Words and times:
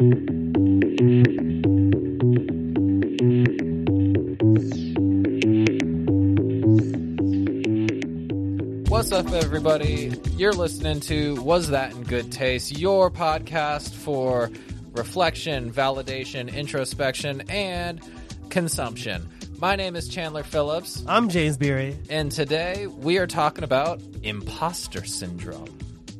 What's 0.00 0.06
up, 9.10 9.32
everybody? 9.32 10.12
You're 10.36 10.52
listening 10.52 11.00
to 11.00 11.42
Was 11.42 11.70
That 11.70 11.90
in 11.90 12.04
Good 12.04 12.30
Taste, 12.30 12.78
your 12.78 13.10
podcast 13.10 13.92
for 13.92 14.52
reflection, 14.92 15.72
validation, 15.72 16.54
introspection, 16.54 17.40
and 17.50 18.00
consumption. 18.50 19.28
My 19.58 19.74
name 19.74 19.96
is 19.96 20.06
Chandler 20.08 20.44
Phillips, 20.44 21.02
I'm 21.08 21.28
James 21.28 21.56
Beery. 21.56 21.98
and 22.08 22.30
today 22.30 22.86
we 22.86 23.18
are 23.18 23.26
talking 23.26 23.64
about 23.64 24.00
imposter 24.22 25.04
syndrome. 25.04 25.76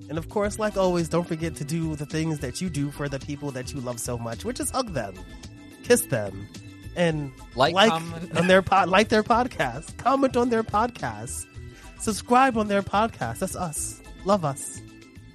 And 0.08 0.16
of 0.18 0.28
course, 0.28 0.58
like 0.58 0.76
always, 0.76 1.08
don't 1.08 1.26
forget 1.28 1.54
to 1.56 1.64
do 1.64 1.94
the 1.96 2.06
things 2.06 2.38
that 2.40 2.60
you 2.60 2.70
do 2.70 2.90
for 2.90 3.08
the 3.08 3.18
people 3.18 3.50
that 3.52 3.72
you 3.74 3.80
love 3.80 4.00
so 4.00 4.16
much, 4.16 4.44
which 4.44 4.58
is 4.60 4.70
hug 4.70 4.92
them, 4.94 5.14
kiss 5.82 6.02
them, 6.02 6.48
and 6.96 7.30
Like, 7.54 7.74
like 7.74 7.92
on 8.36 8.46
their 8.48 8.62
pod, 8.62 8.88
like 8.88 9.08
their 9.08 9.22
podcast, 9.22 9.96
comment 9.98 10.36
on 10.36 10.48
their 10.48 10.62
podcast, 10.64 11.46
subscribe 11.98 12.56
on 12.56 12.68
their 12.68 12.82
podcast. 12.82 13.40
That's 13.40 13.54
us. 13.56 14.00
Love 14.24 14.44
us. 14.44 14.80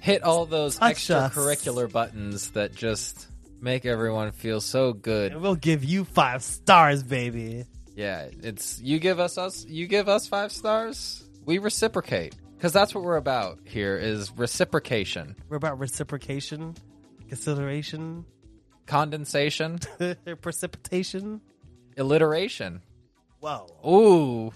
Hit 0.00 0.22
all 0.22 0.44
those 0.44 0.76
Touch 0.76 1.10
us. 1.10 1.32
extracurricular 1.32 1.90
buttons 1.90 2.50
that 2.50 2.74
just 2.74 3.28
make 3.60 3.86
everyone 3.86 4.32
feel 4.32 4.60
so 4.60 4.92
good. 4.92 5.32
And 5.32 5.40
we'll 5.40 5.54
give 5.54 5.84
you 5.84 6.04
five 6.04 6.42
stars, 6.42 7.02
baby. 7.02 7.64
Yeah, 7.96 8.28
it's 8.42 8.80
you 8.80 8.98
give 8.98 9.20
us 9.20 9.38
us 9.38 9.64
you 9.64 9.86
give 9.86 10.08
us 10.08 10.26
five 10.26 10.50
stars, 10.52 11.24
we 11.46 11.58
reciprocate 11.58 12.34
because 12.64 12.72
that's 12.72 12.94
what 12.94 13.04
we're 13.04 13.16
about 13.18 13.58
here 13.66 13.98
is 13.98 14.30
reciprocation, 14.30 15.36
We're 15.50 15.58
about 15.58 15.78
reciprocation, 15.78 16.74
consideration, 17.28 18.24
condensation, 18.86 19.80
precipitation. 20.40 21.42
alliteration. 21.98 22.80
Whoa. 23.40 23.66
Ooh, 23.86 24.50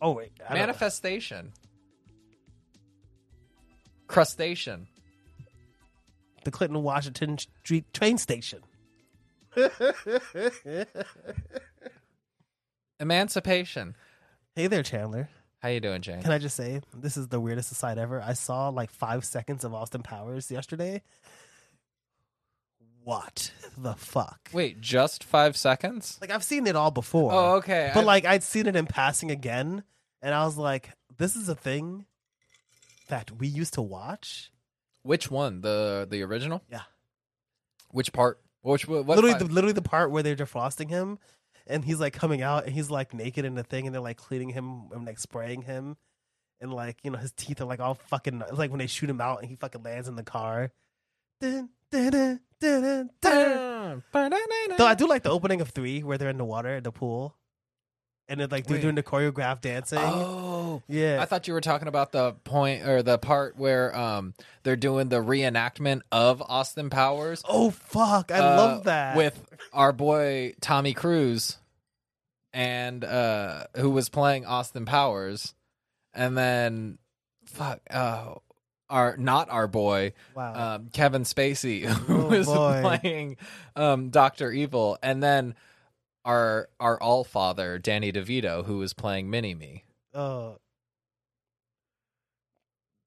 Oh 0.00 0.12
wait. 0.12 0.32
I 0.42 0.54
don't 0.54 0.60
manifestation, 0.60 1.52
crustacean. 4.06 4.86
The 6.44 6.50
Clinton 6.50 6.82
Washington 6.82 7.36
Street 7.36 7.92
train 7.92 8.16
station. 8.16 8.60
Emancipation. 12.98 13.94
Hey 14.56 14.68
there, 14.68 14.82
Chandler. 14.82 15.28
How 15.60 15.68
you 15.68 15.80
doing, 15.80 16.00
James? 16.00 16.22
Can 16.22 16.32
I 16.32 16.38
just 16.38 16.56
say 16.56 16.80
this 16.94 17.16
is 17.16 17.28
the 17.28 17.38
weirdest 17.38 17.70
aside 17.70 17.98
ever? 17.98 18.22
I 18.22 18.32
saw 18.32 18.68
like 18.70 18.90
five 18.90 19.24
seconds 19.24 19.62
of 19.62 19.74
Austin 19.74 20.02
Powers 20.02 20.50
yesterday. 20.50 21.02
What 23.04 23.52
the 23.76 23.94
fuck? 23.94 24.50
Wait, 24.52 24.80
just 24.80 25.24
five 25.24 25.56
seconds? 25.56 26.18
Like 26.20 26.30
I've 26.30 26.44
seen 26.44 26.66
it 26.66 26.76
all 26.76 26.90
before. 26.90 27.32
Oh, 27.32 27.54
okay. 27.56 27.90
But 27.94 28.00
I- 28.00 28.04
like 28.04 28.24
I'd 28.24 28.42
seen 28.42 28.66
it 28.66 28.76
in 28.76 28.86
passing 28.86 29.30
again, 29.30 29.82
and 30.22 30.34
I 30.34 30.44
was 30.44 30.56
like, 30.56 30.90
"This 31.18 31.36
is 31.36 31.48
a 31.48 31.54
thing 31.54 32.06
that 33.08 33.30
we 33.38 33.46
used 33.46 33.74
to 33.74 33.82
watch." 33.82 34.50
which 35.02 35.30
one? 35.30 35.62
The 35.62 36.06
the 36.10 36.22
original? 36.22 36.62
Yeah. 36.70 36.82
Which 37.90 38.12
part? 38.12 38.38
Which 38.62 38.86
what? 38.86 39.06
literally, 39.06 39.32
the, 39.34 39.46
literally 39.46 39.72
the 39.72 39.82
part 39.82 40.10
where 40.10 40.22
they're 40.22 40.36
defrosting 40.36 40.90
him, 40.90 41.18
and 41.70 41.84
he's 41.84 42.00
like 42.00 42.12
coming 42.12 42.42
out, 42.42 42.64
and 42.66 42.74
he's 42.74 42.90
like 42.90 43.14
naked 43.14 43.44
in 43.44 43.54
the 43.54 43.62
thing, 43.62 43.86
and 43.86 43.94
they're 43.94 44.02
like 44.02 44.16
cleaning 44.16 44.50
him 44.50 44.88
and 44.92 45.06
like 45.06 45.18
spraying 45.18 45.62
him, 45.62 45.96
and 46.60 46.72
like 46.72 46.98
you 47.02 47.10
know 47.10 47.18
his 47.18 47.32
teeth 47.32 47.60
are 47.60 47.64
like 47.66 47.80
all 47.80 47.94
fucking 47.94 48.42
it's 48.48 48.58
like 48.58 48.70
when 48.70 48.78
they 48.78 48.86
shoot 48.86 49.08
him 49.08 49.20
out, 49.20 49.40
and 49.40 49.48
he 49.48 49.56
fucking 49.56 49.82
lands 49.82 50.08
in 50.08 50.16
the 50.16 50.22
car. 50.22 50.72
Dun, 51.40 51.70
dun, 51.90 52.10
dun, 52.10 52.40
dun, 52.60 52.82
dun, 52.82 53.10
dun. 53.22 54.02
Though 54.76 54.86
I 54.86 54.94
do 54.94 55.06
like 55.06 55.22
the 55.22 55.30
opening 55.30 55.60
of 55.60 55.70
three 55.70 56.02
where 56.02 56.18
they're 56.18 56.28
in 56.28 56.38
the 56.38 56.44
water, 56.44 56.76
in 56.76 56.82
the 56.82 56.92
pool, 56.92 57.36
and 58.28 58.40
they're 58.40 58.48
like 58.48 58.66
they're 58.66 58.76
Wait. 58.76 58.82
doing 58.82 58.94
the 58.96 59.02
choreographed 59.02 59.62
dancing. 59.62 59.98
Oh, 60.00 60.49
yeah, 60.88 61.20
I 61.20 61.24
thought 61.24 61.46
you 61.48 61.54
were 61.54 61.60
talking 61.60 61.88
about 61.88 62.12
the 62.12 62.32
point 62.44 62.86
or 62.86 63.02
the 63.02 63.18
part 63.18 63.56
where 63.56 63.96
um 63.96 64.34
they're 64.62 64.76
doing 64.76 65.08
the 65.08 65.16
reenactment 65.22 66.02
of 66.12 66.42
Austin 66.42 66.90
Powers. 66.90 67.42
oh 67.48 67.70
fuck, 67.70 68.30
I 68.32 68.38
uh, 68.38 68.56
love 68.56 68.84
that. 68.84 69.16
with 69.16 69.40
our 69.72 69.92
boy 69.92 70.54
Tommy 70.60 70.94
Cruise, 70.94 71.58
and 72.52 73.04
uh 73.04 73.64
who 73.76 73.90
was 73.90 74.08
playing 74.08 74.46
Austin 74.46 74.84
Powers, 74.84 75.54
and 76.14 76.36
then 76.36 76.98
fuck 77.46 77.80
uh 77.90 78.34
our 78.88 79.16
not 79.16 79.48
our 79.50 79.68
boy 79.68 80.12
wow, 80.34 80.74
um, 80.74 80.88
Kevin 80.92 81.22
Spacey 81.22 81.82
who 81.84 82.22
Oh, 82.22 82.26
was 82.28 82.46
boy. 82.46 82.98
playing 83.00 83.36
um, 83.76 84.10
Doctor 84.10 84.50
Evil, 84.50 84.98
and 85.02 85.22
then 85.22 85.54
our 86.24 86.68
our 86.80 87.00
All 87.00 87.22
Father 87.24 87.78
Danny 87.78 88.10
DeVito 88.12 88.64
who 88.64 88.78
was 88.78 88.92
playing 88.92 89.30
Mini 89.30 89.54
Me. 89.54 89.84
Uh, 90.14 90.52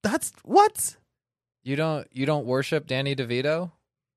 that's 0.01 0.31
what 0.43 0.97
You 1.63 1.75
don't 1.75 2.07
you 2.11 2.25
don't 2.25 2.45
worship 2.45 2.87
Danny 2.87 3.15
DeVito 3.15 3.71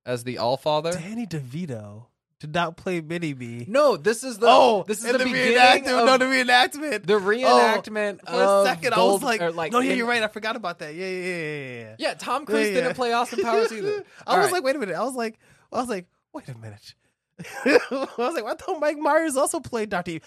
as 0.04 0.24
the 0.24 0.38
All 0.38 0.56
Father? 0.56 0.92
Danny 0.92 1.26
DeVito 1.26 2.06
did 2.38 2.52
not 2.52 2.76
play 2.76 3.00
Mini 3.00 3.32
Me. 3.32 3.64
No, 3.68 3.96
this 3.96 4.22
is 4.22 4.38
the 4.38 4.46
oh, 4.48 4.84
this 4.86 4.98
is 4.98 5.06
and 5.06 5.20
the, 5.20 5.24
beginning 5.24 5.56
reenactment. 5.56 6.00
of 6.00 6.06
no, 6.06 6.18
the 6.18 6.24
reenactment. 6.26 7.06
the 7.06 7.14
reenactment 7.14 8.20
For 8.28 8.62
a 8.62 8.64
second, 8.66 8.92
I 8.94 8.98
was 9.02 9.22
like, 9.22 9.40
like 9.54 9.72
"No, 9.72 9.78
yeah, 9.80 9.94
you're 9.94 10.06
right. 10.06 10.22
I 10.22 10.28
forgot 10.28 10.54
about 10.56 10.80
that. 10.80 10.94
Yeah, 10.94 11.06
yeah, 11.06 11.20
yeah, 11.20 11.36
yeah, 11.36 11.80
yeah." 11.80 11.94
Yeah, 11.98 12.14
Tom 12.14 12.44
Cruise 12.44 12.68
Yeah, 12.68 12.74
yeah. 12.74 12.80
didn't 12.82 12.96
play 12.96 13.12
Austin 13.12 13.42
Powers 13.42 13.72
either. 13.72 14.04
I 14.26 14.32
All 14.32 14.36
was 14.38 14.46
right. 14.46 14.52
like, 14.54 14.64
wait 14.64 14.76
a 14.76 14.78
minute. 14.78 14.96
I 14.96 15.02
was 15.04 15.14
like, 15.14 15.38
I 15.72 15.80
was 15.80 15.88
like, 15.88 16.06
wait 16.34 16.48
a 16.48 16.58
minute. 16.58 16.94
I 17.64 18.08
was 18.18 18.34
like, 18.34 18.44
I 18.44 18.54
thought 18.54 18.80
Mike 18.80 18.98
Myers 18.98 19.36
also 19.36 19.60
played 19.60 19.88
Doctor. 19.90 20.18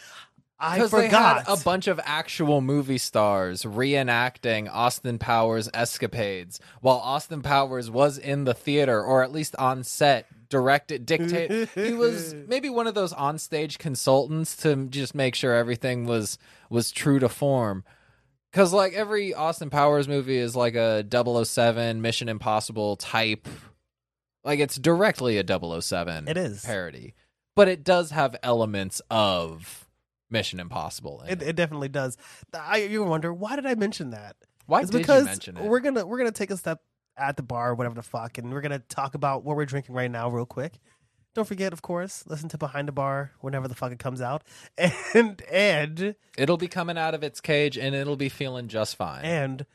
I 0.59 0.87
forgot. 0.87 1.45
had 1.45 1.53
a 1.59 1.63
bunch 1.63 1.87
of 1.87 1.99
actual 2.03 2.59
movie 2.61 2.97
stars 2.97 3.63
reenacting 3.63 4.69
Austin 4.69 5.17
Powers' 5.17 5.69
escapades 5.73 6.59
while 6.81 6.97
Austin 6.97 7.41
Powers 7.41 7.89
was 7.89 8.17
in 8.17 8.43
the 8.43 8.53
theater 8.53 9.01
or 9.01 9.23
at 9.23 9.31
least 9.31 9.55
on 9.55 9.83
set, 9.83 10.27
directed, 10.49 11.05
dictate. 11.05 11.69
he 11.75 11.93
was 11.93 12.33
maybe 12.47 12.69
one 12.69 12.87
of 12.87 12.93
those 12.95 13.13
onstage 13.13 13.77
consultants 13.77 14.57
to 14.57 14.87
just 14.87 15.15
make 15.15 15.35
sure 15.35 15.53
everything 15.55 16.05
was 16.05 16.37
was 16.69 16.91
true 16.91 17.19
to 17.19 17.29
form. 17.29 17.83
Because 18.51 18.73
like 18.73 18.93
every 18.93 19.33
Austin 19.33 19.69
Powers 19.69 20.07
movie 20.07 20.37
is 20.37 20.55
like 20.55 20.75
a 20.75 21.05
007 21.45 22.01
Mission 22.01 22.27
Impossible 22.27 22.95
type. 22.97 23.47
Like 24.43 24.59
it's 24.59 24.75
directly 24.77 25.37
a 25.37 25.43
007 25.81 26.27
It 26.27 26.35
is. 26.37 26.65
parody, 26.65 27.13
but 27.55 27.67
it 27.67 27.83
does 27.83 28.11
have 28.11 28.35
elements 28.41 29.01
of 29.11 29.85
Mission 30.29 30.59
Impossible. 30.59 31.23
It, 31.27 31.41
it. 31.41 31.49
it 31.49 31.55
definitely 31.55 31.89
does. 31.89 32.17
I, 32.53 32.77
you 32.83 33.03
wonder 33.03 33.33
why 33.33 33.55
did 33.55 33.65
I 33.65 33.75
mention 33.75 34.11
that? 34.11 34.35
Why 34.65 34.81
It's 34.81 34.89
did 34.91 34.99
because 34.99 35.21
you 35.21 35.25
mention 35.25 35.57
it? 35.57 35.63
we're 35.63 35.79
gonna 35.79 36.05
we're 36.05 36.17
gonna 36.19 36.31
take 36.31 36.51
a 36.51 36.57
step 36.57 36.81
at 37.17 37.35
the 37.37 37.43
bar, 37.43 37.73
whatever 37.75 37.95
the 37.95 38.03
fuck, 38.03 38.37
and 38.37 38.51
we're 38.51 38.61
gonna 38.61 38.79
talk 38.79 39.15
about 39.15 39.43
what 39.43 39.55
we're 39.57 39.65
drinking 39.65 39.95
right 39.95 40.11
now, 40.11 40.29
real 40.29 40.45
quick. 40.45 40.73
Don't 41.35 41.47
forget, 41.47 41.73
of 41.73 41.81
course, 41.81 42.23
listen 42.27 42.49
to 42.49 42.57
Behind 42.57 42.87
the 42.87 42.91
Bar 42.91 43.31
whenever 43.39 43.67
the 43.67 43.75
fuck 43.75 43.91
it 43.91 43.99
comes 43.99 44.19
out, 44.21 44.43
and 45.13 45.41
and 45.51 46.15
It'll 46.37 46.57
be 46.57 46.67
coming 46.67 46.97
out 46.97 47.13
of 47.13 47.23
its 47.23 47.39
cage 47.41 47.77
and 47.77 47.93
it'll 47.95 48.15
be 48.15 48.29
feeling 48.29 48.67
just 48.67 48.95
fine. 48.95 49.23
and 49.25 49.65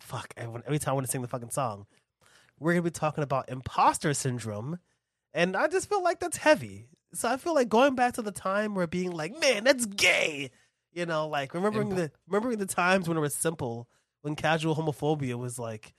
fuck 0.00 0.32
every 0.36 0.60
every 0.66 0.78
time 0.78 0.92
I 0.92 0.94
want 0.94 1.06
to 1.06 1.10
sing 1.10 1.22
the 1.22 1.28
fucking 1.28 1.50
song, 1.50 1.86
we're 2.58 2.72
gonna 2.72 2.82
be 2.82 2.90
talking 2.90 3.24
about 3.24 3.48
imposter 3.48 4.14
syndrome, 4.14 4.78
and 5.34 5.56
I 5.56 5.68
just 5.68 5.88
feel 5.88 6.02
like 6.02 6.20
that's 6.20 6.38
heavy. 6.38 6.86
So 7.12 7.28
I 7.28 7.36
feel 7.36 7.54
like 7.54 7.68
going 7.68 7.94
back 7.94 8.14
to 8.14 8.22
the 8.22 8.32
time 8.32 8.74
where 8.74 8.86
being 8.86 9.10
like, 9.12 9.38
man, 9.40 9.64
that's 9.64 9.86
gay. 9.86 10.50
You 10.92 11.06
know, 11.06 11.28
like 11.28 11.54
remembering 11.54 11.90
Impo- 11.90 11.96
the 11.96 12.10
remembering 12.26 12.58
the 12.58 12.66
times 12.66 13.08
when 13.08 13.16
it 13.16 13.20
was 13.20 13.34
simple, 13.34 13.88
when 14.22 14.34
casual 14.36 14.74
homophobia 14.76 15.34
was 15.38 15.58
like 15.58 15.94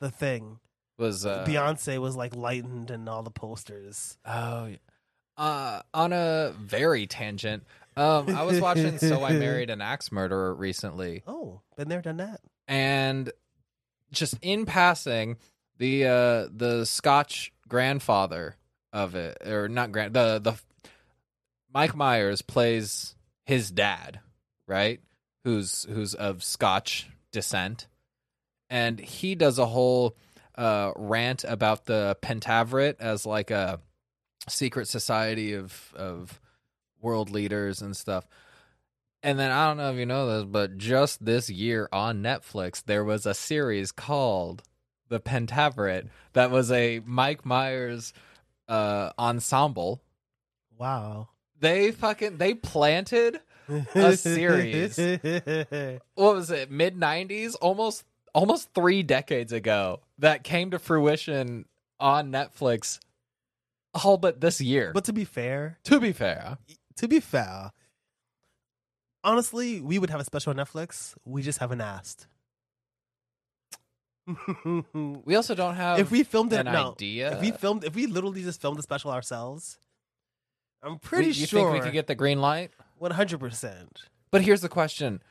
the 0.00 0.10
thing. 0.10 0.58
was 0.96 1.26
uh, 1.26 1.44
Beyonce 1.46 1.98
was 2.00 2.16
like 2.16 2.34
lightened 2.34 2.90
and 2.90 3.08
all 3.08 3.22
the 3.22 3.30
posters. 3.30 4.16
Oh, 4.24 4.66
yeah. 4.66 4.76
uh, 5.36 5.82
on 5.92 6.12
a 6.12 6.54
very 6.58 7.06
tangent. 7.06 7.64
Um, 7.96 8.28
I 8.34 8.42
was 8.44 8.60
watching 8.60 8.98
So 8.98 9.24
I 9.24 9.32
Married 9.32 9.70
an 9.70 9.80
Axe 9.80 10.12
Murderer 10.12 10.54
recently, 10.54 11.24
Oh, 11.26 11.60
been 11.76 11.88
there, 11.88 12.00
done 12.00 12.18
that. 12.18 12.40
and 12.68 13.30
just 14.12 14.34
in 14.40 14.66
passing, 14.66 15.36
the 15.78 16.06
uh, 16.06 16.48
the 16.52 16.84
Scotch 16.86 17.52
grandfather 17.68 18.56
of 18.92 19.14
it, 19.14 19.38
or 19.46 19.68
not 19.68 19.92
grand, 19.92 20.14
the 20.14 20.38
the 20.38 20.54
Mike 21.72 21.94
Myers 21.94 22.42
plays 22.42 23.14
his 23.44 23.70
dad, 23.70 24.20
right? 24.66 25.00
Who's 25.44 25.84
who's 25.84 26.14
of 26.14 26.42
Scotch 26.42 27.08
descent, 27.32 27.86
and 28.70 28.98
he 28.98 29.34
does 29.34 29.58
a 29.58 29.66
whole 29.66 30.16
uh, 30.56 30.92
rant 30.96 31.44
about 31.44 31.86
the 31.86 32.16
Pentaverate 32.22 32.96
as 33.00 33.24
like 33.24 33.50
a 33.50 33.80
secret 34.48 34.88
society 34.88 35.54
of 35.54 35.92
of 35.94 36.40
world 37.00 37.30
leaders 37.30 37.80
and 37.80 37.96
stuff. 37.96 38.26
And 39.22 39.38
then 39.38 39.50
I 39.50 39.66
don't 39.66 39.78
know 39.78 39.92
if 39.92 39.98
you 39.98 40.06
know 40.06 40.26
this, 40.26 40.44
but 40.44 40.78
just 40.78 41.24
this 41.24 41.50
year 41.50 41.88
on 41.92 42.22
Netflix 42.22 42.82
there 42.84 43.04
was 43.04 43.26
a 43.26 43.34
series 43.34 43.92
called 43.92 44.62
the 45.08 45.20
Pentaverate, 45.20 46.08
that 46.34 46.50
was 46.50 46.70
a 46.70 47.00
Mike 47.04 47.44
Myers 47.44 48.12
uh, 48.68 49.10
ensemble. 49.18 50.02
Wow. 50.78 51.28
They 51.60 51.90
fucking 51.90 52.38
they 52.38 52.54
planted 52.54 53.40
A 53.94 54.16
series. 54.16 54.96
what 56.14 56.34
was 56.34 56.50
it 56.50 56.70
mid 56.70 56.96
90s 56.96 57.56
almost 57.60 58.04
almost 58.34 58.72
3 58.74 59.02
decades 59.02 59.52
ago 59.52 60.00
that 60.18 60.44
came 60.44 60.70
to 60.70 60.78
fruition 60.78 61.64
on 61.98 62.30
Netflix 62.30 63.00
all 64.04 64.16
but 64.16 64.40
this 64.40 64.60
year. 64.60 64.92
But 64.92 65.04
to 65.04 65.12
be 65.12 65.24
fair, 65.24 65.78
to 65.84 66.00
be 66.00 66.12
fair, 66.12 66.58
to 66.96 67.08
be 67.08 67.20
fair, 67.20 67.72
honestly, 69.24 69.80
we 69.80 69.98
would 69.98 70.10
have 70.10 70.20
a 70.20 70.24
special 70.24 70.50
on 70.50 70.56
Netflix. 70.56 71.14
We 71.24 71.42
just 71.42 71.58
haven't 71.58 71.80
asked. 71.80 72.26
We 75.24 75.34
also 75.36 75.54
don't 75.54 75.74
have 75.76 75.98
if 75.98 76.10
we 76.10 76.22
filmed 76.22 76.52
it, 76.52 76.60
an 76.66 76.72
no, 76.72 76.92
idea. 76.92 77.32
if 77.34 77.40
we 77.40 77.50
filmed, 77.50 77.84
if 77.84 77.94
we 77.94 78.06
literally 78.06 78.42
just 78.42 78.60
filmed 78.60 78.78
the 78.78 78.82
special 78.82 79.10
ourselves, 79.10 79.78
I'm 80.82 80.98
pretty 80.98 81.28
We- 81.28 81.32
you 81.34 81.46
sure 81.46 81.70
think 81.72 81.74
we 81.82 81.86
could 81.86 81.92
get 81.94 82.06
the 82.06 82.14
green 82.14 82.40
light? 82.40 82.70
one 82.98 83.12
hundred 83.12 83.40
percent. 83.40 84.02
But 84.30 84.42
here's 84.42 84.60
the 84.60 84.68
question: 84.68 85.22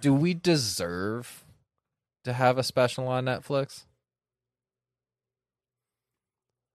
Do 0.00 0.12
we 0.12 0.34
deserve 0.34 1.44
to 2.24 2.32
have 2.32 2.58
a 2.58 2.62
special 2.62 3.08
on 3.08 3.24
Netflix? 3.24 3.84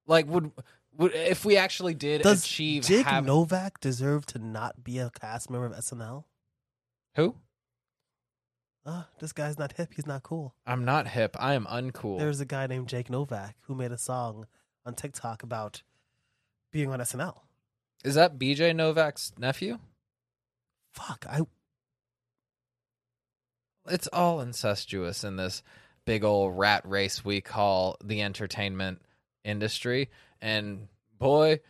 Like, 0.08 0.28
would 0.28 0.52
would 0.98 1.14
if 1.14 1.46
we 1.46 1.58
actually 1.58 1.94
did 1.94 2.22
Does 2.24 2.44
achieve 2.44 2.84
Jake 2.84 3.06
have- 3.06 3.26
Novak 3.26 3.80
deserve 3.80 4.26
to 4.28 4.40
not 4.40 4.84
be 4.84 5.00
a 5.00 5.10
cast 5.12 5.50
member 5.50 5.66
of 5.66 5.74
SNL? 5.74 6.26
who? 7.16 7.36
Uh, 8.86 9.04
this 9.20 9.32
guy's 9.32 9.58
not 9.58 9.74
hip. 9.74 9.94
He's 9.96 10.06
not 10.06 10.24
cool. 10.24 10.56
I'm 10.66 10.84
not 10.84 11.08
hip. 11.08 11.38
I 11.40 11.54
am 11.54 11.66
uncool. 11.66 12.20
There's 12.20 12.42
a 12.42 12.46
guy 12.46 12.68
named 12.68 12.90
Jake 12.90 13.10
Novak 13.10 13.56
who 13.62 13.76
made 13.76 13.92
a 13.92 13.98
song 13.98 14.46
on 14.86 14.94
TikTok 14.94 15.44
about 15.44 15.84
being 16.72 16.90
on 16.92 17.00
SNL. 17.00 17.40
Is 18.04 18.16
that 18.16 18.38
BJ 18.38 18.76
Novak's 18.76 19.32
nephew? 19.38 19.80
Fuck, 20.94 21.26
I 21.30 21.42
It's 23.90 24.08
all 24.12 24.42
incestuous 24.42 25.24
in 25.24 25.38
this 25.38 25.64
big 26.06 26.24
old 26.26 26.58
rat 26.58 26.86
race 26.86 27.24
we 27.24 27.40
call 27.40 27.96
the 28.04 28.22
entertainment 28.22 29.02
industry. 29.46 30.10
And 30.42 30.90
boy, 31.18 31.62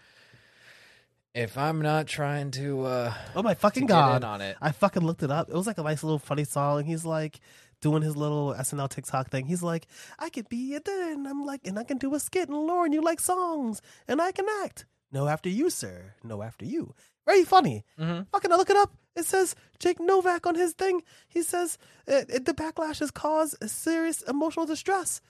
if 1.33 1.57
I'm 1.57 1.81
not 1.81 2.07
trying 2.07 2.51
to 2.51 2.83
uh 2.85 3.13
oh 3.35 3.43
my 3.43 3.53
fucking 3.53 3.87
god, 3.87 4.23
on 4.23 4.41
it, 4.41 4.57
I 4.61 4.71
fucking 4.71 5.03
looked 5.03 5.23
it 5.23 5.31
up. 5.31 5.49
It 5.49 5.55
was 5.55 5.67
like 5.67 5.77
a 5.77 5.83
nice 5.83 6.03
little 6.03 6.19
funny 6.19 6.43
song. 6.43 6.79
and 6.79 6.87
He's 6.87 7.05
like 7.05 7.39
doing 7.81 8.01
his 8.03 8.15
little 8.15 8.53
SNL 8.53 8.89
TikTok 8.89 9.29
thing. 9.29 9.45
He's 9.45 9.63
like, 9.63 9.87
I 10.19 10.29
could 10.29 10.47
be 10.47 10.75
a 10.75 10.81
and 10.87 11.27
I'm 11.27 11.45
like, 11.45 11.67
and 11.67 11.77
I 11.77 11.83
can 11.83 11.97
do 11.97 12.13
a 12.15 12.19
skit. 12.19 12.47
And 12.49 12.57
Lauren, 12.57 12.93
you 12.93 13.01
like 13.01 13.19
songs, 13.19 13.81
and 14.07 14.21
I 14.21 14.31
can 14.31 14.45
act. 14.63 14.85
No, 15.11 15.27
after 15.27 15.49
you, 15.49 15.69
sir. 15.69 16.13
No, 16.23 16.41
after 16.41 16.65
you. 16.65 16.93
Very 17.25 17.43
funny. 17.43 17.83
Mhm. 17.99 18.27
Fucking, 18.31 18.51
I 18.51 18.55
look 18.55 18.69
it 18.69 18.77
up. 18.77 18.93
It 19.15 19.25
says 19.25 19.55
Jake 19.79 19.99
Novak 19.99 20.47
on 20.47 20.55
his 20.55 20.73
thing. 20.73 21.03
He 21.27 21.43
says 21.43 21.77
uh, 22.07 22.23
it, 22.29 22.45
the 22.45 22.53
backlash 22.53 22.99
has 22.99 23.11
caused 23.11 23.55
serious 23.69 24.21
emotional 24.23 24.65
distress. 24.65 25.21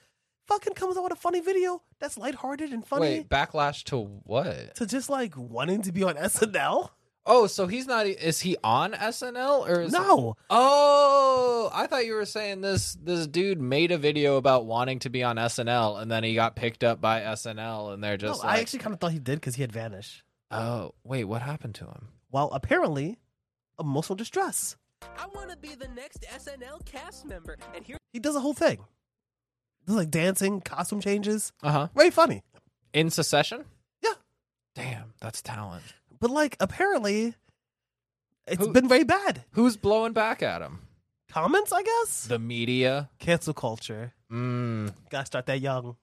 Fucking 0.46 0.74
comes 0.74 0.96
out 0.96 1.04
with 1.04 1.12
a 1.12 1.16
funny 1.16 1.40
video 1.40 1.82
that's 1.98 2.18
lighthearted 2.18 2.70
and 2.70 2.86
funny. 2.86 3.18
Wait, 3.18 3.28
backlash 3.28 3.82
to 3.84 3.98
what? 4.24 4.74
To 4.76 4.86
just 4.86 5.08
like 5.08 5.36
wanting 5.36 5.82
to 5.82 5.92
be 5.92 6.02
on 6.02 6.16
SNL? 6.16 6.90
Oh, 7.26 7.46
so 7.46 7.66
he's 7.66 7.86
not. 7.86 8.06
Is 8.06 8.40
he 8.40 8.56
on 8.62 8.92
SNL 8.92 9.66
or 9.66 9.80
is 9.80 9.92
No. 9.92 10.36
Oh, 10.50 11.70
I 11.72 11.86
thought 11.86 12.04
you 12.04 12.12
were 12.14 12.26
saying 12.26 12.60
this. 12.60 12.94
This 13.02 13.26
dude 13.26 13.58
made 13.58 13.90
a 13.92 13.96
video 13.98 14.36
about 14.36 14.66
wanting 14.66 14.98
to 15.00 15.10
be 15.10 15.22
on 15.22 15.36
SNL, 15.36 16.02
and 16.02 16.10
then 16.10 16.22
he 16.22 16.34
got 16.34 16.54
picked 16.56 16.84
up 16.84 17.00
by 17.00 17.22
SNL, 17.22 17.94
and 17.94 18.04
they're 18.04 18.18
No, 18.18 18.28
just. 18.28 18.44
I 18.44 18.60
actually 18.60 18.80
kind 18.80 18.92
of 18.92 19.00
thought 19.00 19.12
he 19.12 19.18
did 19.18 19.36
because 19.36 19.54
he 19.54 19.62
had 19.62 19.72
vanished. 19.72 20.22
Oh, 20.50 20.92
wait, 21.02 21.24
what 21.24 21.40
happened 21.40 21.74
to 21.76 21.86
him? 21.86 22.08
Well, 22.30 22.50
apparently, 22.52 23.16
emotional 23.80 24.16
distress. 24.16 24.76
I 25.16 25.26
want 25.34 25.50
to 25.50 25.56
be 25.56 25.74
the 25.74 25.88
next 25.88 26.22
SNL 26.22 26.84
cast 26.84 27.24
member, 27.24 27.56
and 27.74 27.84
here 27.84 27.96
He 28.12 28.20
does 28.20 28.36
a 28.36 28.40
whole 28.40 28.54
thing. 28.54 28.84
Like 29.86 30.10
dancing, 30.10 30.60
costume 30.60 31.00
changes. 31.00 31.52
Uh 31.62 31.70
huh. 31.72 31.88
Very 31.94 32.10
funny. 32.10 32.42
In 32.92 33.10
secession? 33.10 33.64
Yeah. 34.02 34.12
Damn, 34.74 35.12
that's 35.20 35.42
talent. 35.42 35.82
But 36.20 36.30
like, 36.30 36.56
apparently, 36.60 37.34
it's 38.46 38.64
Who- 38.64 38.72
been 38.72 38.88
very 38.88 39.04
bad. 39.04 39.44
Who's 39.52 39.76
blowing 39.76 40.12
back 40.12 40.42
at 40.42 40.62
him? 40.62 40.80
Comments, 41.30 41.72
I 41.72 41.82
guess. 41.82 42.26
The 42.26 42.38
media. 42.38 43.10
Cancel 43.18 43.54
culture. 43.54 44.12
Mm, 44.32 44.92
Gotta 45.10 45.26
start 45.26 45.46
that 45.46 45.60
young. 45.60 45.96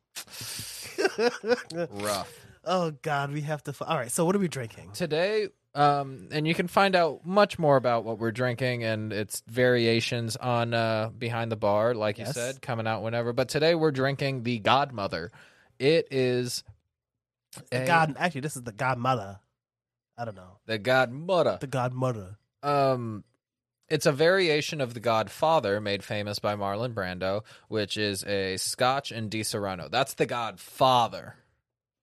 rough. 1.91 2.31
oh 2.65 2.91
God, 3.01 3.31
we 3.31 3.41
have 3.41 3.63
to. 3.63 3.71
F- 3.71 3.81
All 3.81 3.97
right, 3.97 4.11
so 4.11 4.25
what 4.25 4.35
are 4.35 4.39
we 4.39 4.47
drinking? 4.47 4.91
Today, 4.93 5.47
um, 5.73 6.27
and 6.31 6.47
you 6.47 6.53
can 6.53 6.67
find 6.67 6.95
out 6.95 7.25
much 7.25 7.57
more 7.57 7.77
about 7.77 8.03
what 8.03 8.19
we're 8.19 8.31
drinking 8.31 8.83
and 8.83 9.13
its 9.13 9.41
variations 9.47 10.35
on 10.35 10.73
uh, 10.73 11.09
Behind 11.17 11.51
the 11.51 11.55
Bar, 11.55 11.93
like 11.93 12.19
you 12.19 12.25
said, 12.25 12.61
coming 12.61 12.87
out 12.87 13.03
whenever. 13.03 13.31
But 13.33 13.49
today 13.49 13.75
we're 13.75 13.91
drinking 13.91 14.43
the 14.43 14.59
Godmother. 14.59 15.31
It 15.79 16.07
is 16.11 16.63
The 17.69 17.83
a- 17.83 17.87
God. 17.87 18.15
Actually, 18.19 18.41
this 18.41 18.55
is 18.55 18.63
the 18.63 18.71
Godmother. 18.73 19.39
I 20.17 20.25
don't 20.25 20.35
know. 20.35 20.57
the 20.65 20.77
Godmother. 20.77 21.57
The 21.61 21.67
Godmother. 21.67 22.37
Um, 22.61 23.23
it's 23.89 24.05
a 24.05 24.11
variation 24.11 24.79
of 24.81 24.93
the 24.93 24.99
Godfather, 24.99 25.81
made 25.81 26.03
famous 26.03 26.39
by 26.39 26.55
Marlon 26.55 26.93
Brando, 26.93 27.43
which 27.69 27.97
is 27.97 28.23
a 28.25 28.57
Scotch 28.57 29.11
and 29.11 29.31
Disaronno. 29.31 29.89
That's 29.89 30.13
the 30.13 30.25
Godfather, 30.25 31.35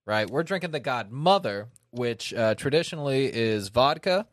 right? 0.09 0.27
We're 0.29 0.41
drinking 0.43 0.71
the 0.71 0.79
Godmother, 0.79 1.67
which 1.91 2.33
uh, 2.33 2.55
traditionally 2.55 3.27
is 3.31 3.69
vodka 3.69 4.25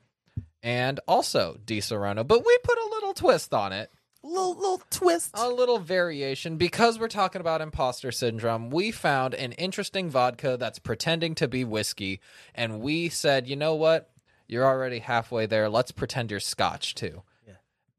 and 0.63 0.99
also 1.07 1.59
Disaronno, 1.65 2.27
but 2.27 2.45
we 2.45 2.59
put 2.65 2.79
a 2.79 2.89
little 2.95 3.13
twist 3.13 3.53
on 3.53 3.73
it, 3.75 3.91
Little 4.23 4.55
little 4.57 4.83
twist. 4.91 5.31
a 5.35 5.49
little 5.51 5.79
variation 5.79 6.57
because 6.57 6.99
we're 6.99 7.09
talking 7.09 7.41
about 7.43 7.61
imposter 7.61 8.11
syndrome. 8.11 8.71
We 8.71 8.91
found 8.91 9.35
an 9.35 9.53
interesting 9.53 10.09
vodka 10.11 10.57
that's 10.59 10.79
pretending 10.79 11.35
to 11.37 11.47
be 11.47 11.63
whiskey, 11.63 12.21
and 12.55 12.81
we 12.81 13.11
said, 13.11 13.47
you 13.47 13.55
know 13.55 13.75
what? 13.75 14.11
You're 14.49 14.65
already 14.67 15.01
halfway 15.01 15.45
there. 15.47 15.69
Let's 15.69 15.93
pretend 15.93 16.31
you're 16.31 16.41
Scotch 16.41 16.95
too. 16.95 17.23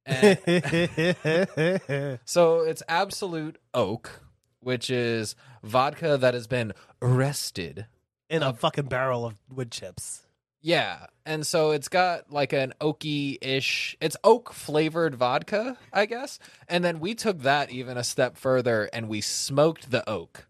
And- 0.10 0.40
so 2.26 2.62
it's 2.62 2.82
Absolut 2.88 3.58
Oak, 3.74 4.22
which 4.62 4.90
is 4.90 5.36
vodka 5.64 6.18
that 6.18 6.34
has 6.34 6.48
been 6.48 6.72
rested. 7.02 7.86
In 8.30 8.44
a 8.44 8.54
fucking 8.54 8.86
barrel 8.88 9.26
of 9.26 9.36
wood 9.50 9.72
chips. 9.72 10.24
Yeah. 10.62 11.06
And 11.26 11.48
so 11.48 11.72
it's 11.72 11.88
got 11.88 12.32
like 12.32 12.52
an 12.52 12.74
oaky 12.82 13.38
ish, 13.42 13.96
it's 14.02 14.18
oak 14.24 14.52
flavored 14.52 15.16
vodka, 15.16 15.78
I 15.94 16.06
guess. 16.08 16.40
And 16.68 16.84
then 16.84 17.00
we 17.00 17.16
took 17.16 17.40
that 17.44 17.72
even 17.72 17.96
a 17.98 18.04
step 18.04 18.36
further 18.38 18.90
and 18.92 19.08
we 19.08 19.22
smoked 19.22 19.92
the 19.92 20.08
oak. 20.10 20.48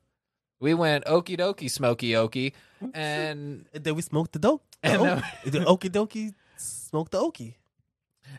We 0.60 0.74
went 0.74 1.06
okie 1.06 1.38
dokie, 1.38 1.70
smoky 1.70 2.12
okie. 2.12 2.54
And 2.96 3.66
And 3.74 3.84
then 3.84 3.94
we 3.96 4.02
smoked 4.02 4.32
the 4.32 4.40
dope. 4.40 4.64
The, 4.82 4.90
And 4.90 5.02
oak- 5.02 5.24
the 5.46 5.60
okie 5.60 5.92
dokie 5.92 6.34
smoked 6.58 7.12
the 7.12 7.20
okie. 7.20 7.56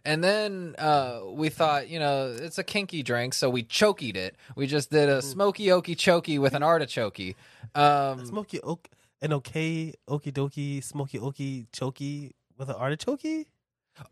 And 0.04 0.23
then 0.23 0.75
uh, 0.78 1.21
we 1.30 1.49
thought, 1.49 1.88
you 1.88 1.99
know, 1.99 2.35
it's 2.38 2.59
a 2.59 2.64
kinky 2.64 3.02
drink, 3.02 3.35
so 3.35 3.50
we 3.50 3.62
chokied 3.64 4.16
it. 4.16 4.37
We 4.57 4.66
just 4.66 4.90
did 4.90 5.09
a 5.09 5.21
smoky 5.23 5.66
okie 5.66 5.97
choky 5.99 6.38
with 6.38 6.54
an 6.54 6.62
artichoke. 6.62 7.35
Um, 7.75 8.25
Smoky 8.25 8.61
oak, 8.61 8.88
an 9.21 9.33
okay 9.35 9.95
okie 10.09 10.33
dokie, 10.33 10.83
smoky 10.83 11.18
okie 11.18 11.66
choky 11.73 12.35
with 12.57 12.68
an 12.68 12.76
artichoke. 12.76 13.47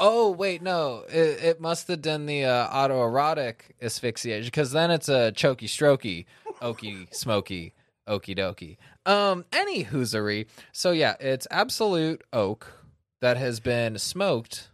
oh 0.00 0.30
wait, 0.30 0.62
no, 0.62 1.04
it, 1.08 1.42
it 1.44 1.60
must 1.60 1.86
have 1.88 2.02
done 2.02 2.26
the 2.26 2.44
uh, 2.44 2.68
autoerotic 2.68 3.56
asphyxiation 3.80 4.46
because 4.46 4.72
then 4.72 4.90
it's 4.90 5.08
a 5.08 5.32
choky 5.32 5.66
strokey, 5.68 6.26
okie 6.60 7.12
smoky, 7.14 7.72
okie 8.08 8.36
dokie. 8.36 8.76
Um, 9.06 9.44
any 9.52 9.84
hoosery. 9.84 10.46
So 10.72 10.90
yeah, 10.90 11.14
it's 11.20 11.46
Absolut 11.50 12.22
Oak 12.32 12.72
that 13.20 13.36
has 13.36 13.60
been 13.60 13.98
smoked, 13.98 14.68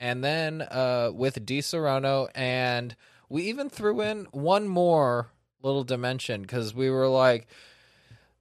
and 0.00 0.22
then 0.24 0.62
uh, 0.62 1.10
with 1.14 1.44
Disaronno, 1.46 2.28
and 2.34 2.94
we 3.28 3.44
even 3.44 3.68
threw 3.70 4.00
in 4.00 4.26
one 4.32 4.68
more 4.68 5.30
little 5.62 5.84
dimension 5.84 6.42
because 6.42 6.74
we 6.74 6.90
were 6.90 7.08
like, 7.08 7.46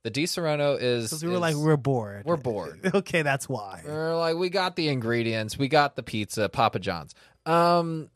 the 0.03 0.11
Disaronno 0.11 0.77
is 0.81 1.05
Because 1.09 1.23
we 1.23 1.29
were 1.29 1.35
is- 1.35 1.41
like, 1.41 1.55
we're 1.55 1.77
bored. 1.77 2.25
we're 2.25 2.35
bored. 2.35 2.79
okay, 2.95 3.21
that's 3.21 3.47
why. 3.47 3.81
We're 3.85 4.17
like, 4.17 4.35
we 4.35 4.49
got 4.49 4.75
the 4.75 4.89
ingredients, 4.89 5.57
we 5.57 5.67
got 5.69 5.95
the 5.95 6.03
pizza, 6.03 6.49
Papa 6.49 6.79
John's. 6.79 7.15
Um, 7.45 8.09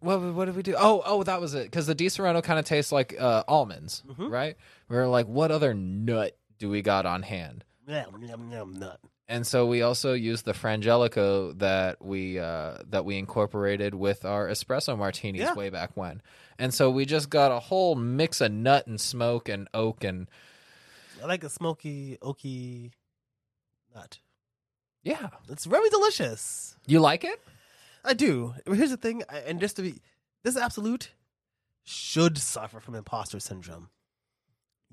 what 0.00 0.20
what 0.20 0.44
did 0.44 0.54
we 0.56 0.62
do? 0.62 0.74
Oh, 0.78 1.02
oh, 1.04 1.22
that 1.24 1.40
was 1.40 1.54
it. 1.54 1.64
Because 1.64 1.86
the 1.86 1.94
Disaronno 1.94 2.42
kind 2.42 2.58
of 2.58 2.64
tastes 2.64 2.92
like 2.92 3.14
uh, 3.18 3.42
almonds, 3.48 4.02
Mhm. 4.08 4.30
right? 4.30 4.56
We 4.88 4.96
were 4.96 5.08
like, 5.08 5.26
what 5.26 5.50
other 5.50 5.74
nut 5.74 6.36
do 6.58 6.68
we 6.70 6.82
got 6.82 7.04
on 7.06 7.22
hand? 7.22 7.64
Yum, 7.86 8.22
yum, 8.22 8.50
yum, 8.52 8.72
nut. 8.78 9.00
And 9.28 9.46
so 9.46 9.66
we 9.66 9.82
also 9.82 10.12
used 10.14 10.44
the 10.44 10.52
frangelico 10.52 11.56
that 11.58 12.02
we 12.04 12.38
uh, 12.38 12.78
that 12.88 13.04
we 13.04 13.16
incorporated 13.18 13.94
with 13.94 14.24
our 14.24 14.48
espresso 14.48 14.96
martinis 14.96 15.40
Yeah. 15.42 15.54
way 15.54 15.70
back 15.70 15.96
when. 15.96 16.22
And 16.58 16.72
so 16.74 16.90
we 16.90 17.04
just 17.04 17.30
got 17.30 17.52
a 17.52 17.60
whole 17.60 17.94
mix 17.94 18.40
of 18.40 18.50
nut 18.52 18.86
and 18.86 19.00
smoke 19.00 19.48
and 19.48 19.68
oak 19.74 20.02
and 20.04 20.28
I 21.22 21.26
like 21.26 21.44
a 21.44 21.48
smoky, 21.48 22.16
oaky 22.22 22.92
nut. 23.94 24.18
yeah. 25.02 25.28
It's 25.48 25.64
very 25.64 25.88
delicious. 25.90 26.76
You 26.86 27.00
like 27.00 27.24
it? 27.24 27.40
I 28.04 28.14
do. 28.14 28.54
Here's 28.66 28.90
the 28.90 28.96
thing, 28.96 29.22
and 29.46 29.58
just 29.60 29.76
to 29.76 29.82
be, 29.82 30.00
this 30.44 30.56
absolute 30.56 31.10
should 31.84 32.38
suffer 32.38 32.78
from 32.80 32.94
imposter 32.94 33.40
syndrome. 33.40 33.88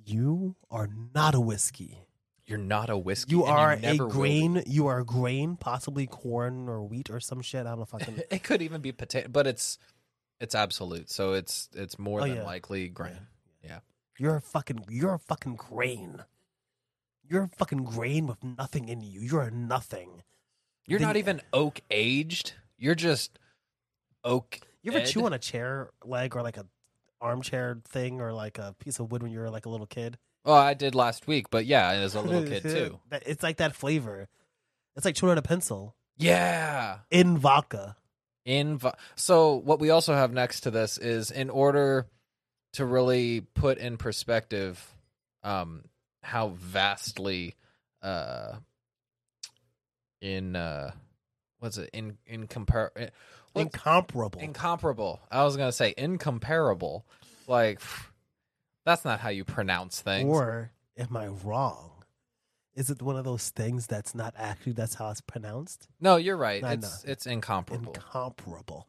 You 0.04 0.56
are 0.72 0.89
not 1.13 1.36
a 1.36 1.39
whiskey. 1.39 2.04
You're 2.48 2.58
not 2.60 2.90
a 2.90 2.98
whiskey. 2.98 3.32
You 3.32 3.44
are 3.44 3.72
a 3.72 3.80
never 3.80 4.06
will 4.06 4.12
grain. 4.14 4.64
You 4.68 4.88
are 4.88 5.00
a 5.00 5.06
grain, 5.06 5.56
possibly 5.58 6.06
corn 6.06 6.70
or 6.70 6.84
wheat 6.84 7.10
or 7.10 7.20
some 7.20 7.42
shit. 7.42 7.62
I 7.66 7.70
don't 7.75 7.80
know 7.80 7.84
if 7.84 7.94
I. 7.96 8.24
It 8.36 8.44
could 8.44 8.62
even 8.62 8.82
be 8.82 8.92
potato, 8.92 9.28
but 9.30 9.48
it's 9.48 9.80
it's 10.40 10.54
absolute. 10.54 11.10
So 11.10 11.34
it's 11.34 11.70
it's 11.74 11.98
more 11.98 12.22
Oh, 12.22 12.28
than 12.28 12.38
yeah. 12.38 12.44
likely 12.44 12.88
grain. 12.90 13.28
Yeah. 13.64 13.80
You're 14.20 14.36
a 14.36 14.42
fucking. 14.42 14.86
You're 14.90 15.16
a 15.16 15.20
fucking 15.20 15.56
grain. 15.56 16.24
You're 17.28 17.44
a 17.44 17.48
fucking 17.50 17.84
grain 17.84 18.28
with 18.28 18.44
nothing 18.44 18.88
in 18.90 19.02
you. 19.02 19.22
You're 19.22 19.42
a 19.42 19.52
nothing. 19.52 20.22
You're 20.88 21.00
Then- 21.00 21.08
not 21.08 21.18
even 21.18 21.42
oak 21.52 21.82
aged. 21.90 22.54
You're 22.78 22.94
just 22.94 23.40
oak. 24.24 24.60
You 24.84 24.92
ever 24.92 25.04
chew 25.04 25.25
on 25.25 25.34
a 25.34 25.40
chair 25.40 25.90
leg 26.04 26.36
or 26.36 26.44
like 26.44 26.58
a 26.58 26.68
armchair 27.20 27.82
thing 27.88 28.22
or 28.22 28.34
like 28.34 28.60
a 28.60 28.75
piece 28.78 29.00
of 29.00 29.12
wood 29.12 29.24
when 29.24 29.32
you 29.32 29.40
were 29.40 29.50
like 29.50 29.66
a 29.66 29.70
little 29.70 29.88
kid? 29.88 30.20
Well, 30.46 30.56
I 30.56 30.74
did 30.75 30.94
last 30.96 31.28
week, 31.28 31.50
but 31.50 31.66
yeah, 31.66 31.90
as 31.90 32.16
a 32.16 32.22
little 32.22 32.44
kid 32.48 32.64
too. 32.64 33.00
It's 33.12 33.44
like 33.44 33.58
that 33.58 33.75
flavor. 33.75 34.28
It's 34.96 35.04
like 35.06 35.16
chewing 35.16 35.32
on 35.32 35.38
a 35.38 35.42
pencil 35.42 35.96
Yeah. 36.18 37.00
in 37.12 37.38
vodka. 37.38 37.98
In 38.46 38.78
vo- 38.78 38.94
so 39.16 39.56
what 39.56 39.80
we 39.80 39.90
also 39.90 40.14
have 40.14 40.32
next 40.32 40.62
to 40.62 40.72
this 40.72 40.98
is 41.00 41.32
in 41.32 41.50
order 41.50 42.06
to 42.74 42.86
really 42.86 43.42
put 43.42 43.78
in 43.80 43.98
perspective 43.98 44.86
um 45.44 45.84
how 46.22 46.50
vastly 46.50 47.56
uh 48.04 48.54
in 50.22 50.56
uh 50.56 50.92
what's 51.60 51.78
it 51.78 51.90
in 51.94 52.18
in 52.28 52.48
compare 52.48 52.92
eh, 52.96 53.10
Incomparable. 53.56 54.42
incomparable. 54.42 55.22
I 55.32 55.44
was 55.46 55.56
going 55.56 55.70
to 55.70 55.74
say 55.74 55.94
incomparable. 55.98 57.06
Like 57.48 57.80
that's 58.86 59.04
not 59.04 59.20
how 59.20 59.30
you 59.30 59.44
pronounce 59.44 60.00
things. 60.01 60.30
or 60.30 60.72
am 60.98 61.18
I 61.18 61.27
wrong? 61.27 61.92
Is 62.75 62.89
it 62.89 63.01
one 63.01 63.15
of 63.15 63.24
those 63.24 63.50
things 63.50 63.88
that's 63.88 64.13
not 64.13 64.34
actually 64.38 64.74
that's 64.74 64.96
how 64.96 65.10
it's 65.10 65.22
pronounced? 65.22 65.88
no, 66.00 66.18
you're 66.18 66.38
right. 66.38 66.63
I 66.63 66.74
it's 66.74 67.04
know. 67.06 67.12
it's 67.12 67.25
incomparable. 67.25 67.94
Incomparable. 67.94 68.88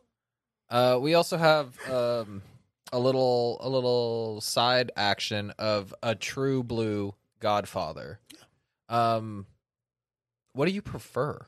Uh, 0.69 0.99
we 1.01 1.15
also 1.15 1.37
have 1.37 1.79
um, 1.89 2.43
a 2.93 2.99
little 2.99 3.59
a 3.61 3.69
little 3.69 4.41
side 4.41 4.91
action 4.97 5.53
of 5.59 5.95
a 6.03 6.15
true 6.15 6.63
blue 6.63 7.15
Godfather. 7.39 8.19
Um, 8.89 9.47
what 10.53 10.67
do 10.67 10.73
you 10.73 10.83
prefer? 10.83 11.47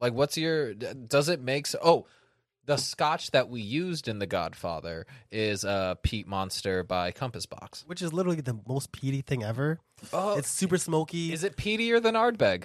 Like, 0.00 0.14
what's 0.14 0.36
your? 0.36 0.74
Does 0.74 1.28
it 1.28 1.40
make 1.40 1.66
so? 1.66 1.78
Oh, 1.82 2.06
the 2.68 2.76
Scotch 2.76 3.30
that 3.32 3.48
we 3.48 3.60
used 3.62 4.08
in 4.08 4.18
the 4.18 4.26
Godfather 4.26 5.06
is 5.32 5.64
uh, 5.64 5.94
Peat 6.02 6.26
Monster 6.28 6.84
by 6.84 7.10
Compass 7.12 7.46
Box. 7.46 7.82
Which 7.86 8.02
is 8.02 8.12
literally 8.12 8.42
the 8.42 8.58
most 8.68 8.92
peaty 8.92 9.22
thing 9.22 9.42
ever. 9.42 9.80
Oh, 10.12 10.36
It's 10.36 10.50
super 10.50 10.76
smoky. 10.78 11.32
is 11.32 11.42
it 11.44 11.56
peatier 11.56 12.00
than 12.00 12.14
Ardbeg? 12.14 12.64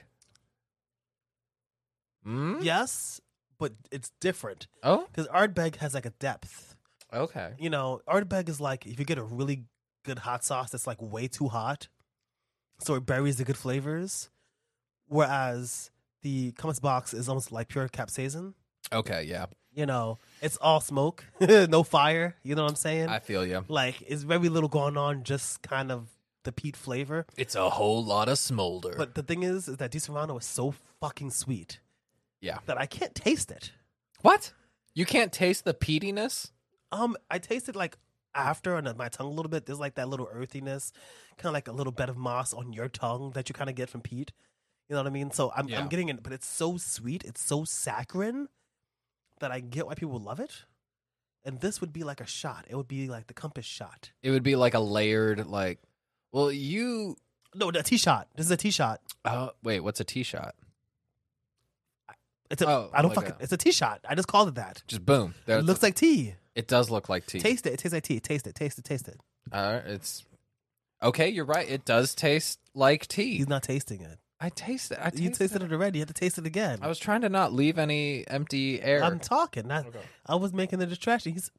Hmm? 2.24 2.60
Yes, 2.62 3.22
but 3.58 3.74
it's 3.92 4.12
different 4.22 4.68
Oh, 4.84 5.08
because 5.12 5.28
Ardbeg 5.28 5.78
has 5.78 5.94
like 5.94 6.06
a 6.06 6.10
depth. 6.12 6.76
okay. 7.14 7.54
You 7.58 7.70
know, 7.70 8.02
Ardbeg 8.08 8.50
is 8.50 8.60
like 8.62 8.86
if 8.86 9.00
you 9.00 9.06
get 9.06 9.18
a 9.18 9.24
really 9.24 9.66
good 10.04 10.20
hot 10.20 10.44
sauce 10.44 10.70
that's 10.72 10.86
like 10.88 11.02
way 11.02 11.28
too 11.28 11.48
hot, 11.48 11.88
so 12.80 12.96
it 12.96 13.06
buries 13.06 13.38
the 13.38 13.44
good 13.46 13.58
flavors. 13.58 14.30
Whereas 15.08 15.92
the 16.24 16.52
Compass 16.54 16.80
box 16.80 17.14
is 17.14 17.28
almost 17.30 17.52
like 17.52 17.68
pure 17.70 17.88
capsaicin. 17.90 18.54
Okay, 18.92 19.24
yeah, 19.24 19.46
You 19.76 19.86
know, 19.86 20.20
it's 20.42 20.58
all 20.58 20.82
smoke, 20.82 21.26
no 21.42 21.84
fire. 21.84 22.36
You 22.44 22.56
know 22.56 22.64
what 22.64 22.72
I'm 22.72 22.76
saying? 22.76 23.10
I 23.10 23.20
feel 23.20 23.46
you. 23.46 23.66
like 23.68 24.04
it's 24.06 24.24
very 24.24 24.50
little 24.50 24.70
going 24.70 24.98
on, 24.98 25.24
just 25.24 25.62
kind 25.64 25.92
of 25.92 26.10
the 26.44 26.52
peat 26.52 26.76
flavor. 26.76 27.26
It's 27.38 27.56
a 27.56 27.70
whole 27.70 28.04
lot 28.04 28.30
of 28.30 28.38
smolder. 28.38 28.94
But 28.98 29.16
the 29.16 29.24
thing 29.24 29.44
is, 29.44 29.68
is 29.68 29.78
that 29.78 29.92
Disaronno 29.92 30.40
is 30.40 30.46
so 30.46 30.76
fucking 31.00 31.32
sweet 31.32 31.80
yeah. 32.42 32.60
that 32.66 32.78
I 32.78 32.86
can't 32.86 33.16
taste 33.16 33.50
it. 33.50 33.72
What? 34.22 34.54
You 34.94 35.06
can't 35.06 35.32
taste 35.32 35.66
the 35.66 35.74
peatiness? 35.74 36.52
Um, 36.92 37.18
I 37.32 37.40
tasted 37.40 37.76
like 37.76 37.98
after 38.36 38.76
on 38.76 38.92
my 38.98 39.10
tongue 39.10 39.28
a 39.28 39.32
little 39.32 39.50
bit. 39.50 39.66
There's 39.66 39.80
like 39.80 39.96
that 39.96 40.10
little 40.10 40.30
earthiness, 40.32 40.92
kind 41.38 41.50
of 41.50 41.54
like 41.54 41.68
a 41.68 41.72
little 41.72 41.94
bed 41.94 42.10
of 42.10 42.18
moss 42.18 42.54
on 42.54 42.74
your 42.74 42.90
tongue 42.90 43.32
that 43.32 43.50
you 43.50 43.54
kind 43.54 43.70
of 43.70 43.76
get 43.76 43.90
from 43.90 44.02
peat. 44.02 44.32
You 44.90 44.96
know 44.96 45.02
what 45.02 45.08
I 45.08 45.14
mean? 45.14 45.32
So 45.32 45.52
I'm 45.56 45.68
Yeah. 45.68 45.80
I'm 45.80 45.88
getting 45.88 46.10
it, 46.10 46.22
but 46.22 46.34
it's 46.34 46.48
so 46.48 46.78
sweet, 46.78 47.24
it's 47.24 47.42
so 47.42 47.64
saccharine 47.64 48.50
that 49.44 49.52
I 49.52 49.60
get 49.60 49.86
why 49.86 49.94
people 49.94 50.20
love 50.20 50.40
it. 50.40 50.64
And 51.46 51.60
this 51.60 51.80
would 51.82 51.92
be 51.94 52.04
like 52.04 52.22
a 52.22 52.26
shot. 52.26 52.66
It 52.70 52.76
would 52.76 52.88
be 52.88 53.08
like 53.10 53.28
the 53.28 53.34
compass 53.34 53.66
shot. 53.66 54.12
It 54.24 54.32
would 54.32 54.44
be 54.44 54.56
like 54.56 54.74
a 54.74 54.80
layered, 54.80 55.46
like. 55.46 55.80
Well, 56.32 56.52
you. 56.52 57.16
No, 57.54 57.70
the 57.70 57.84
tea 57.84 57.98
shot. 57.98 58.28
This 58.36 58.46
is 58.46 58.52
a 58.52 58.58
tea 58.58 58.72
shot. 58.72 59.02
Uh, 59.26 59.50
wait, 59.62 59.82
what's 59.82 60.00
a 60.00 60.04
tea 60.06 60.24
shot? 60.24 60.56
It's 62.50 62.62
a. 62.62 62.68
Oh, 62.70 62.90
I 62.94 63.02
don't 63.02 63.10
like 63.16 63.28
fucking. 63.28 63.36
a- 63.40 63.44
It's 63.44 63.52
a 63.54 63.58
tea 63.58 63.72
shot. 63.72 64.00
I 64.08 64.16
just 64.16 64.28
called 64.28 64.48
it 64.50 64.56
that. 64.56 64.84
Just 64.88 65.06
boom. 65.06 65.34
It 65.48 65.64
looks 65.66 65.84
like 65.84 65.96
tea. 65.96 66.36
It 66.56 66.68
does 66.68 66.90
look 66.90 67.10
like 67.10 67.26
tea. 67.26 67.40
Taste 67.40 67.66
it. 67.66 67.74
It 67.74 67.80
tastes 67.80 67.94
like 67.94 68.04
tea. 68.04 68.20
Taste 68.20 68.48
it. 68.48 68.56
Taste 68.56 68.78
it. 68.80 68.86
Taste 68.86 69.08
it. 69.08 69.20
Uh, 69.52 69.82
it's 69.86 70.24
okay. 71.02 71.30
You're 71.30 71.46
right. 71.46 71.68
It 71.68 71.84
does 71.84 72.14
taste 72.16 72.60
like 72.74 73.08
tea. 73.08 73.38
He's 73.38 73.48
not 73.50 73.64
tasting 73.64 74.02
it. 74.02 74.20
I 74.46 74.50
tasted. 74.50 74.96
it. 74.96 75.00
I 75.02 75.12
you 75.16 75.30
tasted 75.30 75.64
it 75.64 75.72
already. 75.72 76.00
You 76.00 76.02
had 76.02 76.10
to 76.10 76.14
taste 76.14 76.38
it 76.38 76.46
again. 76.46 76.80
I 76.82 76.88
was 76.88 77.00
trying 77.00 77.22
to 77.22 77.30
not 77.30 77.54
leave 77.54 77.78
any 77.80 78.28
empty 78.28 78.82
air. 78.82 79.02
I'm 79.04 79.20
talking. 79.20 79.68
Not, 79.68 79.86
Okay. 79.88 80.00
I 80.26 80.36
was 80.36 80.52
making 80.52 80.80
the 80.80 80.86
distraction. 80.86 81.32
He's 81.32 81.50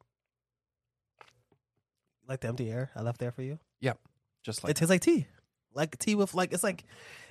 like 2.28 2.40
the 2.40 2.48
empty 2.48 2.70
air 2.70 2.90
I 2.94 3.02
left 3.02 3.18
there 3.18 3.32
for 3.32 3.42
you. 3.42 3.58
Yep, 3.80 3.98
just 4.42 4.62
like 4.64 4.70
it 4.72 4.76
tastes 4.76 4.90
like 4.90 5.00
tea, 5.00 5.26
like 5.74 5.98
tea 5.98 6.14
with 6.14 6.34
like 6.34 6.52
it's 6.52 6.62
like 6.62 6.84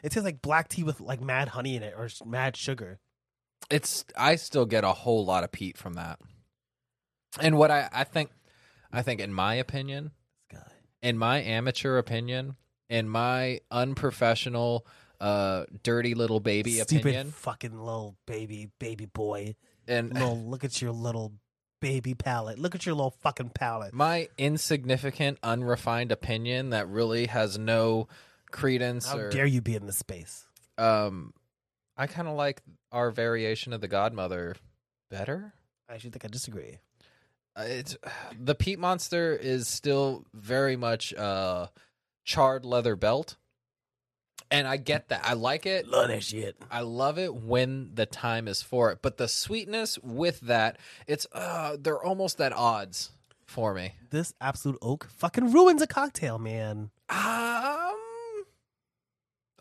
it 0.03 0.09
tastes 0.11 0.25
like 0.25 0.41
black 0.41 0.69
tea 0.69 0.83
with 0.83 0.99
like 1.01 1.21
mad 1.21 1.49
honey 1.49 1.75
in 1.75 1.83
it 1.83 1.93
or 1.97 2.09
mad 2.25 2.55
sugar. 2.55 2.99
it's. 3.69 4.05
I 4.17 4.35
still 4.35 4.65
get 4.65 4.83
a 4.83 4.91
whole 4.93 5.25
lot 5.25 5.43
of 5.43 5.51
peat 5.51 5.77
from 5.77 5.93
that. 5.93 6.19
And 7.39 7.57
what 7.57 7.71
I 7.71 7.89
I 7.91 8.03
think, 8.03 8.29
I 8.91 9.01
think 9.01 9.19
in 9.19 9.33
my 9.33 9.55
opinion, 9.55 10.11
This 10.51 10.61
in 11.01 11.17
my 11.17 11.41
amateur 11.41 11.97
opinion, 11.97 12.55
in 12.89 13.09
my 13.09 13.59
unprofessional, 13.71 14.85
uh, 15.23 15.65
dirty 15.83 16.13
little 16.15 16.39
baby 16.39 16.73
Stupid 16.79 17.01
opinion, 17.01 17.31
fucking 17.31 17.77
little 17.79 18.15
baby 18.27 18.69
baby 18.79 19.05
boy. 19.05 19.55
and 19.87 20.13
Little 20.13 20.37
look 20.37 20.63
at 20.63 20.81
your 20.81 20.91
little 20.91 21.31
baby 21.81 22.13
palate. 22.13 22.59
Look 22.59 22.75
at 22.75 22.85
your 22.85 22.93
little 22.95 23.15
fucking 23.21 23.49
palate. 23.51 23.93
my 23.93 24.27
insignificant, 24.37 25.37
unrefined 25.41 26.11
opinion 26.11 26.71
that 26.71 26.87
really 26.89 27.27
has 27.27 27.57
no 27.57 28.07
credence 28.51 29.07
How 29.07 29.17
or 29.17 29.29
dare 29.29 29.45
you 29.45 29.61
be 29.61 29.75
in 29.75 29.85
this 29.85 29.97
space? 29.97 30.45
um, 30.77 31.33
I 31.95 32.07
kind 32.07 32.27
of 32.27 32.35
like 32.35 32.61
our 32.91 33.11
variation 33.11 33.71
of 33.73 33.81
the 33.81 33.87
Godmother 33.87 34.55
better. 35.11 35.53
I 35.89 35.93
actually 35.93 36.09
think 36.11 36.25
I 36.25 36.27
disagree. 36.27 36.79
Uh, 37.55 37.63
It's 37.67 37.95
the 38.39 38.55
Peat 38.55 38.79
Monster 38.79 39.35
is 39.35 39.67
still 39.67 40.25
very 40.33 40.75
much 40.75 41.13
uh 41.13 41.67
charred 42.25 42.65
leather 42.65 42.95
belt, 42.95 43.35
and 44.53 44.67
I 44.67 44.77
get 44.77 45.09
that. 45.09 45.21
I 45.25 45.33
like 45.33 45.65
it. 45.65 45.87
Love 45.87 46.09
that 46.09 46.23
shit. 46.23 46.55
I 46.69 46.81
love 46.81 47.17
it 47.17 47.33
when 47.33 47.89
the 47.95 48.05
time 48.05 48.47
is 48.47 48.61
for 48.61 48.91
it. 48.91 48.99
But 49.01 49.17
the 49.17 49.27
sweetness 49.27 49.97
with 49.99 50.39
that, 50.41 50.77
it's 51.07 51.25
uh 51.33 51.75
they're 51.79 52.01
almost 52.01 52.39
at 52.39 52.53
odds 52.53 53.11
for 53.45 53.73
me. 53.73 53.95
This 54.11 54.33
Absolut 54.39 54.77
Oak 54.81 55.09
fucking 55.11 55.51
ruins 55.51 55.81
a 55.81 55.87
cocktail, 55.87 56.37
man. 56.37 56.91
Um 57.09 57.95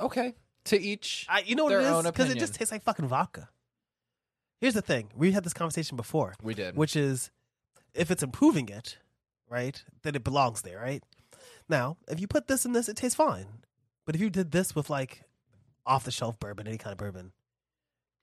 Okay. 0.01 0.35
To 0.67 0.81
each 0.81 1.27
I, 1.29 1.41
you 1.41 1.57
know 1.57 1.65
what 1.65 1.73
it 1.73 1.81
is? 1.81 2.05
Because 2.05 2.31
it 2.31 2.39
just 2.39 2.55
tastes 2.55 2.71
like 2.71 2.83
fucking 2.83 3.09
vodka. 3.09 3.49
Here's 4.61 4.75
the 4.75 4.83
thing: 4.83 5.11
we 5.17 5.33
had 5.33 5.43
this 5.43 5.55
conversation 5.55 5.97
before, 5.97 6.35
we 6.41 6.55
did. 6.55 6.77
which 6.77 6.95
is 6.95 7.33
if 7.95 8.13
it's 8.13 8.23
improving 8.23 8.69
it, 8.69 8.99
right, 9.49 9.83
then 10.03 10.15
it 10.15 10.23
belongs 10.23 10.63
there, 10.63 10.79
right? 10.79 11.03
Now, 11.69 11.97
if 12.09 12.21
you 12.21 12.29
put 12.29 12.47
this 12.47 12.65
in 12.65 12.73
this, 12.73 12.89
it 12.89 12.97
tastes 12.97 13.17
fine. 13.17 13.47
But 14.07 14.15
if 14.15 14.21
you 14.21 14.31
did 14.31 14.51
this 14.51 14.75
with 14.75 14.91
like 14.91 15.23
off 15.87 16.05
the 16.05 16.11
shelf 16.11 16.39
bourbon, 16.39 16.67
any 16.67 16.79
kind 16.79 16.93
of 16.93 16.99
bourbon, 16.99 17.33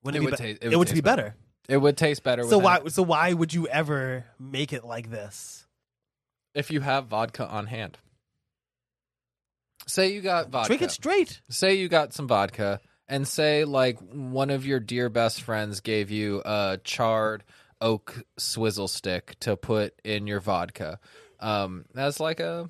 wouldn't 0.02 0.22
It 0.22 0.26
it, 0.26 0.30
would 0.30 0.38
be 0.38 0.44
be- 0.44 0.54
ta- 0.54 0.58
it 0.66 0.72
it 0.72 0.76
would 0.76 0.78
would 0.78 0.88
be 0.88 0.92
taste 0.94 1.04
better. 1.04 1.34
It 1.68 1.76
would 1.76 1.96
taste 1.96 2.22
better 2.22 2.42
So 2.44 2.58
why? 2.58 2.80
So 2.88 3.02
why 3.02 3.32
would 3.32 3.54
you 3.54 3.66
ever 3.68 4.24
make 4.38 4.72
it 4.72 4.84
like 4.84 5.10
this? 5.10 5.66
if 6.52 6.70
you 6.72 6.80
have 6.80 7.06
vodka 7.06 7.46
on 7.46 7.66
hand. 7.66 7.96
Say 9.86 10.12
you 10.12 10.20
got 10.20 10.50
vodka. 10.50 10.66
Drink 10.68 10.82
it 10.82 10.90
straight. 10.90 11.40
Say 11.48 11.74
you 11.74 11.88
got 11.88 12.12
some 12.12 12.28
vodka 12.28 12.80
and 13.08 13.26
say 13.26 13.64
like 13.64 13.98
one 14.00 14.50
of 14.50 14.66
your 14.66 14.80
dear 14.80 15.08
best 15.08 15.42
friends 15.42 15.80
gave 15.80 16.10
you 16.10 16.42
a 16.44 16.78
charred 16.84 17.44
oak 17.80 18.22
swizzle 18.36 18.88
stick 18.88 19.36
to 19.40 19.56
put 19.56 19.94
in 20.04 20.26
your 20.26 20.40
vodka. 20.40 20.98
Um, 21.38 21.86
that's 21.94 22.20
like 22.20 22.40
a 22.40 22.68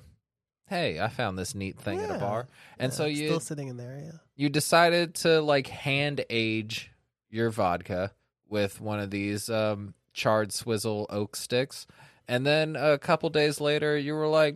hey, 0.71 1.01
I 1.01 1.09
found 1.09 1.37
this 1.37 1.53
neat 1.53 1.77
thing 1.77 1.99
at 1.99 2.09
a 2.09 2.13
Yeah. 2.13 2.19
bar, 2.19 2.47
and 2.79 2.91
Yeah, 2.93 2.95
so 2.97 3.05
it's 3.05 3.19
you 3.19 3.27
still 3.27 3.39
sitting 3.41 3.67
in 3.67 3.75
there. 3.75 3.99
Yeah. 3.99 4.17
you 4.35 4.47
decided 4.49 5.13
to 5.15 5.41
like 5.41 5.67
hand 5.67 6.23
age 6.29 6.89
your 7.29 7.49
vodka 7.49 8.13
with 8.47 8.79
one 8.79 8.99
of 9.01 9.11
these 9.11 9.49
um, 9.49 9.93
charred 10.13 10.53
swizzle 10.53 11.05
oak 11.09 11.35
sticks, 11.35 11.85
and 12.27 12.45
then 12.45 12.77
a 12.77 12.97
couple 12.97 13.29
days 13.29 13.59
later 13.59 13.97
you 13.97 14.13
were 14.13 14.27
like, 14.27 14.55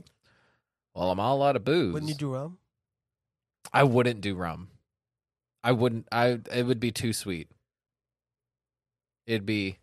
"Well, 0.94 1.12
I'm 1.12 1.20
all 1.20 1.44
out 1.44 1.58
of 1.58 1.66
booze." 1.66 1.92
Wouldn't 1.94 2.10
you 2.10 2.16
do 2.16 2.34
rum? 2.34 2.58
I 3.74 3.84
wouldn't 3.84 4.22
do 4.22 4.36
rum. 4.36 4.70
I 5.64 5.74
wouldn't. 5.74 6.08
I 6.14 6.40
it 6.54 6.66
would 6.66 6.80
be 6.80 6.92
too 6.94 7.12
sweet. 7.12 7.50
It'd 9.28 9.46
be 9.46 9.80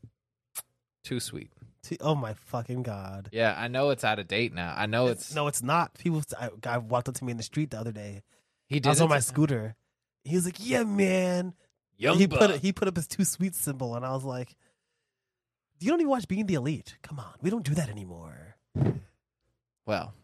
too 1.05 1.21
sweet. 1.21 1.52
T- 1.83 1.99
Oh 2.01 2.15
my 2.15 2.35
fucking 2.35 2.83
god! 2.83 3.29
Yeah, 3.33 3.55
I 3.57 3.69
know 3.69 3.91
it's 3.91 4.05
out 4.05 4.19
of 4.19 4.29
date 4.29 4.55
now. 4.55 4.73
I 4.77 4.87
know 4.87 5.09
it's, 5.09 5.35
no, 5.35 5.49
it's 5.49 5.63
not. 5.63 5.95
People, 5.95 6.23
I, 6.39 6.51
guy 6.61 6.79
walked 6.79 7.09
up 7.09 7.17
to 7.17 7.25
me 7.25 7.33
in 7.33 7.37
the 7.37 7.43
street 7.43 7.71
the 7.71 7.79
other 7.81 7.93
day. 7.93 8.23
he 8.67 8.77
I 8.77 8.79
did 8.79 8.89
was 8.89 9.01
on 9.01 9.09
my 9.09 9.19
scooter. 9.19 9.75
He 10.25 10.37
was 10.37 10.45
like, 10.45 10.57
"Yeah, 10.59 10.85
man." 10.85 11.55
Young 11.97 12.19
he 12.19 12.27
put 12.27 12.57
he 12.61 12.73
put 12.73 12.89
up 12.89 12.97
his 12.97 13.09
Too 13.09 13.25
Sweet 13.25 13.55
symbol, 13.55 13.97
and 13.97 14.05
I 14.05 14.13
was 14.13 14.25
like, 14.25 14.55
"You 15.81 15.91
don't 15.91 16.01
even 16.01 16.11
watch 16.11 16.29
Being 16.29 16.47
the 16.47 16.55
Elite? 16.55 16.97
Come 17.03 17.19
on, 17.19 17.33
we 17.41 17.51
don't 17.51 17.65
do 17.65 17.75
that 17.75 17.89
anymore." 17.89 18.57
Well, 19.85 20.15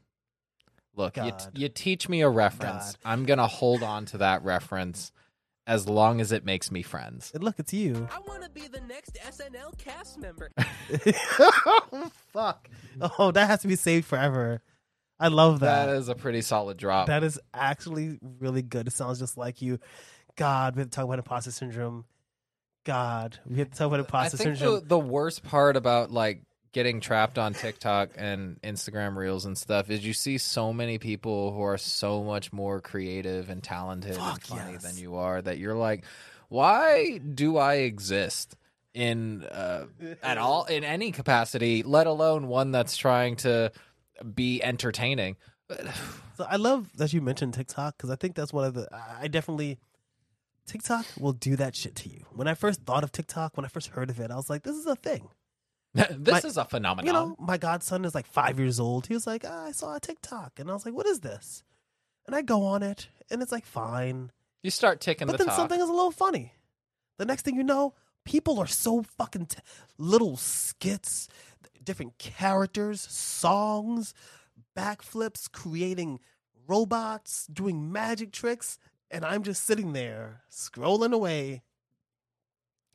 look, 0.94 1.16
you, 1.16 1.22
God. 1.22 1.50
you 1.54 1.68
teach 1.68 2.08
me 2.08 2.20
a 2.22 2.28
reference. 2.28 2.92
God. 2.92 2.96
I'm 3.04 3.24
going 3.24 3.38
to 3.38 3.46
hold 3.48 3.82
on 3.82 4.04
to 4.06 4.18
that 4.18 4.44
reference 4.44 5.12
as 5.68 5.86
long 5.86 6.20
as 6.20 6.32
it 6.32 6.46
makes 6.46 6.70
me 6.72 6.82
friends. 6.82 7.30
And 7.34 7.44
look, 7.44 7.56
it's 7.58 7.74
you. 7.74 8.08
I 8.10 8.18
want 8.26 8.42
to 8.42 8.48
be 8.48 8.66
the 8.66 8.80
next 8.80 9.16
SNL 9.16 9.76
cast 9.76 10.18
member. 10.18 10.50
oh, 10.58 12.10
fuck. 12.32 12.68
Oh, 13.18 13.30
that 13.32 13.46
has 13.46 13.60
to 13.62 13.68
be 13.68 13.76
saved 13.76 14.06
forever. 14.06 14.62
I 15.20 15.28
love 15.28 15.60
that. 15.60 15.86
That 15.86 15.96
is 15.96 16.08
a 16.08 16.14
pretty 16.14 16.40
solid 16.40 16.78
drop. 16.78 17.08
That 17.08 17.22
is 17.22 17.38
actually 17.52 18.18
really 18.40 18.62
good. 18.62 18.86
It 18.86 18.92
sounds 18.92 19.18
just 19.18 19.36
like 19.36 19.60
you. 19.60 19.78
God, 20.36 20.74
we 20.74 20.80
have 20.80 20.90
to 20.90 20.96
talk 20.96 21.04
about 21.04 21.18
imposter 21.18 21.50
syndrome. 21.50 22.06
God, 22.84 23.38
we 23.44 23.58
have 23.58 23.70
to 23.70 23.76
talk 23.76 23.88
about 23.88 23.98
I 24.00 24.04
imposter 24.04 24.36
think 24.38 24.56
syndrome. 24.56 24.80
the, 24.80 24.86
the 24.86 24.98
worst 24.98 25.42
part 25.42 25.76
about 25.76 26.10
like 26.10 26.42
getting 26.78 27.00
trapped 27.00 27.38
on 27.38 27.54
TikTok 27.54 28.10
and 28.14 28.62
Instagram 28.62 29.16
reels 29.16 29.44
and 29.46 29.58
stuff 29.58 29.90
is 29.90 30.06
you 30.06 30.12
see 30.12 30.38
so 30.38 30.72
many 30.72 30.96
people 30.96 31.52
who 31.52 31.60
are 31.60 31.76
so 31.76 32.22
much 32.22 32.52
more 32.52 32.80
creative 32.80 33.50
and 33.50 33.64
talented 33.64 34.16
and 34.16 34.42
funny 34.44 34.74
yes. 34.74 34.82
than 34.84 34.96
you 34.96 35.16
are 35.16 35.42
that 35.42 35.58
you're 35.58 35.74
like, 35.74 36.04
why 36.48 37.18
do 37.18 37.56
I 37.56 37.78
exist 37.78 38.54
in 38.94 39.42
uh, 39.42 39.86
at 40.22 40.38
all 40.38 40.66
in 40.66 40.84
any 40.84 41.10
capacity, 41.10 41.82
let 41.82 42.06
alone 42.06 42.46
one 42.46 42.70
that's 42.70 42.96
trying 42.96 43.34
to 43.38 43.72
be 44.32 44.62
entertaining? 44.62 45.34
So 46.36 46.46
I 46.48 46.54
love 46.58 46.96
that 46.98 47.12
you 47.12 47.20
mentioned 47.20 47.54
TikTok 47.54 47.96
because 47.96 48.10
I 48.10 48.14
think 48.14 48.36
that's 48.36 48.52
one 48.52 48.66
of 48.66 48.74
the. 48.74 48.86
I 49.20 49.26
definitely. 49.26 49.80
TikTok 50.68 51.06
will 51.18 51.32
do 51.32 51.56
that 51.56 51.74
shit 51.74 51.96
to 51.96 52.08
you. 52.08 52.24
When 52.30 52.46
I 52.46 52.54
first 52.54 52.82
thought 52.82 53.02
of 53.02 53.10
TikTok, 53.10 53.56
when 53.56 53.64
I 53.64 53.68
first 53.68 53.88
heard 53.88 54.10
of 54.10 54.20
it, 54.20 54.30
I 54.30 54.36
was 54.36 54.48
like, 54.48 54.62
this 54.62 54.76
is 54.76 54.86
a 54.86 54.94
thing. 54.94 55.28
this 55.94 56.42
My- 56.44 56.48
is 56.48 56.56
a 56.56 56.64
phenomenon. 56.64 57.06
You 57.06 57.12
know, 57.12 57.36
my 57.38 57.56
godson 57.58 58.04
is 58.04 58.14
like 58.14 58.26
five 58.26 58.58
years 58.58 58.78
old. 58.78 59.06
He 59.06 59.14
was 59.14 59.26
like, 59.26 59.44
ah, 59.46 59.66
I 59.66 59.72
saw 59.72 59.94
a 59.96 60.00
TikTok. 60.00 60.58
And 60.58 60.70
I 60.70 60.74
was 60.74 60.84
like, 60.84 60.94
what 60.94 61.06
is 61.06 61.20
this? 61.20 61.62
And 62.26 62.36
I 62.36 62.42
go 62.42 62.62
on 62.64 62.82
it, 62.82 63.08
and 63.30 63.40
it's 63.42 63.50
like, 63.52 63.64
fine. 63.64 64.30
you 64.62 64.70
start 64.70 65.00
ticking 65.00 65.26
But 65.26 65.32
the 65.32 65.38
then 65.38 65.46
talk. 65.46 65.56
something 65.56 65.80
is 65.80 65.88
a 65.88 65.92
little 65.92 66.10
funny. 66.10 66.52
The 67.16 67.24
next 67.24 67.42
thing 67.42 67.56
you 67.56 67.64
know, 67.64 67.94
people 68.26 68.58
are 68.58 68.66
so 68.66 69.02
fucking 69.02 69.46
t- 69.46 69.58
little 69.96 70.36
skits, 70.36 71.28
different 71.82 72.18
characters, 72.18 73.00
songs, 73.00 74.12
backflips, 74.76 75.50
creating 75.50 76.20
robots, 76.66 77.46
doing 77.46 77.90
magic 77.90 78.30
tricks, 78.30 78.78
and 79.10 79.24
I'm 79.24 79.42
just 79.42 79.64
sitting 79.64 79.94
there 79.94 80.42
scrolling 80.52 81.14
away, 81.14 81.62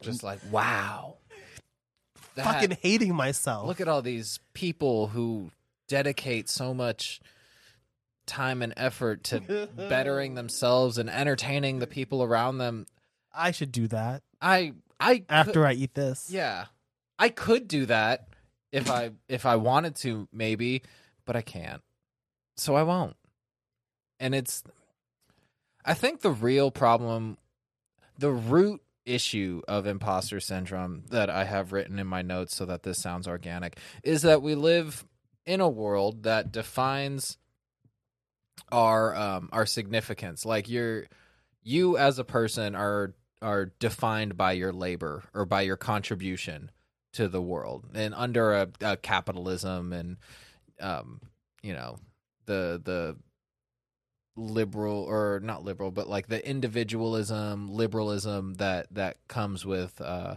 just 0.01 0.21
like 0.21 0.39
wow. 0.51 1.17
That- 2.36 2.46
fucking 2.46 2.78
hating 2.82 3.15
myself. 3.15 3.67
Look 3.67 3.82
at 3.82 3.88
all 3.88 4.02
these 4.02 4.39
people 4.54 5.08
who 5.08 5.52
dedicate 5.88 6.50
so 6.50 6.74
much 6.74 7.19
time 8.26 8.62
and 8.62 8.74
effort 8.78 9.24
to 9.26 9.67
bettering 9.76 10.36
themselves 10.36 10.98
and 10.98 11.10
entertaining 11.10 11.80
the 11.80 11.88
people 11.88 12.24
around 12.24 12.58
them. 12.58 12.86
I 13.34 13.52
should 13.52 13.72
do 13.72 13.88
that 13.88 14.22
I 14.41 14.74
I 15.00 15.24
after 15.28 15.54
could, 15.54 15.63
I 15.65 15.74
eat 15.74 15.93
this. 15.96 16.30
yeah. 16.30 16.65
I 17.19 17.30
could 17.30 17.67
do 17.67 17.86
that 17.88 18.28
if 18.72 18.89
I 18.91 19.12
if 19.28 19.46
I 19.46 19.56
wanted 19.56 19.96
to 19.98 20.28
maybe, 20.32 20.84
but 21.26 21.36
I 21.36 21.41
can't. 21.41 21.82
So 22.56 22.76
I 22.76 22.84
won't. 22.84 23.15
And 24.19 24.36
it's 24.36 24.63
I 25.86 25.93
think 25.93 26.22
the 26.22 26.32
real 26.32 26.69
problem 26.72 27.38
the 28.19 28.32
root 28.32 28.82
issue 29.06 29.62
of 29.68 29.86
imposter 29.86 30.39
syndrome 30.39 31.04
that 31.10 31.30
I 31.30 31.44
have 31.46 31.74
written 31.74 32.00
in 32.00 32.08
my 32.08 32.22
notes 32.22 32.56
so 32.56 32.66
that 32.66 32.84
this 32.84 33.02
sounds 33.02 33.28
organic 33.28 33.78
is 34.04 34.22
that 34.22 34.42
we 34.42 34.56
live 34.56 35.06
in 35.46 35.60
a 35.60 35.70
world 35.70 36.24
that 36.24 36.52
defines 36.52 37.38
our 38.72 39.16
um 39.16 39.50
our 39.52 39.66
significance. 39.66 40.46
Like 40.46 40.70
you're 40.70 41.06
you 41.63 41.98
as 41.98 42.20
a 42.20 42.24
person 42.24 42.76
are 42.76 43.13
are 43.42 43.74
defined 43.80 44.38
by 44.38 44.54
your 44.54 44.72
labor 44.72 45.24
or 45.34 45.46
by 45.46 45.63
your 45.63 45.76
contribution 45.76 46.72
to 47.13 47.28
the 47.28 47.42
world. 47.42 47.86
And 47.94 48.13
under 48.13 48.54
a, 48.54 48.70
a 48.82 48.98
capitalism 48.98 49.92
and 49.94 50.18
um 50.80 51.20
you 51.62 51.74
know 51.74 51.98
the 52.46 52.82
the 52.84 53.18
liberal 54.36 55.04
or 55.04 55.39
not 55.43 55.63
liberal 55.63 55.91
but 55.91 56.10
like 56.10 56.28
the 56.28 56.48
individualism 56.48 57.69
liberalism 57.69 58.56
that 58.56 58.88
that 58.91 59.17
comes 59.28 59.63
with 59.65 60.02
uh 60.02 60.36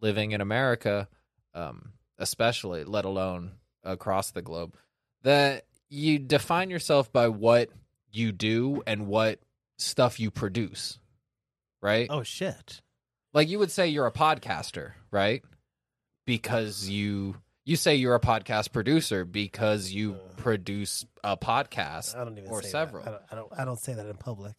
living 0.00 0.32
in 0.32 0.40
america 0.40 1.08
um 1.54 1.92
especially 2.18 2.82
let 2.84 3.04
alone 3.04 3.52
across 3.84 4.32
the 4.32 4.42
globe 4.42 4.74
that 5.22 5.64
you 5.88 6.18
define 6.18 6.68
yourself 6.68 7.12
by 7.12 7.28
what 7.28 7.68
you 8.10 8.32
do 8.32 8.82
and 8.86 9.06
what 9.06 9.38
stuff 9.78 10.18
you 10.18 10.30
produce 10.30 10.98
right 11.80 12.08
Oh 12.10 12.24
shit. 12.24 12.80
like 13.32 13.48
you 13.48 13.58
would 13.60 13.70
say 13.70 13.86
you're 13.86 14.06
a 14.06 14.12
podcaster 14.12 14.92
right 15.12 15.44
because 16.26 16.88
you 16.88 17.36
you 17.66 17.76
say 17.76 17.96
you're 17.96 18.14
a 18.14 18.20
podcast 18.20 18.72
producer 18.72 19.26
because 19.26 19.92
you 19.92 20.14
Uh. 20.14 20.18
produce 20.38 21.04
a 21.22 21.36
podcast 21.36 22.16
I 22.16 22.24
don't 22.24 22.38
even 22.38 22.48
or 22.50 22.62
several. 22.62 23.02
I, 23.06 23.10
don't, 23.10 23.22
I 23.30 23.34
don't. 23.34 23.52
I 23.58 23.64
don't 23.66 23.78
say 23.78 23.92
that 23.92 24.06
in 24.06 24.16
public 24.16 24.54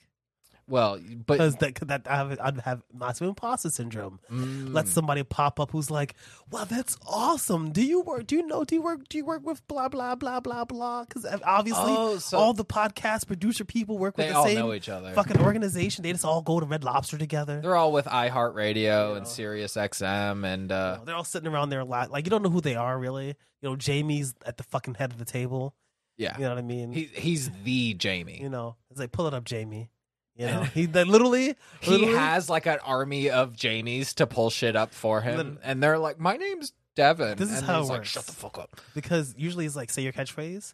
well 0.69 0.99
but 1.25 1.33
because 1.37 1.55
that 1.57 1.75
that 1.87 2.07
I 2.09 2.15
have, 2.17 2.39
I'd 2.41 2.59
have 2.61 2.83
massive 2.93 3.27
imposter 3.27 3.69
syndrome. 3.69 4.19
Mm, 4.31 4.73
let 4.73 4.87
somebody 4.87 5.23
pop 5.23 5.59
up 5.59 5.71
who's 5.71 5.89
like, 5.89 6.15
"Well, 6.51 6.65
that's 6.65 6.97
awesome! 7.07 7.71
Do 7.71 7.81
you 7.81 8.01
work? 8.01 8.27
Do 8.27 8.35
you 8.35 8.45
know? 8.45 8.63
Do 8.63 8.75
you 8.75 8.81
work? 8.81 9.07
Do 9.07 9.17
you 9.17 9.25
work 9.25 9.45
with 9.45 9.65
blah 9.67 9.87
blah 9.87 10.15
blah 10.15 10.39
blah 10.41 10.65
blah?" 10.65 11.05
Because 11.05 11.25
obviously, 11.45 11.83
Oh, 11.95 12.17
so- 12.17 12.37
all 12.37 12.53
the 12.53 12.65
podcast 12.65 13.27
producer 13.27 13.63
people 13.65 13.97
work 13.97 14.17
with 14.17 14.27
the 14.29 14.43
same 14.43 14.57
know 14.59 14.73
each 14.73 14.89
other 14.89 15.13
fucking 15.13 15.39
organization. 15.41 16.03
They 16.03 16.11
just 16.11 16.25
all 16.25 16.41
go 16.41 16.59
to 16.59 16.65
Red 16.65 16.83
Lobster 16.83 17.17
together. 17.17 17.61
they're 17.61 17.75
all 17.75 17.91
with 17.91 18.05
iHeartRadio 18.05 19.15
and 19.17 19.25
Yeah. 19.25 19.31
Sirius 19.31 19.75
XM 19.75 20.43
and 20.45 20.71
uh 20.71 20.99
They're 21.05 21.15
all 21.15 21.23
sitting 21.23 21.51
around 21.51 21.69
there 21.69 21.79
a 21.79 21.85
lot. 21.85 22.11
Like 22.11 22.25
you 22.25 22.29
don't 22.29 22.43
know 22.43 22.49
who 22.49 22.61
they 22.61 22.75
are 22.75 22.97
really. 22.97 23.27
You 23.61 23.69
know, 23.69 23.75
Jamie's 23.75 24.35
at 24.45 24.57
the 24.57 24.63
fucking 24.63 24.95
head 24.95 25.11
of 25.11 25.17
the 25.17 25.25
table. 25.25 25.73
yeah 26.17 26.35
You 26.37 26.43
know 26.43 26.49
what 26.49 26.57
I 26.59 26.61
mean? 26.63 26.91
he 26.91 27.05
he's 27.13 27.49
the 27.63 27.93
Jamie 27.93 28.39
you 28.41 28.49
know, 28.49 28.75
it's 28.91 28.99
like 28.99 29.11
pull 29.11 29.27
it 29.27 29.33
up, 29.33 29.43
Jamie. 29.45 29.89
You 30.37 30.45
know, 30.47 30.63
he 30.63 30.85
they 30.85 31.03
literally, 31.03 31.55
he 31.81 31.91
literally 31.91 32.13
has 32.15 32.49
like 32.49 32.65
an 32.67 32.79
army 32.85 33.29
of 33.29 33.53
Jamies 33.55 34.13
to 34.15 34.27
pull 34.27 34.49
shit 34.51 34.75
up 34.75 34.93
for 34.93 35.21
him 35.21 35.37
Lit- 35.37 35.57
and 35.63 35.81
they're 35.81 35.97
like 35.97 36.19
my 36.19 36.37
name's 36.37 36.73
Devin 36.95 37.37
This 37.37 37.51
is 37.51 37.57
and 37.59 37.65
how 37.67 37.77
it 37.77 37.81
he's 37.81 37.89
like 37.89 37.97
works. 37.99 38.09
shut 38.09 38.25
the 38.27 38.31
fuck 38.33 38.57
up 38.57 38.79
because 38.93 39.33
usually 39.37 39.65
it's 39.65 39.75
like 39.75 39.89
say 39.89 40.01
your 40.03 40.13
catchphrase. 40.13 40.73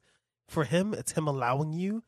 For 0.49 0.65
him, 0.65 0.93
it's 0.93 1.13
him 1.13 1.27
allowing 1.27 1.71
you 1.73 2.03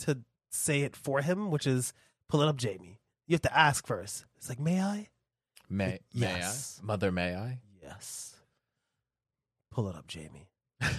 to 0.00 0.18
say 0.50 0.82
it 0.82 0.94
for 0.94 1.22
him, 1.22 1.50
which 1.50 1.66
is 1.66 1.92
pull 2.28 2.42
it 2.42 2.48
up, 2.48 2.56
Jamie. 2.56 3.00
You 3.26 3.34
have 3.34 3.42
to 3.42 3.56
ask 3.58 3.86
first. 3.86 4.26
It's 4.36 4.48
like, 4.48 4.60
may 4.60 4.80
I? 4.82 5.08
may 5.68 6.00
Yes. 6.12 6.80
may 6.80 6.84
I 6.84 6.86
mother 6.86 7.10
may 7.12 7.34
I 7.34 7.60
Yes. 7.82 8.34
Pull 9.70 9.88
it 9.88 9.96
up, 9.96 10.06
Jamie. 10.06 10.48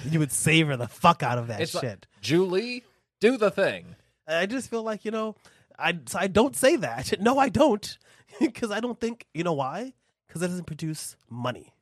you 0.09 0.19
would 0.19 0.31
savor 0.31 0.77
the 0.77 0.87
fuck 0.87 1.23
out 1.23 1.37
of 1.37 1.47
that 1.47 1.61
It's 1.61 1.73
like- 1.75 1.83
shit. 1.83 2.07
Julie 2.21 2.83
do 3.19 3.37
the 3.37 3.51
thing 3.51 3.95
I 4.27 4.45
just 4.45 4.69
feel 4.69 4.83
like 4.83 5.03
you 5.03 5.11
know, 5.11 5.35
I 5.81 5.99
I 6.15 6.27
don't 6.27 6.55
say 6.55 6.75
that. 6.77 7.13
No, 7.19 7.37
I 7.39 7.49
don't, 7.49 7.97
because 8.39 8.71
I 8.71 8.79
don't 8.79 8.99
think 8.99 9.25
you 9.33 9.43
know 9.43 9.53
why? 9.53 9.93
Because 10.27 10.41
it 10.41 10.47
doesn't 10.47 10.67
produce 10.67 11.15
money. 11.29 11.73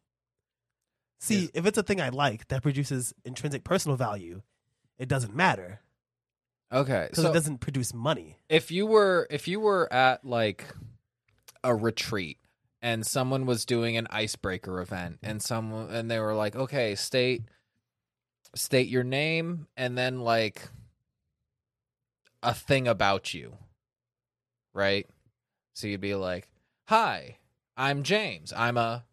See, 1.20 1.42
Yes. 1.42 1.50
if 1.54 1.66
it's 1.66 1.78
a 1.78 1.84
thing 1.84 2.00
I 2.02 2.10
like 2.10 2.48
that 2.48 2.64
produces 2.64 3.14
intrinsic 3.26 3.64
personal 3.64 3.98
value, 3.98 4.42
it 4.98 5.08
doesn't 5.10 5.36
matter. 5.36 5.82
Okay, 6.72 7.08
because 7.10 7.24
so 7.26 7.30
it 7.32 7.34
doesn't 7.34 7.58
produce 7.60 7.94
money. 7.94 8.38
if 8.48 8.72
you 8.72 8.86
were 8.86 9.28
if 9.30 9.48
you 9.48 9.60
were 9.60 9.92
at 9.92 10.24
like 10.24 10.66
a 11.64 11.76
retreat 11.76 12.38
and 12.82 13.06
someone 13.06 13.46
was 13.46 13.66
doing 13.66 13.98
an 13.98 14.08
icebreaker 14.12 14.80
event 14.80 15.20
and 15.24 15.42
someone 15.42 15.90
and 15.90 16.10
they 16.10 16.20
were 16.20 16.34
like 16.36 16.56
okay 16.56 16.96
state 16.96 17.44
state 18.56 18.88
your 18.88 19.04
name 19.04 19.68
and 19.76 19.98
then 19.98 20.22
like 20.22 20.70
a 22.42 22.54
thing 22.54 22.88
about 22.88 23.34
you 23.34 23.58
right 24.73 25.08
so 25.73 25.88
you'd 25.88 26.01
be 26.01 26.15
like 26.15 26.47
hi 26.88 27.38
i'm 27.77 28.03
james 28.03 28.53
i'm 28.55 28.77
a 28.77 29.03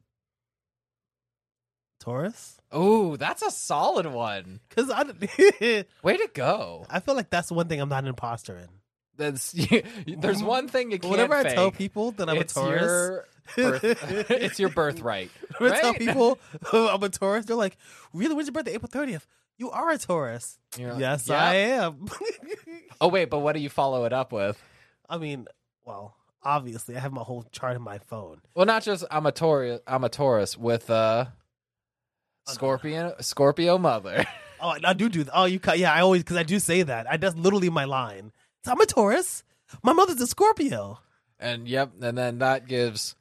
Taurus, 2.06 2.60
oh 2.70 3.16
that's 3.16 3.42
a 3.42 3.50
solid 3.50 4.06
one 4.06 4.60
because 4.68 4.92
I, 4.92 5.02
way 6.04 6.16
to 6.16 6.30
go 6.34 6.86
I 6.88 7.00
feel 7.00 7.16
like 7.16 7.30
that's 7.30 7.50
one 7.50 7.66
thing 7.66 7.80
I'm 7.80 7.88
not 7.88 8.04
an 8.04 8.08
imposter 8.08 8.56
in. 8.56 8.68
that's 9.16 9.50
there's 9.52 9.82
mm-hmm. 10.06 10.46
one 10.46 10.68
thing 10.68 10.92
you 10.92 11.00
can't 11.00 11.10
Whenever 11.10 11.34
I 11.34 11.42
tell 11.52 11.72
people 11.72 12.12
that 12.12 12.28
I'm 12.30 12.36
it's 12.36 12.52
a 12.52 12.60
Taurus, 12.60 13.24
your 13.56 13.72
birth, 13.72 14.30
it's 14.30 14.60
your 14.60 14.68
birthright 14.68 15.32
When 15.58 15.72
I 15.72 15.80
tell 15.80 15.90
right? 15.90 15.98
people 15.98 16.38
I'm 16.72 17.02
a 17.02 17.08
Taurus, 17.08 17.46
they're 17.46 17.56
like, 17.56 17.76
"Really? 18.12 18.36
When's 18.36 18.46
your 18.46 18.52
birthday? 18.52 18.74
April 18.74 18.88
30th? 18.88 19.26
You 19.58 19.72
are 19.72 19.90
a 19.90 19.98
Taurus." 19.98 20.60
Like, 20.78 21.00
yes, 21.00 21.28
"Yep." 21.28 21.36
I 21.36 21.54
am. 21.54 22.06
Oh 23.00 23.08
wait, 23.08 23.30
but 23.30 23.40
what 23.40 23.54
do 23.54 23.60
you 23.60 23.68
follow 23.68 24.04
it 24.04 24.12
up 24.12 24.30
with? 24.30 24.62
I 25.08 25.18
mean, 25.18 25.46
well, 25.84 26.16
obviously, 26.42 26.96
I 26.96 27.00
have 27.00 27.12
my 27.12 27.22
whole 27.22 27.44
chart 27.52 27.76
in 27.76 27.82
my 27.82 27.98
phone. 27.98 28.40
Well, 28.54 28.66
not 28.66 28.82
just 28.82 29.04
I'm 29.10 29.26
a 29.26 29.32
Taurus. 29.32 29.80
I'm 29.86 30.04
a 30.04 30.08
Taurus 30.08 30.56
with 30.56 30.90
uh 30.90 31.26
Scorpion 32.46 33.12
Scorpio 33.20 33.78
mother. 33.78 34.24
Oh, 34.58 34.74
I 34.82 34.94
do 34.94 35.10
do. 35.10 35.22
That. 35.22 35.32
Oh, 35.34 35.44
you 35.44 35.60
cut. 35.60 35.78
Yeah, 35.78 35.92
I 35.92 36.00
always 36.00 36.22
because 36.22 36.38
I 36.38 36.42
do 36.42 36.58
say 36.58 36.82
that. 36.82 37.06
I 37.10 37.18
that's 37.18 37.36
literally 37.36 37.68
my 37.68 37.84
line. 37.84 38.32
So 38.64 38.72
I'm 38.72 38.80
a 38.80 38.86
Taurus. 38.86 39.44
My 39.82 39.92
mother's 39.92 40.18
a 40.22 40.26
Scorpio. 40.26 40.98
and 41.38 41.68
yep, 41.68 41.90
and 42.00 42.16
then 42.16 42.38
that 42.38 42.66
gives 42.66 43.16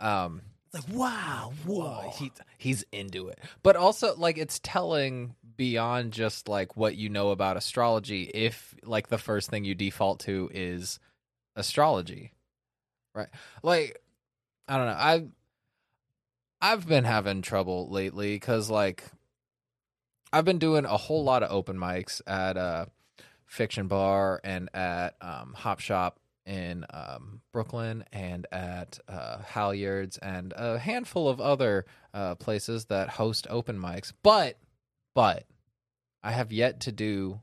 um 0.00 0.42
like 0.72 0.82
wow, 0.90 1.52
whoa. 1.64 1.84
whoa, 1.84 2.10
he, 2.18 2.32
he's 2.58 2.84
into 2.90 3.28
it. 3.28 3.38
But 3.62 3.76
also 3.76 4.16
like 4.16 4.38
it's 4.38 4.58
telling 4.62 5.36
beyond 5.56 6.12
just 6.12 6.48
like 6.48 6.76
what 6.76 6.96
you 6.96 7.08
know 7.08 7.30
about 7.30 7.56
astrology 7.56 8.24
if 8.34 8.74
like 8.82 9.06
the 9.06 9.18
first 9.18 9.50
thing 9.50 9.64
you 9.64 9.76
default 9.76 10.18
to 10.20 10.50
is 10.52 10.98
astrology. 11.56 12.32
Right? 13.14 13.28
Like 13.62 14.00
I 14.68 14.76
don't 14.76 14.86
know. 14.86 14.92
I 14.92 15.24
I've 16.60 16.86
been 16.86 17.04
having 17.04 17.42
trouble 17.42 17.90
lately 17.90 18.38
cuz 18.38 18.70
like 18.70 19.04
I've 20.32 20.44
been 20.44 20.58
doing 20.58 20.84
a 20.84 20.96
whole 20.96 21.24
lot 21.24 21.42
of 21.42 21.50
open 21.50 21.76
mics 21.76 22.20
at 22.26 22.56
uh 22.56 22.86
Fiction 23.46 23.86
Bar 23.86 24.40
and 24.44 24.74
at 24.74 25.16
um 25.20 25.54
Hop 25.54 25.80
Shop 25.80 26.18
in 26.44 26.84
um, 26.90 27.40
Brooklyn 27.52 28.04
and 28.12 28.46
at 28.50 28.98
uh, 29.08 29.38
Halyards 29.38 30.18
and 30.20 30.52
a 30.56 30.78
handful 30.78 31.28
of 31.28 31.40
other 31.40 31.86
uh, 32.12 32.34
places 32.36 32.86
that 32.86 33.10
host 33.10 33.46
open 33.48 33.78
mics. 33.78 34.12
But, 34.22 34.58
but 35.14 35.44
I 36.22 36.32
have 36.32 36.52
yet 36.52 36.80
to 36.80 36.92
do 36.92 37.40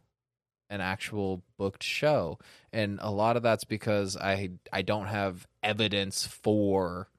an 0.70 0.82
actual 0.82 1.44
booked 1.58 1.84
show, 1.84 2.40
and 2.72 3.00
a 3.02 3.12
lot 3.12 3.38
of 3.38 3.44
that's 3.44 3.64
because 3.64 4.16
I 4.18 4.52
I 4.72 4.82
don't 4.82 5.08
have 5.08 5.48
evidence 5.64 6.26
for 6.28 7.10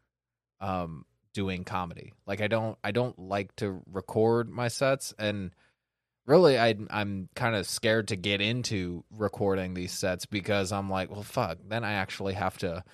um, 0.60 1.04
doing 1.34 1.64
comedy. 1.64 2.12
Like 2.26 2.40
I 2.40 2.48
don't 2.48 2.78
I 2.84 2.90
don't 2.90 3.18
like 3.18 3.54
to 3.56 3.82
record 3.90 4.48
my 4.50 4.68
sets 4.68 5.14
and 5.18 5.50
really 6.26 6.58
I 6.58 6.76
I'm 6.90 7.28
kind 7.34 7.56
of 7.56 7.66
scared 7.66 8.08
to 8.08 8.16
get 8.16 8.40
into 8.40 9.04
recording 9.10 9.74
these 9.74 9.92
sets 9.92 10.26
because 10.26 10.70
I'm 10.72 10.88
like, 10.90 11.10
well 11.10 11.22
fuck, 11.22 11.58
then 11.66 11.82
I 11.84 11.92
actually 11.94 12.34
have 12.34 12.56
to 12.58 12.84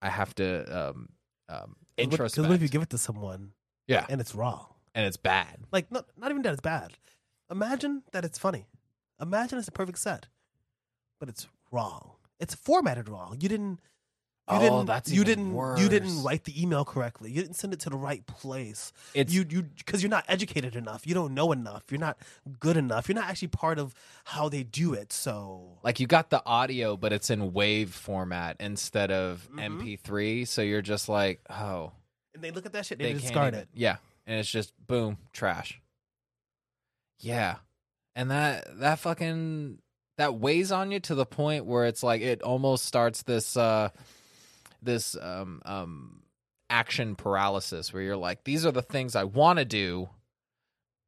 I 0.00 0.08
have 0.08 0.34
to 0.36 0.88
um 0.90 1.08
um 1.48 1.76
Because 1.96 2.18
introspect. 2.36 2.48
what 2.48 2.54
if 2.56 2.62
you 2.62 2.68
give 2.68 2.82
it 2.82 2.90
to 2.90 2.98
someone 2.98 3.52
yeah, 3.88 4.06
and 4.08 4.20
it's 4.20 4.34
wrong? 4.34 4.66
and 4.94 5.06
it's 5.06 5.16
bad. 5.16 5.58
Like 5.72 5.90
not 5.90 6.06
not 6.16 6.30
even 6.30 6.42
that 6.42 6.52
it's 6.52 6.60
bad. 6.62 6.92
Imagine 7.50 8.02
that 8.12 8.24
it's 8.24 8.38
funny. 8.38 8.66
Imagine 9.22 9.58
it's 9.58 9.68
a 9.68 9.72
perfect 9.72 9.98
set, 10.00 10.26
but 11.20 11.28
it's 11.28 11.46
wrong. 11.70 12.12
It's 12.40 12.54
formatted 12.54 13.08
wrong. 13.08 13.38
You 13.40 13.48
didn't. 13.48 13.80
You 14.50 14.56
Oh, 14.56 14.60
didn't, 14.60 14.86
that's 14.86 15.08
you 15.12 15.20
even 15.22 15.26
didn't 15.26 15.52
worse. 15.54 15.80
you 15.80 15.88
didn't 15.88 16.20
write 16.24 16.42
the 16.44 16.60
email 16.60 16.84
correctly. 16.84 17.30
You 17.30 17.40
didn't 17.42 17.54
send 17.54 17.72
it 17.72 17.78
to 17.80 17.90
the 17.90 17.96
right 17.96 18.26
place. 18.26 18.92
It's 19.14 19.32
you 19.32 19.46
you 19.48 19.62
because 19.78 20.02
you're 20.02 20.10
not 20.10 20.24
educated 20.26 20.74
enough. 20.74 21.06
You 21.06 21.14
don't 21.14 21.32
know 21.32 21.52
enough. 21.52 21.84
You're 21.90 22.00
not 22.00 22.18
good 22.58 22.76
enough. 22.76 23.08
You're 23.08 23.14
not 23.14 23.30
actually 23.30 23.48
part 23.48 23.78
of 23.78 23.94
how 24.24 24.48
they 24.48 24.64
do 24.64 24.94
it. 24.94 25.12
So 25.12 25.78
like 25.84 26.00
you 26.00 26.08
got 26.08 26.30
the 26.30 26.44
audio 26.44 26.96
but 26.96 27.12
it's 27.12 27.30
in 27.30 27.52
wave 27.52 27.94
format 27.94 28.56
instead 28.58 29.12
of 29.12 29.48
Mhm. 29.52 29.80
MP3, 29.80 30.44
so 30.48 30.60
you're 30.60 30.82
just 30.82 31.08
like, 31.08 31.40
oh, 31.48 31.92
and 32.34 32.42
they 32.42 32.50
look 32.50 32.66
at 32.66 32.72
that 32.72 32.84
shit, 32.84 32.98
they, 32.98 33.12
they 33.12 33.20
discard 33.20 33.54
even- 33.54 33.60
it. 33.60 33.68
Yeah, 33.74 33.98
and 34.26 34.40
it's 34.40 34.50
just 34.50 34.72
boom, 34.88 35.18
trash. 35.32 35.80
Yeah, 37.20 37.58
and 38.14 38.30
that 38.30 38.66
that 38.80 38.98
fucking 38.98 39.78
that 40.18 40.34
weighs 40.34 40.72
on 40.72 40.90
you 40.90 41.00
to 41.00 41.14
the 41.14 41.26
point 41.26 41.64
where 41.64 41.86
it's 41.86 42.02
like 42.02 42.22
it 42.22 42.42
almost 42.42 42.84
starts 42.84 43.22
this 43.22 43.56
uh 43.56 43.88
this 44.82 45.16
um 45.20 45.62
um 45.64 46.22
action 46.72 47.14
paralysis 47.14 47.92
where 47.92 48.02
you're 48.02 48.16
like, 48.16 48.44
these 48.44 48.64
are 48.64 48.72
the 48.72 48.82
things 48.82 49.14
I 49.14 49.24
want 49.24 49.58
to 49.58 49.64
do, 49.64 50.08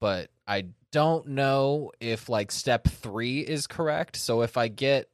but 0.00 0.30
I 0.46 0.66
don't 0.92 1.28
know 1.28 1.90
if 2.00 2.28
like 2.28 2.52
step 2.52 2.86
three 2.86 3.40
is 3.40 3.66
correct. 3.66 4.16
So 4.16 4.42
if 4.42 4.56
I 4.56 4.68
get 4.68 5.08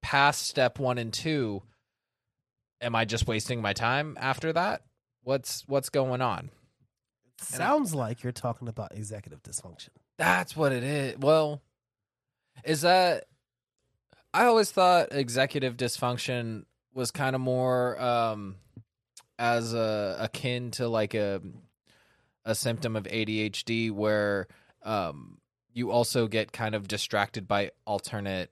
past 0.00 0.46
step 0.46 0.78
one 0.78 0.96
and 0.96 1.12
two, 1.12 1.62
am 2.80 2.94
I 2.94 3.04
just 3.04 3.26
wasting 3.26 3.60
my 3.60 3.72
time 3.72 4.16
after 4.20 4.52
that? 4.52 4.82
What's 5.24 5.64
what's 5.66 5.90
going 5.90 6.22
on? 6.22 6.50
Sounds 7.38 7.94
like 7.94 8.22
you're 8.22 8.32
talking 8.32 8.68
about 8.68 8.94
executive 8.94 9.42
dysfunction. 9.42 9.88
That's 10.20 10.54
what 10.54 10.72
it 10.72 10.82
is. 10.84 11.16
Well, 11.18 11.62
is 12.62 12.82
that 12.82 13.24
I 14.34 14.44
always 14.44 14.70
thought 14.70 15.14
executive 15.14 15.78
dysfunction 15.78 16.66
was 16.92 17.10
kind 17.10 17.34
of 17.34 17.40
more 17.40 17.98
um 17.98 18.56
as 19.38 19.72
a 19.72 20.16
akin 20.20 20.72
to 20.72 20.88
like 20.88 21.14
a 21.14 21.40
a 22.44 22.54
symptom 22.54 22.96
of 22.96 23.04
ADHD 23.04 23.90
where 23.90 24.46
um 24.82 25.38
you 25.72 25.90
also 25.90 26.26
get 26.26 26.52
kind 26.52 26.74
of 26.74 26.86
distracted 26.86 27.48
by 27.48 27.70
alternate 27.86 28.50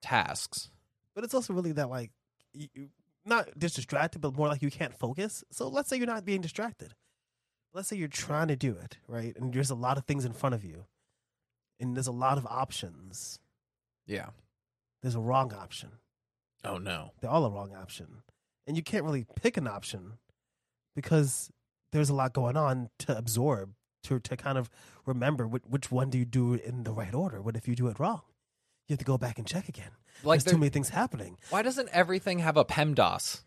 tasks. 0.00 0.70
But 1.14 1.22
it's 1.22 1.34
also 1.34 1.52
really 1.52 1.72
that 1.72 1.90
like 1.90 2.12
you, 2.54 2.88
not 3.26 3.46
just 3.58 3.76
distracted, 3.76 4.20
but 4.22 4.34
more 4.34 4.48
like 4.48 4.62
you 4.62 4.70
can't 4.70 4.98
focus. 4.98 5.44
So 5.50 5.68
let's 5.68 5.90
say 5.90 5.98
you're 5.98 6.06
not 6.06 6.24
being 6.24 6.40
distracted. 6.40 6.94
Let's 7.74 7.88
say 7.88 7.96
you're 7.96 8.08
trying 8.08 8.48
to 8.48 8.56
do 8.56 8.72
it 8.82 8.98
right, 9.06 9.36
and 9.36 9.52
there's 9.52 9.70
a 9.70 9.74
lot 9.74 9.98
of 9.98 10.04
things 10.04 10.24
in 10.24 10.32
front 10.32 10.54
of 10.54 10.64
you, 10.64 10.86
and 11.78 11.94
there's 11.96 12.06
a 12.06 12.12
lot 12.12 12.38
of 12.38 12.46
options. 12.46 13.38
Yeah. 14.06 14.30
There's 15.02 15.14
a 15.14 15.20
wrong 15.20 15.52
option. 15.52 15.90
Oh 16.64 16.78
no. 16.78 17.12
They're 17.20 17.30
all 17.30 17.44
a 17.44 17.50
wrong 17.50 17.74
option, 17.74 18.22
and 18.66 18.76
you 18.76 18.82
can't 18.82 19.04
really 19.04 19.26
pick 19.40 19.56
an 19.56 19.68
option 19.68 20.14
because 20.96 21.50
there's 21.92 22.08
a 22.10 22.14
lot 22.14 22.32
going 22.32 22.56
on 22.56 22.90
to 23.00 23.16
absorb 23.16 23.74
to 24.04 24.18
to 24.20 24.36
kind 24.36 24.58
of 24.58 24.70
remember 25.06 25.46
which, 25.46 25.62
which 25.68 25.90
one 25.92 26.10
do 26.10 26.18
you 26.18 26.24
do 26.24 26.54
in 26.54 26.84
the 26.84 26.92
right 26.92 27.14
order. 27.14 27.40
What 27.40 27.56
if 27.56 27.68
you 27.68 27.74
do 27.76 27.88
it 27.88 27.98
wrong? 28.00 28.22
You 28.88 28.94
have 28.94 28.98
to 29.00 29.04
go 29.04 29.18
back 29.18 29.38
and 29.38 29.46
check 29.46 29.68
again. 29.68 29.90
Like 30.24 30.38
There's 30.38 30.44
there- 30.44 30.54
too 30.54 30.58
many 30.58 30.70
things 30.70 30.88
happening. 30.88 31.38
why 31.50 31.62
doesn't 31.62 31.90
everything 31.90 32.38
have 32.40 32.56
a 32.56 32.64
PEMDAS? 32.64 33.42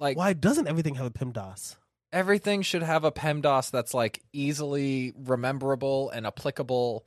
Like 0.00 0.16
Why 0.16 0.32
doesn't 0.32 0.66
everything 0.66 0.94
have 0.96 1.06
a 1.06 1.10
PIMDOS? 1.10 1.76
Everything 2.12 2.62
should 2.62 2.82
have 2.82 3.04
a 3.04 3.12
PEMDAS 3.12 3.70
that's 3.70 3.94
like 3.94 4.22
easily 4.32 5.12
rememberable 5.16 6.10
and 6.10 6.26
applicable 6.26 7.06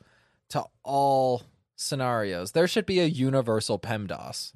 to 0.49 0.63
all 0.83 1.43
scenarios. 1.75 2.51
There 2.51 2.67
should 2.67 2.85
be 2.85 2.99
a 2.99 3.05
universal 3.05 3.79
PEMDAS. 3.79 4.53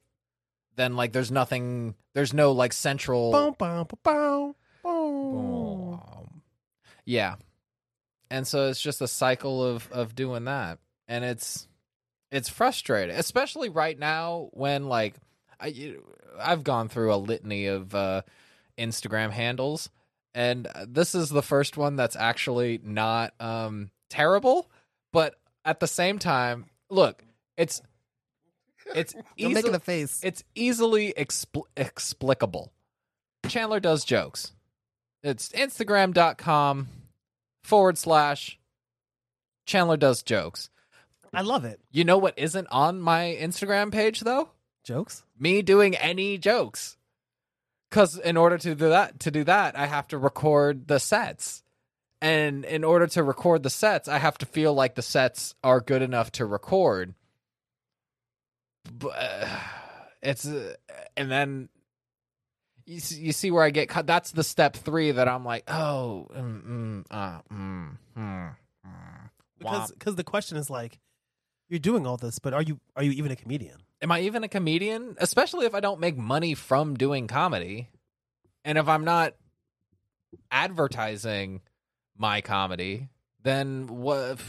then 0.75 0.95
like 0.95 1.12
there's 1.12 1.31
nothing, 1.31 1.95
there's 2.13 2.33
no 2.33 2.51
like 2.51 2.73
central. 2.73 3.31
Boom, 3.31 3.55
boom, 3.57 3.88
boom, 3.88 3.99
boom, 4.03 4.55
boom. 4.83 5.93
Um, 5.93 6.41
yeah, 7.05 7.36
and 8.29 8.47
so 8.47 8.67
it's 8.67 8.81
just 8.81 9.01
a 9.01 9.07
cycle 9.07 9.63
of 9.63 9.91
of 9.91 10.15
doing 10.15 10.45
that, 10.45 10.79
and 11.07 11.23
it's 11.23 11.67
it's 12.31 12.49
frustrating, 12.49 13.15
especially 13.15 13.69
right 13.69 13.97
now 13.97 14.49
when 14.53 14.87
like 14.87 15.15
I 15.59 15.67
you- 15.67 16.03
I've 16.39 16.63
gone 16.63 16.87
through 16.89 17.13
a 17.13 17.17
litany 17.17 17.65
of 17.67 17.93
uh, 17.95 18.21
Instagram 18.77 19.31
handles, 19.31 19.89
and 20.35 20.67
this 20.87 21.15
is 21.15 21.29
the 21.29 21.41
first 21.41 21.77
one 21.77 21.95
that's 21.95 22.15
actually 22.15 22.79
not 22.83 23.33
um, 23.39 23.89
terrible, 24.09 24.69
but 25.11 25.35
at 25.65 25.79
the 25.79 25.87
same 25.87 26.19
time, 26.19 26.65
look, 26.89 27.23
it's 27.57 27.81
it's 28.93 29.15
easy, 29.37 29.53
making 29.53 29.73
a 29.75 29.79
face. 29.79 30.19
it's 30.23 30.43
easily 30.55 31.13
expl- 31.17 31.63
explicable. 31.75 32.71
Chandler 33.47 33.79
does 33.79 34.03
jokes. 34.05 34.53
It's 35.23 35.49
Instagram.com 35.49 36.87
forward 37.63 37.97
slash 37.97 38.59
Chandler 39.65 39.97
does 39.97 40.21
jokes. 40.23 40.69
I 41.33 41.41
love 41.41 41.65
it. 41.65 41.79
You 41.91 42.03
know 42.03 42.17
what 42.17 42.37
isn't 42.37 42.67
on 42.71 43.01
my 43.01 43.37
Instagram 43.39 43.91
page 43.91 44.21
though? 44.21 44.49
Jokes. 44.83 45.23
Me 45.37 45.61
doing 45.61 45.95
any 45.95 46.37
jokes. 46.37 46.97
Cause 47.89 48.17
in 48.17 48.37
order 48.37 48.57
to 48.57 48.75
do 48.75 48.89
that 48.89 49.19
to 49.21 49.31
do 49.31 49.43
that, 49.45 49.77
I 49.77 49.85
have 49.85 50.07
to 50.09 50.17
record 50.17 50.87
the 50.87 50.99
sets. 50.99 51.63
And 52.21 52.65
in 52.65 52.83
order 52.83 53.07
to 53.07 53.23
record 53.23 53.63
the 53.63 53.69
sets, 53.69 54.07
I 54.07 54.17
have 54.17 54.37
to 54.39 54.45
feel 54.45 54.73
like 54.73 54.95
the 54.95 55.01
sets 55.01 55.55
are 55.63 55.79
good 55.79 56.01
enough 56.01 56.31
to 56.33 56.45
record. 56.45 57.13
But 58.91 59.13
uh, 59.17 59.59
it's 60.21 60.47
uh, 60.47 60.73
and 61.15 61.29
then 61.29 61.69
you 62.87 62.99
see, 63.01 63.21
you 63.21 63.33
see 63.33 63.51
where 63.51 63.63
I 63.63 63.69
get 63.69 63.89
cut. 63.89 64.07
That's 64.07 64.31
the 64.31 64.43
step 64.43 64.75
three 64.75 65.11
that 65.11 65.27
I'm 65.27 65.43
like, 65.43 65.63
oh, 65.67 66.27
mm, 66.33 66.65
mm, 66.65 67.05
uh, 67.11 67.39
mm, 67.51 67.97
mm, 68.17 68.55
mm, 68.87 69.29
Because 69.59 69.91
because 69.91 70.15
the 70.15 70.23
question 70.23 70.57
is 70.57 70.69
like, 70.69 70.97
you're 71.69 71.80
doing 71.80 72.08
all 72.08 72.17
this, 72.17 72.39
but 72.39 72.53
are 72.53 72.62
you 72.62 72.80
are 72.95 73.03
you 73.03 73.12
even 73.12 73.32
a 73.32 73.36
comedian? 73.36 73.77
am 74.01 74.12
I 74.12 74.21
even 74.21 74.43
a 74.43 74.47
comedian? 74.47 75.15
Especially 75.19 75.65
if 75.65 75.73
I 75.73 75.80
don't 75.80 75.99
make 75.99 76.17
money 76.17 76.53
from 76.53 76.95
doing 76.95 77.27
comedy, 77.27 77.89
and 78.63 78.77
if 78.77 78.88
I'm 78.88 79.06
not 79.06 79.34
advertising 80.51 81.62
my 82.17 82.41
comedy, 82.41 83.10
then 83.43 83.88
what? 83.88 84.39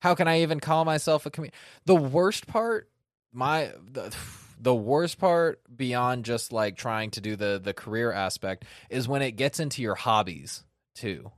How 0.00 0.14
can 0.14 0.28
I 0.28 0.42
even 0.42 0.60
call 0.60 0.84
myself 0.84 1.26
a 1.26 1.30
comedian? 1.30 1.54
The 1.84 1.96
worst 1.96 2.46
part, 2.46 2.88
my 3.32 3.72
the, 3.90 4.14
the 4.60 4.74
worst 4.74 5.18
part 5.18 5.60
beyond 5.74 6.24
just 6.24 6.52
like 6.52 6.76
trying 6.76 7.10
to 7.12 7.20
do 7.20 7.36
the 7.36 7.60
the 7.62 7.74
career 7.74 8.12
aspect 8.12 8.64
is 8.90 9.08
when 9.08 9.22
it 9.22 9.32
gets 9.32 9.60
into 9.60 9.82
your 9.82 9.94
hobbies 9.94 10.64
too, 10.94 11.30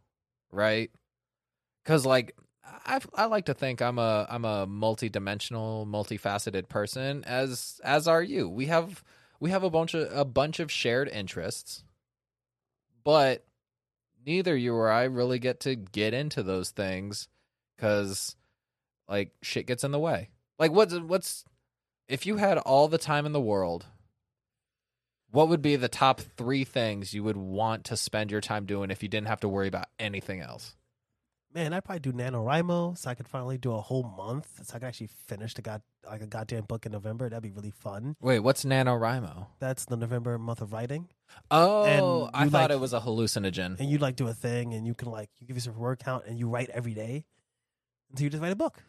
right? 0.50 0.90
Because 1.84 2.04
like 2.04 2.34
I 2.86 3.00
I 3.14 3.24
like 3.26 3.46
to 3.46 3.54
think 3.54 3.80
I'm 3.82 3.98
a 3.98 4.26
I'm 4.28 4.44
a 4.44 4.66
multi-dimensional, 4.66 5.86
multifaceted 5.86 6.68
person 6.68 7.24
as 7.24 7.80
as 7.84 8.08
are 8.08 8.22
you. 8.22 8.48
We 8.48 8.66
have 8.66 9.02
we 9.40 9.50
have 9.50 9.62
a 9.62 9.70
bunch 9.70 9.94
of 9.94 10.10
a 10.12 10.24
bunch 10.24 10.60
of 10.60 10.70
shared 10.70 11.08
interests. 11.08 11.84
But 13.04 13.44
neither 14.26 14.56
you 14.56 14.74
or 14.74 14.90
I 14.90 15.04
really 15.04 15.38
get 15.38 15.60
to 15.60 15.74
get 15.76 16.14
into 16.14 16.42
those 16.42 16.70
things 16.70 17.28
cuz 17.78 18.36
like 19.08 19.32
shit 19.42 19.66
gets 19.66 19.84
in 19.84 19.92
the 19.92 19.98
way. 19.98 20.30
Like 20.58 20.72
what's 20.72 20.94
what's 20.94 21.44
if 22.08 22.26
you 22.26 22.36
had 22.36 22.58
all 22.58 22.88
the 22.88 22.98
time 22.98 23.26
in 23.26 23.32
the 23.32 23.40
world 23.40 23.86
what 25.30 25.48
would 25.48 25.62
be 25.62 25.76
the 25.76 25.88
top 25.88 26.20
3 26.20 26.64
things 26.64 27.12
you 27.12 27.22
would 27.22 27.36
want 27.36 27.84
to 27.84 27.96
spend 27.96 28.30
your 28.30 28.40
time 28.40 28.64
doing 28.64 28.90
if 28.90 29.02
you 29.02 29.08
didn't 29.08 29.28
have 29.28 29.40
to 29.40 29.48
worry 29.48 29.68
about 29.68 29.88
anything 29.98 30.40
else? 30.40 30.74
Man, 31.54 31.72
I'd 31.72 31.82
probably 31.84 32.00
do 32.00 32.12
NaNoWriMo 32.12 32.98
so 32.98 33.08
I 33.08 33.14
could 33.14 33.26
finally 33.26 33.56
do 33.56 33.72
a 33.72 33.80
whole 33.80 34.02
month 34.02 34.48
so 34.62 34.74
I 34.74 34.78
could 34.78 34.86
actually 34.86 35.08
finish 35.26 35.54
the 35.54 35.62
god 35.62 35.80
like 36.06 36.20
a 36.20 36.26
goddamn 36.26 36.64
book 36.64 36.84
in 36.84 36.92
November. 36.92 37.28
That'd 37.28 37.42
be 37.42 37.50
really 37.50 37.70
fun. 37.70 38.16
Wait, 38.20 38.40
what's 38.40 38.64
NaNoWriMo? 38.64 39.46
That's 39.58 39.86
the 39.86 39.96
November 39.96 40.38
month 40.38 40.60
of 40.60 40.72
writing. 40.74 41.08
Oh, 41.50 42.28
I 42.34 42.48
thought 42.48 42.52
like- 42.52 42.70
it 42.70 42.80
was 42.80 42.92
a 42.92 43.00
hallucinogen. 43.00 43.80
And 43.80 43.88
you 43.90 43.96
like 43.98 44.16
do 44.16 44.28
a 44.28 44.34
thing 44.34 44.74
and 44.74 44.86
you 44.86 44.94
can 44.94 45.10
like 45.10 45.30
you 45.38 45.46
give 45.46 45.56
yourself 45.56 45.76
a 45.76 45.80
word 45.80 45.98
count 46.00 46.24
and 46.26 46.38
you 46.38 46.48
write 46.48 46.68
every 46.68 46.92
day 46.94 47.24
until 48.10 48.24
you 48.24 48.30
just 48.30 48.42
write 48.42 48.52
a 48.52 48.56
book. 48.56 48.82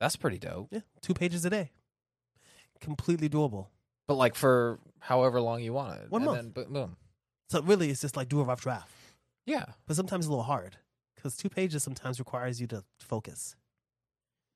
That's 0.00 0.16
pretty 0.16 0.38
dope. 0.38 0.68
Yeah. 0.70 0.80
Two 1.02 1.12
pages 1.12 1.44
a 1.44 1.50
day. 1.50 1.70
Completely 2.80 3.28
doable. 3.28 3.66
But 4.08 4.14
like 4.14 4.34
for 4.34 4.78
however 5.00 5.40
long 5.40 5.60
you 5.60 5.74
want 5.74 6.00
it. 6.00 6.10
One 6.10 6.22
and 6.22 6.30
month. 6.30 6.54
Then, 6.54 6.64
boom, 6.64 6.72
boom. 6.72 6.96
So 7.50 7.60
really 7.60 7.90
it's 7.90 8.00
just 8.00 8.16
like 8.16 8.28
do 8.30 8.40
a 8.40 8.44
rough 8.44 8.62
draft. 8.62 8.90
Yeah. 9.44 9.66
But 9.86 9.96
sometimes 9.96 10.26
a 10.26 10.30
little 10.30 10.44
hard. 10.44 10.76
Because 11.20 11.36
two 11.36 11.50
pages 11.50 11.82
sometimes 11.82 12.18
requires 12.18 12.62
you 12.62 12.66
to 12.68 12.82
focus. 12.98 13.54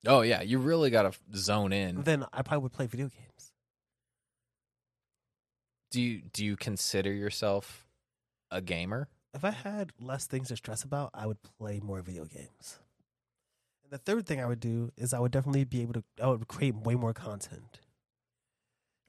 Oh 0.07 0.23
yeah, 0.23 0.41
you 0.41 0.59
really 0.59 0.89
got 0.89 1.03
to 1.03 1.13
zone 1.37 1.73
in. 1.75 2.03
Then 2.05 2.25
I 2.33 2.41
probably 2.41 2.63
would 2.63 2.73
play 2.73 2.87
video 2.87 3.09
games. 3.09 3.53
Do 5.91 6.01
you 6.01 6.23
do 6.33 6.45
you 6.45 6.57
consider 6.57 7.13
yourself 7.13 7.87
a 8.51 8.61
gamer? 8.63 9.09
If 9.35 9.45
I 9.45 9.51
had 9.51 9.93
less 10.01 10.27
things 10.27 10.49
to 10.49 10.57
stress 10.57 10.85
about, 10.85 11.11
I 11.13 11.27
would 11.27 11.39
play 11.43 11.81
more 11.83 12.01
video 12.01 12.25
games. 12.25 12.79
And 13.83 13.93
the 13.93 13.99
third 13.99 14.27
thing 14.27 14.41
I 14.41 14.47
would 14.47 14.61
do 14.61 14.91
is 14.97 15.13
I 15.13 15.19
would 15.19 15.33
definitely 15.33 15.65
be 15.65 15.83
able 15.83 15.93
to 15.95 16.05
I 16.23 16.29
would 16.29 16.49
create 16.49 16.75
way 16.77 16.95
more 16.95 17.13
content. 17.13 17.81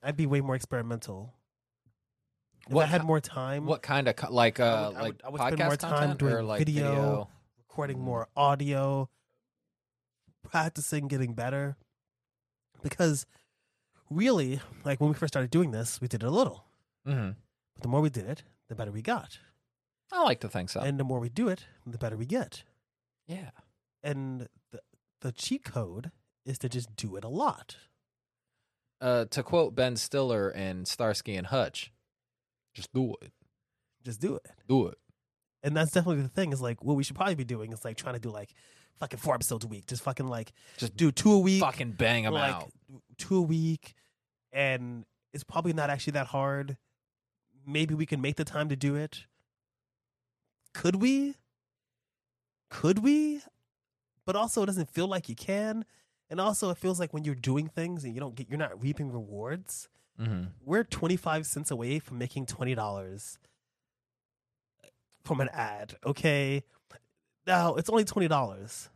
I'd 0.04 0.18
be 0.18 0.26
way 0.26 0.41
more 0.41 0.56
experimental. 0.56 1.34
If 2.68 2.74
What 2.74 2.84
I 2.84 2.88
had 2.88 3.04
more 3.06 3.20
time, 3.22 3.65
What 3.65 3.82
kind 3.82 4.08
of 4.08 4.15
co- 4.15 4.34
like 4.34 4.60
I 4.60 4.63
uh 4.63 4.88
would- 4.89 4.98
I 4.98 5.02
like 5.02 5.13
would- 5.13 5.22
I 5.24 5.30
would 5.30 5.41
podcast 5.41 5.48
spend 5.56 5.63
more 5.70 5.78
time 5.78 5.91
content 5.91 6.20
doing 6.20 6.34
or 6.34 6.44
like 6.44 6.60
video, 6.60 7.30
recording 7.75 7.99
more 7.99 8.29
audio, 8.38 9.09
practicing 10.49 11.09
getting 11.09 11.33
better. 11.33 11.75
Because 12.81 13.25
really, 14.09 14.61
like 14.85 15.01
when 15.01 15.09
we 15.09 15.13
first 15.13 15.33
started 15.33 15.51
doing 15.51 15.71
this, 15.71 15.99
we 15.99 16.07
did 16.07 16.23
it 16.23 16.25
a 16.25 16.31
little. 16.31 16.63
hmm 17.05 17.31
But 17.73 17.81
the 17.81 17.89
more 17.89 17.99
we 17.99 18.09
did 18.09 18.29
it, 18.29 18.43
the 18.69 18.75
better 18.75 18.93
we 18.93 19.01
got. 19.01 19.39
I 20.09 20.23
like 20.23 20.39
to 20.39 20.47
think 20.47 20.69
so. 20.69 20.79
And 20.79 20.97
the 20.97 21.03
more 21.03 21.19
we 21.19 21.27
do 21.27 21.49
it, 21.49 21.65
the 21.85 21.97
better 21.97 22.15
we 22.15 22.25
get. 22.25 22.63
yeah. 23.27 23.49
And 24.01 24.47
the, 24.71 24.79
the 25.19 25.33
cheat 25.33 25.65
code 25.65 26.11
is 26.45 26.57
to 26.59 26.69
just 26.69 26.95
do 26.95 27.17
it 27.17 27.25
a 27.25 27.27
lot. 27.27 27.75
Uh, 29.01 29.25
to 29.31 29.43
quote 29.43 29.75
Ben 29.75 29.97
Stiller 29.97 30.47
and 30.47 30.88
Starsky 30.88 31.35
and 31.35 31.47
Hutch, 31.47 31.91
just 32.73 32.93
do 32.93 33.15
it. 33.21 33.33
Just 34.01 34.21
do 34.21 34.35
it. 34.35 34.45
Do 34.69 34.88
it. 34.88 34.97
And 35.65 35.75
that's 35.75 35.91
definitely 35.91 36.21
the 36.21 36.30
thing 36.30 36.54
is 36.54 36.62
like 36.62 36.82
what 36.84 36.95
we 36.95 37.04
should 37.04 37.15
probably 37.15 37.36
be 37.36 37.43
doing 37.43 37.73
is 37.73 37.84
like 37.84 37.97
trying 37.97 38.13
to 38.13 38.19
do 38.21 38.30
like 38.30 38.54
fucking 38.99 39.19
four 39.19 39.34
episodes 39.34 39.65
a 39.65 39.67
week. 39.67 39.88
Just 39.88 40.04
fucking 40.04 40.28
like 40.28 40.54
Just 40.78 40.95
do 40.95 41.12
two 41.12 41.34
a 41.34 41.39
week. 41.39 41.60
Fucking 41.60 41.91
bang 41.93 42.23
them 42.23 42.34
like 42.36 42.54
out. 42.54 42.71
two 43.17 43.38
a 43.38 43.41
week. 43.41 43.95
And 44.54 45.06
it's 45.34 45.43
probably 45.43 45.73
not 45.73 45.89
actually 45.89 46.12
that 46.12 46.28
hard. 46.28 46.78
Maybe 47.67 47.95
we 47.95 48.06
can 48.06 48.21
make 48.21 48.36
the 48.36 48.45
time 48.45 48.69
to 48.69 48.75
do 48.75 48.95
it. 48.95 49.25
Could 50.73 50.97
we? 50.97 51.36
Could 52.69 52.99
we? 52.99 53.41
But 54.25 54.36
also 54.36 54.63
it 54.63 54.67
doesn't 54.67 54.89
feel 54.91 55.08
like 55.08 55.30
you 55.30 55.36
can. 55.36 55.84
And 56.30 56.39
also 56.39 56.69
it 56.69 56.78
feels 56.78 56.99
like 56.99 57.13
when 57.13 57.23
you're 57.23 57.36
doing 57.36 57.67
things 57.67 58.04
and 58.04 58.13
you 58.13 58.19
don't 58.19 58.36
get 58.36 58.49
you're 58.49 58.60
not 58.60 58.82
reaping 58.82 59.12
rewards. 59.12 59.89
hmm 60.19 60.43
We're 60.63 60.84
25 60.84 61.45
cents 61.45 61.71
away 61.71 61.99
from 61.99 62.17
making 62.19 62.45
$20 62.45 63.38
from 65.25 65.41
an 65.41 65.49
ad. 65.49 65.95
Okay, 66.05 66.63
now 67.45 67.75
it's 67.75 67.89
only 67.89 68.05
twenty 68.05 68.27
dollars. 68.29 68.89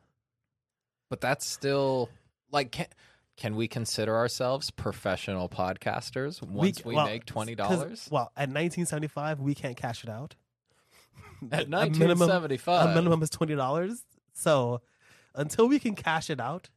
But 1.09 1.19
that's 1.21 1.45
still 1.45 2.09
like 2.51 2.71
can 2.71 2.87
can 3.35 3.55
we 3.55 3.67
consider 3.67 4.15
ourselves 4.15 4.69
professional 4.71 5.49
podcasters 5.49 6.41
once 6.41 6.83
we, 6.85 6.95
well, 6.95 7.05
make 7.05 7.25
twenty 7.25 7.55
'cause- 7.55 7.79
dollars 7.79 8.07
Well, 8.11 8.31
at 8.37 8.49
nineteen 8.49 8.85
seventy 8.85 9.07
five, 9.07 9.39
we 9.39 9.55
can't 9.55 9.75
cash 9.75 10.03
it 10.03 10.09
out. 10.09 10.35
at 11.51 11.65
A 11.65 11.69
nineteen 11.69 11.99
minimum- 11.99 12.29
A 12.29 12.95
minimum 12.95 13.21
is 13.23 13.29
twenty 13.29 13.55
dollars. 13.55 14.03
So 14.33 14.81
until 15.35 15.67
we 15.67 15.79
can 15.79 15.95
cash 15.95 16.29
it 16.29 16.39
out, 16.39 16.69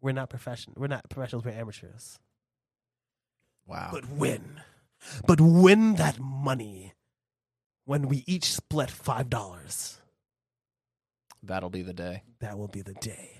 we're 0.00 0.12
not 0.12 0.28
profession. 0.30 0.72
We're 0.76 0.86
not 0.88 1.08
professionals. 1.08 1.44
We're 1.44 1.52
amateurs. 1.52 2.18
Wow, 3.66 3.90
But 3.92 4.08
win, 4.10 4.60
but 5.26 5.40
win 5.40 5.94
that 5.94 6.18
money 6.18 6.89
when 7.90 8.06
we 8.06 8.22
each 8.28 8.44
split 8.44 8.88
five 8.88 9.28
dollars. 9.28 9.98
that'll 11.42 11.70
be 11.70 11.82
the 11.82 11.92
day. 11.92 12.22
That 12.38 12.56
will 12.56 12.68
be 12.68 12.82
the 12.82 12.94
day. 12.94 13.30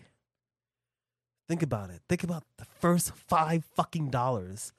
Think 1.48 1.62
about 1.62 1.90
it. 1.90 2.00
Think 2.08 2.24
about 2.24 2.42
the 2.58 2.64
first 2.64 3.12
five 3.14 3.64
fucking 3.76 4.10
dollars 4.10 4.72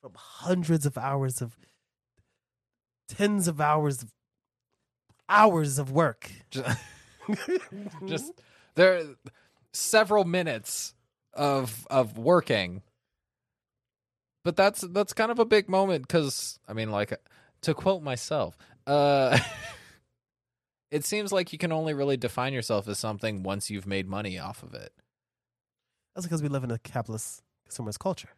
from 0.00 0.12
hundreds 0.14 0.86
of 0.86 0.96
hours 0.96 1.42
of 1.42 1.58
tens 3.08 3.48
of 3.48 3.60
hours 3.60 4.04
of 4.04 4.12
hours 5.28 5.80
of 5.80 5.90
work. 5.90 6.30
Just, 6.52 6.78
just 8.06 8.32
there 8.76 8.94
are 8.96 9.02
several 9.72 10.22
minutes 10.22 10.94
of 11.34 11.84
of 11.90 12.16
working 12.16 12.82
but 14.44 14.54
that's 14.54 14.82
that's 14.82 15.12
kind 15.12 15.30
of 15.30 15.38
a 15.38 15.44
big 15.44 15.68
moment 15.68 16.06
because 16.06 16.58
i 16.66 16.72
mean 16.72 16.90
like 16.90 17.16
to 17.62 17.72
quote 17.72 18.02
myself 18.02 18.56
uh 18.86 19.38
it 20.90 21.04
seems 21.04 21.32
like 21.32 21.52
you 21.52 21.58
can 21.58 21.72
only 21.72 21.94
really 21.94 22.16
define 22.16 22.52
yourself 22.52 22.88
as 22.88 22.98
something 22.98 23.42
once 23.42 23.70
you've 23.70 23.86
made 23.86 24.08
money 24.08 24.38
off 24.38 24.62
of 24.62 24.74
it. 24.74 24.92
That's 26.14 26.26
because 26.26 26.42
we 26.42 26.48
live 26.48 26.64
in 26.64 26.70
a 26.70 26.78
capitalist 26.78 27.42
consumerist 27.68 27.98
culture. 28.00 28.30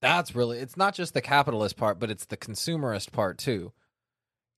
that's 0.00 0.34
really 0.34 0.58
it's 0.58 0.76
not 0.76 0.94
just 0.94 1.14
the 1.14 1.20
capitalist 1.20 1.76
part 1.76 1.98
but 1.98 2.10
it's 2.10 2.26
the 2.26 2.36
consumerist 2.36 3.12
part 3.12 3.38
too. 3.38 3.72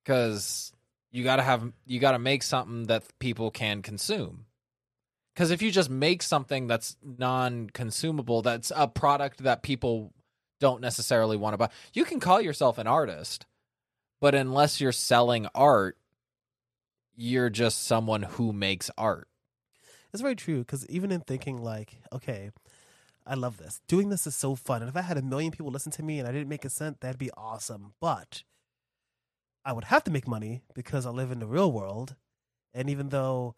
Because 0.05 0.73
you 1.11 1.25
gotta 1.25 1.42
have 1.42 1.73
you 1.87 2.01
gotta 2.01 2.18
make 2.18 2.42
something 2.42 2.85
that 2.85 3.05
people 3.18 3.51
can 3.51 3.83
consume. 3.83 4.47
Because 5.35 5.51
if 5.51 5.62
you 5.62 5.71
just 5.71 5.88
make 5.88 6.23
something 6.23 6.66
that's 6.66 6.97
non-consumable 7.03 8.42
that's 8.42 8.71
a 8.77 8.87
product 8.87 9.38
that 9.45 9.62
people 9.62 10.12
don't 10.61 10.83
necessarily 10.83 11.37
want 11.37 11.55
to 11.55 11.59
buy 11.59 11.71
you 11.95 12.05
can 12.05 12.21
call 12.21 12.40
yourself 12.40 12.79
an 12.79 12.87
artist 12.87 13.47
but 14.22 14.35
unless 14.35 14.80
you're 14.80 14.92
selling 14.92 15.46
art 15.54 15.98
you're 17.14 17.50
just 17.50 17.87
someone 17.87 18.22
who 18.22 18.52
makes 18.52 18.90
art 18.96 19.28
It's 20.12 20.22
very 20.22 20.37
true 20.37 20.61
because 20.61 20.87
even 20.88 21.11
in 21.12 21.20
thinking 21.20 21.62
like, 21.62 21.98
okay, 22.12 22.50
I 23.26 23.35
love 23.35 23.56
this. 23.56 23.80
Doing 23.88 24.11
this 24.11 24.26
is 24.26 24.35
so 24.35 24.54
fun. 24.54 24.82
And 24.82 24.88
if 24.88 24.96
I 24.96 25.02
had 25.02 25.16
a 25.16 25.22
million 25.22 25.52
people 25.52 25.70
listen 25.70 25.92
to 25.92 26.02
me 26.02 26.18
and 26.18 26.28
I 26.28 26.32
didn't 26.32 26.48
make 26.48 26.64
a 26.64 26.70
cent, 26.70 27.00
that'd 27.00 27.18
be 27.18 27.30
awesome. 27.37 27.94
But 28.00 28.42
I 29.64 29.72
would 29.72 29.85
have 29.85 30.04
to 30.04 30.11
make 30.11 30.26
money 30.26 30.62
because 30.74 31.06
I 31.06 31.11
live 31.11 31.30
in 31.30 31.38
the 31.38 31.46
real 31.46 31.70
world. 31.70 32.16
And 32.74 32.90
even 32.90 33.11
though 33.11 33.54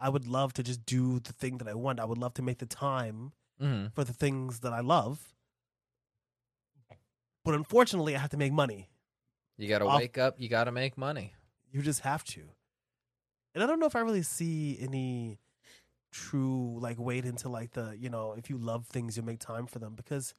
I 0.00 0.08
would 0.08 0.26
love 0.26 0.52
to 0.54 0.62
just 0.62 0.84
do 0.84 1.20
the 1.20 1.32
thing 1.32 1.58
that 1.58 1.68
I 1.68 1.74
want, 1.74 2.00
I 2.00 2.04
would 2.04 2.18
love 2.18 2.34
to 2.34 2.42
make 2.42 2.58
the 2.58 2.66
time 2.66 3.32
mm-hmm. 3.60 3.86
for 3.94 4.04
the 4.04 4.12
things 4.12 4.60
that 4.60 4.72
I 4.72 4.80
love. 4.80 5.34
But 7.44 7.54
unfortunately, 7.54 8.16
I 8.16 8.18
have 8.18 8.30
to 8.30 8.36
make 8.36 8.52
money. 8.52 8.88
You 9.56 9.68
gotta 9.68 9.86
Off- 9.86 10.00
wake 10.00 10.18
up 10.18 10.34
you 10.38 10.48
gotta 10.48 10.72
make 10.72 10.96
money 10.98 11.34
You 11.72 11.82
just 11.82 12.00
have 12.00 12.24
to. 12.24 12.42
And 13.54 13.62
I 13.62 13.66
don't 13.66 13.78
know 13.78 13.86
if 13.86 13.94
I 13.94 14.00
really 14.00 14.22
see 14.22 14.76
any 14.80 15.38
true 16.12 16.78
like 16.80 16.98
wait 16.98 17.24
into 17.24 17.48
like 17.48 17.72
the, 17.72 17.96
you 17.98 18.08
know, 18.08 18.34
if 18.36 18.48
you 18.48 18.56
love 18.56 18.86
things, 18.86 19.16
you 19.16 19.22
make 19.22 19.40
time 19.40 19.66
for 19.66 19.78
them 19.78 19.94
because 19.94 20.34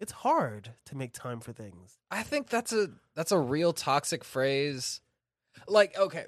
it's 0.00 0.12
hard 0.12 0.70
to 0.86 0.96
make 0.96 1.12
time 1.12 1.40
for 1.40 1.52
things. 1.52 1.98
I 2.10 2.22
think 2.22 2.48
that's 2.48 2.72
a 2.72 2.88
that's 3.14 3.32
a 3.32 3.38
real 3.38 3.72
toxic 3.72 4.24
phrase. 4.24 5.00
Like, 5.68 5.96
okay, 5.98 6.24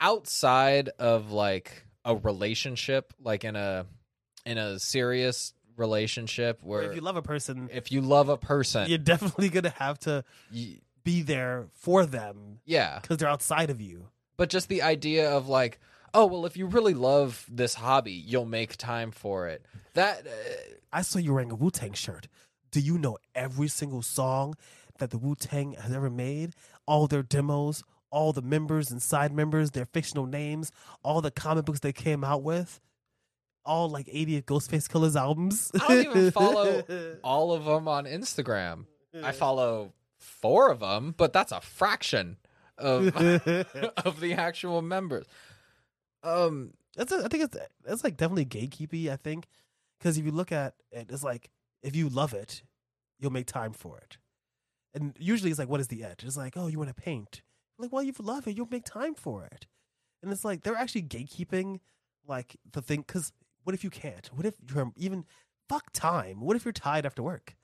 outside 0.00 0.90
of 0.98 1.30
like 1.30 1.86
a 2.04 2.16
relationship, 2.16 3.12
like 3.20 3.44
in 3.44 3.56
a 3.56 3.86
in 4.44 4.58
a 4.58 4.78
serious 4.78 5.54
relationship 5.76 6.60
Where 6.62 6.82
if 6.82 6.94
you 6.94 7.00
love 7.00 7.16
a 7.16 7.22
person, 7.22 7.68
if 7.72 7.90
you 7.90 8.00
love 8.00 8.28
a 8.28 8.36
person, 8.36 8.88
you're 8.88 8.98
definitely 8.98 9.48
going 9.48 9.64
to 9.64 9.70
have 9.70 9.98
to 10.00 10.24
be 11.04 11.22
there 11.22 11.66
for 11.72 12.06
them 12.06 12.60
yeah. 12.64 12.98
because 13.00 13.18
they're 13.18 13.28
outside 13.28 13.70
of 13.70 13.80
you. 13.80 14.08
But 14.36 14.50
just 14.50 14.68
the 14.68 14.82
idea 14.82 15.30
of 15.30 15.48
like, 15.48 15.78
oh 16.12 16.26
well, 16.26 16.46
if 16.46 16.56
you 16.56 16.66
really 16.66 16.94
love 16.94 17.46
this 17.50 17.74
hobby, 17.74 18.12
you'll 18.12 18.46
make 18.46 18.76
time 18.76 19.10
for 19.10 19.48
it. 19.48 19.64
That 19.94 20.26
uh, 20.26 20.30
I 20.92 21.02
saw 21.02 21.18
you 21.18 21.34
wearing 21.34 21.50
a 21.50 21.54
Wu 21.54 21.70
Tang 21.70 21.92
shirt. 21.92 22.26
Do 22.72 22.80
you 22.80 22.98
know 22.98 23.18
every 23.34 23.68
single 23.68 24.02
song 24.02 24.54
that 24.98 25.10
the 25.10 25.18
Wu 25.18 25.36
Tang 25.36 25.74
has 25.74 25.92
ever 25.92 26.10
made? 26.10 26.54
All 26.86 27.06
their 27.06 27.22
demos, 27.22 27.84
all 28.10 28.32
the 28.32 28.42
members 28.42 28.90
and 28.90 29.00
side 29.00 29.32
members, 29.32 29.70
their 29.70 29.84
fictional 29.84 30.26
names, 30.26 30.72
all 31.02 31.20
the 31.20 31.30
comic 31.30 31.64
books 31.64 31.80
they 31.80 31.92
came 31.92 32.24
out 32.24 32.42
with, 32.42 32.80
all 33.64 33.88
like 33.88 34.08
80 34.10 34.42
Ghostface 34.42 34.88
Killers 34.88 35.16
albums. 35.16 35.70
I 35.74 35.88
don't 35.88 36.06
even 36.06 36.30
follow 36.30 36.82
all 37.24 37.52
of 37.52 37.64
them 37.64 37.86
on 37.88 38.04
Instagram. 38.06 38.86
I 39.22 39.32
follow 39.32 39.92
four 40.24 40.70
of 40.70 40.80
them, 40.80 41.14
but 41.16 41.32
that's 41.32 41.52
a 41.52 41.60
fraction 41.60 42.38
of 42.78 43.16
of 43.16 44.20
the 44.20 44.34
actual 44.36 44.82
members. 44.82 45.26
Um, 46.22 46.72
That's 46.96 47.12
a, 47.12 47.24
I 47.24 47.28
think 47.28 47.44
it's 47.44 47.56
it's 47.86 48.04
like 48.04 48.16
definitely 48.16 48.46
gatekeepy. 48.46 49.10
I 49.10 49.16
think 49.16 49.46
because 49.98 50.18
if 50.18 50.24
you 50.24 50.32
look 50.32 50.52
at 50.52 50.74
it, 50.90 51.08
it's 51.10 51.22
like 51.22 51.50
if 51.82 51.94
you 51.94 52.08
love 52.08 52.32
it, 52.32 52.62
you'll 53.18 53.32
make 53.32 53.46
time 53.46 53.72
for 53.72 53.98
it. 53.98 54.18
And 54.94 55.16
usually 55.18 55.50
it's 55.50 55.58
like, 55.58 55.68
what 55.68 55.80
is 55.80 55.88
the 55.88 56.04
edge? 56.04 56.24
It's 56.24 56.36
like, 56.36 56.56
oh, 56.56 56.68
you 56.68 56.78
want 56.78 56.94
to 56.94 57.02
paint. 57.02 57.42
Like, 57.78 57.92
well, 57.92 58.02
you 58.02 58.12
love 58.20 58.46
it, 58.46 58.56
you'll 58.56 58.68
make 58.70 58.84
time 58.84 59.14
for 59.14 59.44
it. 59.44 59.66
And 60.22 60.32
it's 60.32 60.44
like 60.44 60.62
they're 60.62 60.76
actually 60.76 61.02
gatekeeping, 61.02 61.80
like 62.26 62.56
the 62.72 62.80
thing. 62.80 63.04
Because 63.06 63.32
what 63.64 63.74
if 63.74 63.84
you 63.84 63.90
can't? 63.90 64.26
What 64.28 64.46
if 64.46 64.54
you're 64.72 64.92
even 64.96 65.24
fuck 65.68 65.92
time? 65.92 66.40
What 66.40 66.56
if 66.56 66.64
you're 66.64 66.72
tired 66.72 67.04
after 67.04 67.22
work? 67.22 67.56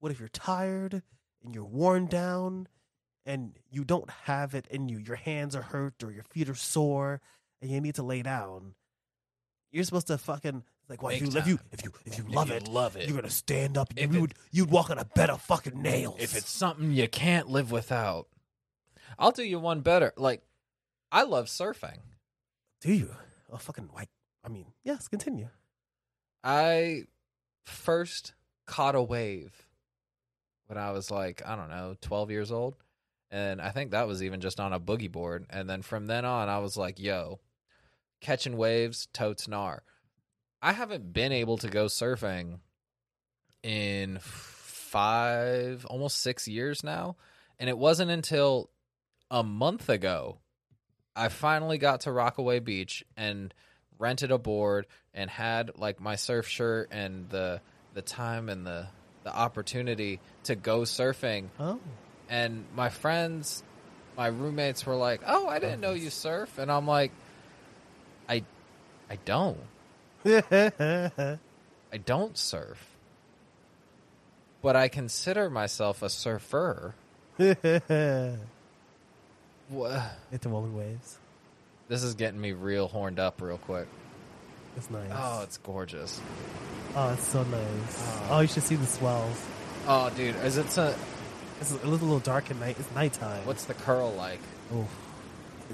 What 0.00 0.12
if 0.12 0.20
you're 0.20 0.28
tired 0.28 1.02
and 1.46 1.54
you're 1.54 1.64
worn 1.64 2.06
down 2.06 2.68
and 3.24 3.52
you 3.70 3.84
don't 3.84 4.10
have 4.24 4.54
it 4.54 4.66
in 4.70 4.88
you? 4.88 4.98
Your 4.98 5.16
hands 5.16 5.56
are 5.56 5.62
hurt 5.62 6.02
or 6.02 6.10
your 6.10 6.24
feet 6.24 6.48
are 6.48 6.54
sore 6.54 7.20
and 7.62 7.70
you 7.70 7.80
need 7.80 7.94
to 7.94 8.02
lay 8.02 8.22
down. 8.22 8.74
You're 9.72 9.84
supposed 9.84 10.08
to 10.08 10.18
fucking 10.18 10.64
like, 10.88 11.02
well, 11.02 11.14
if 11.14 11.22
you 11.22 11.28
if 11.28 11.46
you 11.46 11.58
if 11.72 11.84
you 11.84 11.92
if 12.04 12.18
you 12.18 12.24
love 12.28 12.50
it, 12.50 12.68
love 12.68 12.96
it. 12.96 13.08
you're 13.08 13.16
gonna 13.16 13.30
stand 13.30 13.76
up. 13.76 13.92
If 13.96 14.12
you 14.12 14.20
would 14.20 14.34
you'd 14.52 14.70
walk 14.70 14.90
on 14.90 14.98
a 14.98 15.04
bed 15.04 15.30
of 15.30 15.40
fucking 15.42 15.80
nails. 15.80 16.16
if 16.18 16.36
it's 16.36 16.50
something 16.50 16.92
you 16.92 17.08
can't 17.08 17.48
live 17.48 17.70
without, 17.72 18.28
I'll 19.18 19.32
do 19.32 19.42
you 19.42 19.58
one 19.58 19.80
better. 19.80 20.12
Like, 20.16 20.42
I 21.10 21.22
love 21.24 21.46
surfing. 21.46 21.98
do 22.80 22.92
you? 22.92 23.14
Oh 23.50 23.56
fucking 23.56 23.90
like 23.94 24.08
I 24.44 24.48
mean, 24.48 24.66
yes, 24.84 25.08
continue. 25.08 25.48
I 26.44 27.04
first 27.64 28.34
caught 28.66 28.94
a 28.94 29.02
wave 29.02 29.65
when 30.66 30.78
I 30.78 30.90
was 30.92 31.10
like, 31.10 31.42
I 31.46 31.56
don't 31.56 31.68
know, 31.68 31.96
12 32.00 32.30
years 32.30 32.52
old. 32.52 32.76
And 33.30 33.60
I 33.60 33.70
think 33.70 33.90
that 33.90 34.06
was 34.06 34.22
even 34.22 34.40
just 34.40 34.60
on 34.60 34.72
a 34.72 34.80
boogie 34.80 35.10
board. 35.10 35.46
And 35.50 35.68
then 35.68 35.82
from 35.82 36.06
then 36.06 36.24
on, 36.24 36.48
I 36.48 36.58
was 36.58 36.76
like, 36.76 37.00
yo, 37.00 37.40
catching 38.20 38.56
waves, 38.56 39.08
totes 39.12 39.46
gnar. 39.46 39.80
I 40.62 40.72
haven't 40.72 41.12
been 41.12 41.32
able 41.32 41.58
to 41.58 41.68
go 41.68 41.86
surfing 41.86 42.60
in 43.62 44.18
five, 44.20 45.84
almost 45.86 46.22
six 46.22 46.46
years 46.46 46.84
now. 46.84 47.16
And 47.58 47.68
it 47.68 47.76
wasn't 47.76 48.10
until 48.10 48.70
a 49.30 49.42
month 49.42 49.88
ago 49.88 50.38
I 51.16 51.28
finally 51.30 51.78
got 51.78 52.02
to 52.02 52.12
Rockaway 52.12 52.60
Beach 52.60 53.02
and 53.16 53.52
rented 53.98 54.30
a 54.30 54.38
board 54.38 54.86
and 55.14 55.30
had 55.30 55.78
like 55.78 55.98
my 55.98 56.16
surf 56.16 56.46
shirt 56.46 56.88
and 56.92 57.28
the 57.30 57.62
the 57.94 58.02
time 58.02 58.50
and 58.50 58.66
the 58.66 58.88
the 59.26 59.36
opportunity 59.36 60.20
to 60.44 60.54
go 60.54 60.82
surfing. 60.82 61.48
Oh, 61.58 61.80
and 62.28 62.64
my 62.76 62.88
friends 62.88 63.64
my 64.16 64.28
roommates 64.28 64.86
were 64.86 64.94
like 64.96 65.20
oh 65.26 65.46
i 65.48 65.58
didn't 65.58 65.80
know 65.80 65.90
oh. 65.90 65.94
you 65.94 66.10
surf. 66.10 66.58
And 66.58 66.70
i'm 66.70 66.86
like 66.86 67.10
i 68.28 68.44
i 69.10 69.16
don't. 69.24 69.58
I 70.24 71.98
don't 72.04 72.36
surf 72.38 72.96
but 74.62 74.76
i 74.76 74.88
consider 74.88 75.50
myself 75.50 76.02
a 76.02 76.08
surfer. 76.08 76.94
It's 77.38 77.60
Wha- 79.70 80.02
the 80.30 80.48
waves. 80.48 81.18
this 81.88 82.02
is 82.02 82.14
getting 82.14 82.40
me 82.40 82.52
real 82.52 82.86
horned 82.88 83.18
up 83.18 83.42
real 83.42 83.58
quick 83.58 83.88
It's 84.76 84.90
nice. 84.90 85.10
oh 85.12 85.40
it's 85.42 85.58
gorgeous 85.58 86.20
Oh, 86.98 87.12
it's 87.12 87.26
so 87.26 87.42
nice. 87.42 87.60
Oh. 87.98 88.26
Oh, 88.30 88.40
you 88.40 88.48
should 88.48 88.62
see 88.62 88.74
the 88.76 88.86
swells. 88.86 89.44
oh 89.86 90.10
dude 90.16 90.34
is 90.36 90.56
it 90.56 90.70
so 90.70 90.94
It's 91.60 91.70
a 91.70 91.74
little, 91.86 91.92
little 92.08 92.20
dark 92.20 92.50
at 92.50 92.56
night. 92.58 92.76
It's 92.78 92.90
nighttime. 92.94 93.44
What's 93.46 93.64
the 93.64 93.74
curl 93.74 94.12
like? 94.12 94.40
Oh. 94.72 94.86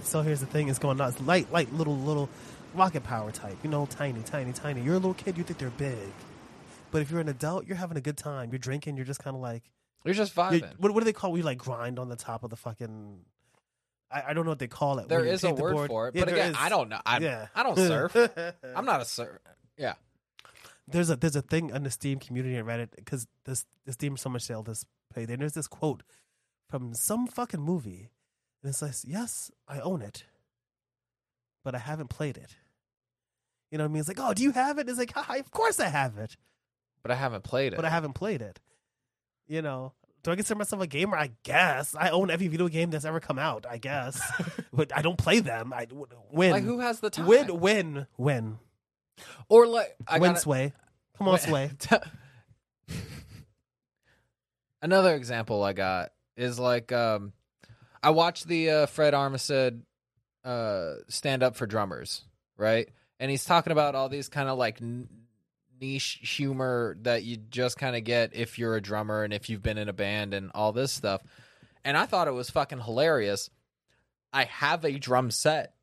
So 0.02 0.22
here's 0.22 0.40
the 0.40 0.46
thing: 0.46 0.68
it's 0.68 0.78
going 0.78 1.00
on. 1.00 1.08
It's 1.10 1.20
light, 1.20 1.52
light, 1.52 1.72
little, 1.72 1.96
little 1.96 2.28
rocket 2.74 3.02
power 3.04 3.30
type. 3.32 3.56
You 3.62 3.70
know, 3.70 3.86
tiny, 3.86 4.22
tiny, 4.22 4.52
tiny. 4.52 4.80
You're 4.82 4.94
a 4.94 4.98
little 4.98 5.14
kid. 5.14 5.36
You 5.36 5.44
think 5.44 5.58
they're 5.58 5.70
big, 5.70 6.12
but 6.92 7.02
if 7.02 7.10
you're 7.10 7.20
an 7.20 7.28
adult, 7.28 7.66
you're 7.66 7.76
having 7.76 7.96
a 7.96 8.00
good 8.00 8.16
time. 8.16 8.50
You're 8.52 8.58
drinking. 8.58 8.96
You're 8.96 9.04
just 9.06 9.20
kind 9.22 9.34
of 9.36 9.42
like, 9.42 9.62
You're 10.04 10.14
just 10.14 10.34
vibing. 10.34 10.62
what, 10.78 10.92
what 10.94 11.00
do 11.00 11.04
they 11.04 11.12
call? 11.12 11.30
We 11.32 11.42
like 11.42 11.58
grind 11.58 11.98
on 11.98 12.08
the 12.08 12.16
top 12.16 12.42
of 12.44 12.50
the 12.50 12.56
fucking. 12.56 13.18
I, 14.12 14.22
I 14.28 14.32
don't 14.34 14.44
know 14.44 14.50
what 14.50 14.58
they 14.58 14.68
call 14.68 14.98
it. 14.98 15.08
There 15.08 15.24
is 15.24 15.44
a 15.44 15.52
word 15.52 15.74
board. 15.74 15.88
for 15.88 16.08
it, 16.08 16.14
Yeah, 16.14 16.24
but 16.24 16.32
again, 16.32 16.50
is. 16.52 16.56
I 16.58 16.68
don't 16.68 16.88
know. 16.88 17.00
I, 17.04 17.18
yeah, 17.18 17.46
I 17.54 17.62
don't 17.62 17.76
surf. 17.76 18.16
I'm 18.76 18.84
not 18.84 19.00
a 19.00 19.04
surf. 19.04 19.38
Yeah. 19.76 19.94
there's 20.88 21.10
a 21.10 21.16
there's 21.16 21.36
a 21.36 21.42
thing 21.42 21.70
in 21.70 21.82
the 21.84 21.90
Steam 21.90 22.18
community 22.18 22.58
on 22.58 22.64
Reddit 22.66 22.88
because 22.96 23.26
this 23.44 23.64
the 23.86 23.92
Steam 23.92 24.16
Summer 24.16 24.38
Sale 24.38 24.62
this 24.62 24.84
played 25.12 25.30
and 25.30 25.40
there's 25.40 25.52
this 25.54 25.66
quote 25.68 26.02
from 26.68 26.94
some 26.94 27.26
fucking 27.26 27.60
movie 27.60 28.10
and 28.62 28.70
it's 28.70 28.82
like 28.82 28.94
yes 29.04 29.50
I 29.68 29.80
own 29.80 30.02
it 30.02 30.24
but 31.64 31.74
I 31.74 31.78
haven't 31.78 32.08
played 32.08 32.36
it 32.36 32.56
you 33.70 33.78
know 33.78 33.84
what 33.84 33.90
I 33.90 33.92
mean 33.92 34.00
it's 34.00 34.08
like 34.08 34.18
oh 34.20 34.32
do 34.34 34.42
you 34.42 34.52
have 34.52 34.78
it 34.78 34.88
it's 34.88 34.98
like 34.98 35.12
Hi, 35.14 35.36
of 35.38 35.50
course 35.50 35.78
I 35.80 35.88
have 35.88 36.16
it 36.18 36.36
But 37.02 37.10
I 37.10 37.14
haven't 37.14 37.44
played 37.44 37.72
it. 37.74 37.76
but 37.76 37.84
I 37.84 37.90
haven't 37.90 38.14
played 38.14 38.40
it 38.42 38.58
you 39.46 39.60
know 39.62 39.92
do 40.22 40.30
I 40.30 40.36
consider 40.36 40.58
myself 40.58 40.82
a 40.82 40.86
gamer? 40.86 41.16
I 41.16 41.32
guess. 41.42 41.94
I 41.94 42.10
own 42.10 42.30
every 42.30 42.48
video 42.48 42.68
game 42.68 42.90
that's 42.90 43.04
ever 43.04 43.20
come 43.20 43.38
out 43.38 43.66
I 43.68 43.78
guess. 43.78 44.20
But 44.74 44.90
I 44.96 45.02
don't 45.02 45.18
play 45.18 45.40
them. 45.40 45.74
I 45.74 45.86
win. 46.30 46.52
Like 46.52 46.64
who 46.64 46.78
has 46.78 47.00
the 47.00 47.10
time? 47.10 47.26
win. 47.26 47.60
win. 47.60 48.06
Win. 48.16 48.58
Or 49.50 49.66
like 49.66 49.94
I 50.08 50.18
win 50.18 50.32
got 50.32 50.40
sway. 50.40 50.72
Come 51.18 51.28
on 51.28 51.38
sway. 51.38 51.72
Another 54.80 55.14
example 55.14 55.62
I 55.62 55.74
got 55.74 56.12
is 56.36 56.58
like 56.58 56.90
um 56.90 57.32
I 58.02 58.10
watched 58.10 58.48
the 58.48 58.70
uh, 58.70 58.86
Fred 58.86 59.14
Armisen 59.14 59.82
uh 60.44 60.94
stand 61.08 61.42
up 61.42 61.54
for 61.54 61.66
drummers, 61.66 62.24
right? 62.56 62.88
And 63.20 63.30
he's 63.30 63.44
talking 63.44 63.72
about 63.72 63.94
all 63.94 64.08
these 64.08 64.28
kind 64.28 64.48
of 64.48 64.58
like 64.58 64.80
n- 64.80 65.08
niche 65.82 66.20
humor 66.22 66.96
that 67.02 67.24
you 67.24 67.36
just 67.36 67.76
kind 67.76 67.96
of 67.96 68.04
get 68.04 68.34
if 68.34 68.58
you're 68.58 68.76
a 68.76 68.80
drummer 68.80 69.24
and 69.24 69.32
if 69.32 69.50
you've 69.50 69.62
been 69.62 69.78
in 69.78 69.88
a 69.88 69.92
band 69.92 70.32
and 70.32 70.50
all 70.54 70.72
this 70.72 70.92
stuff. 70.92 71.22
And 71.84 71.96
I 71.96 72.06
thought 72.06 72.28
it 72.28 72.32
was 72.32 72.50
fucking 72.50 72.80
hilarious. 72.80 73.50
I 74.32 74.44
have 74.44 74.84
a 74.84 74.98
drum 74.98 75.32
set. 75.32 75.74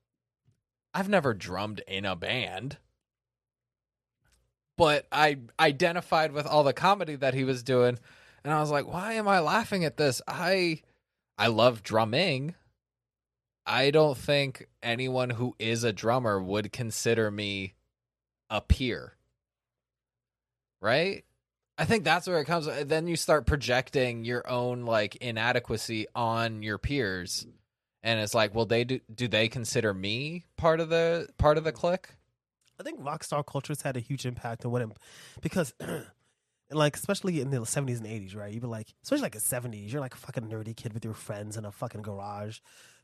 I've 0.93 1.09
never 1.09 1.33
drummed 1.33 1.81
in 1.85 2.05
a 2.05 2.15
band. 2.15 2.77
But 4.77 5.05
I 5.11 5.39
identified 5.59 6.31
with 6.31 6.47
all 6.47 6.63
the 6.63 6.73
comedy 6.73 7.17
that 7.17 7.33
he 7.33 7.43
was 7.43 7.61
doing 7.61 7.99
and 8.45 8.53
I 8.53 8.61
was 8.61 8.71
like, 8.71 8.87
why 8.87 9.13
am 9.13 9.27
I 9.27 9.39
laughing 9.39 9.83
at 9.83 9.97
this? 9.97 10.21
I 10.25 10.81
I 11.37 11.47
love 11.47 11.83
drumming. 11.83 12.55
I 13.65 13.91
don't 13.91 14.17
think 14.17 14.67
anyone 14.81 15.29
who 15.29 15.55
is 15.59 15.83
a 15.83 15.93
drummer 15.93 16.41
would 16.41 16.71
consider 16.71 17.29
me 17.29 17.73
a 18.49 18.61
peer. 18.61 19.18
Right? 20.81 21.25
I 21.77 21.85
think 21.85 22.03
that's 22.03 22.27
where 22.27 22.39
it 22.39 22.45
comes 22.45 22.67
then 22.87 23.07
you 23.07 23.15
start 23.15 23.45
projecting 23.45 24.25
your 24.25 24.49
own 24.49 24.83
like 24.83 25.15
inadequacy 25.17 26.07
on 26.13 26.61
your 26.61 26.77
peers. 26.77 27.47
And 28.03 28.19
it's 28.19 28.33
like, 28.33 28.53
well 28.53 28.65
they 28.65 28.83
do 28.83 28.99
do 29.13 29.27
they 29.27 29.47
consider 29.47 29.93
me 29.93 30.45
part 30.57 30.79
of 30.79 30.89
the 30.89 31.29
part 31.37 31.57
of 31.57 31.63
the 31.63 31.71
clique? 31.71 32.09
I 32.79 32.83
think 32.83 32.99
rock 33.01 33.23
star 33.23 33.43
culture 33.43 33.71
has 33.71 33.81
had 33.81 33.97
a 33.97 33.99
huge 33.99 34.25
impact 34.25 34.65
on 34.65 34.71
what 34.71 34.81
it, 34.81 34.89
because, 35.41 35.73
and 35.79 36.05
like 36.71 36.95
especially 36.95 37.41
in 37.41 37.49
the 37.49 37.65
seventies 37.65 37.99
and 37.99 38.07
eighties, 38.07 38.35
right? 38.35 38.53
You'd 38.53 38.61
be 38.61 38.67
like, 38.67 38.93
especially 39.03 39.23
like 39.23 39.33
the 39.33 39.41
seventies, 39.41 39.91
you're 39.91 40.01
like 40.01 40.13
a 40.13 40.17
fucking 40.17 40.49
nerdy 40.49 40.75
kid 40.75 40.93
with 40.93 41.03
your 41.03 41.13
friends 41.13 41.57
in 41.57 41.65
a 41.65 41.71
fucking 41.71 42.01
garage, 42.01 42.59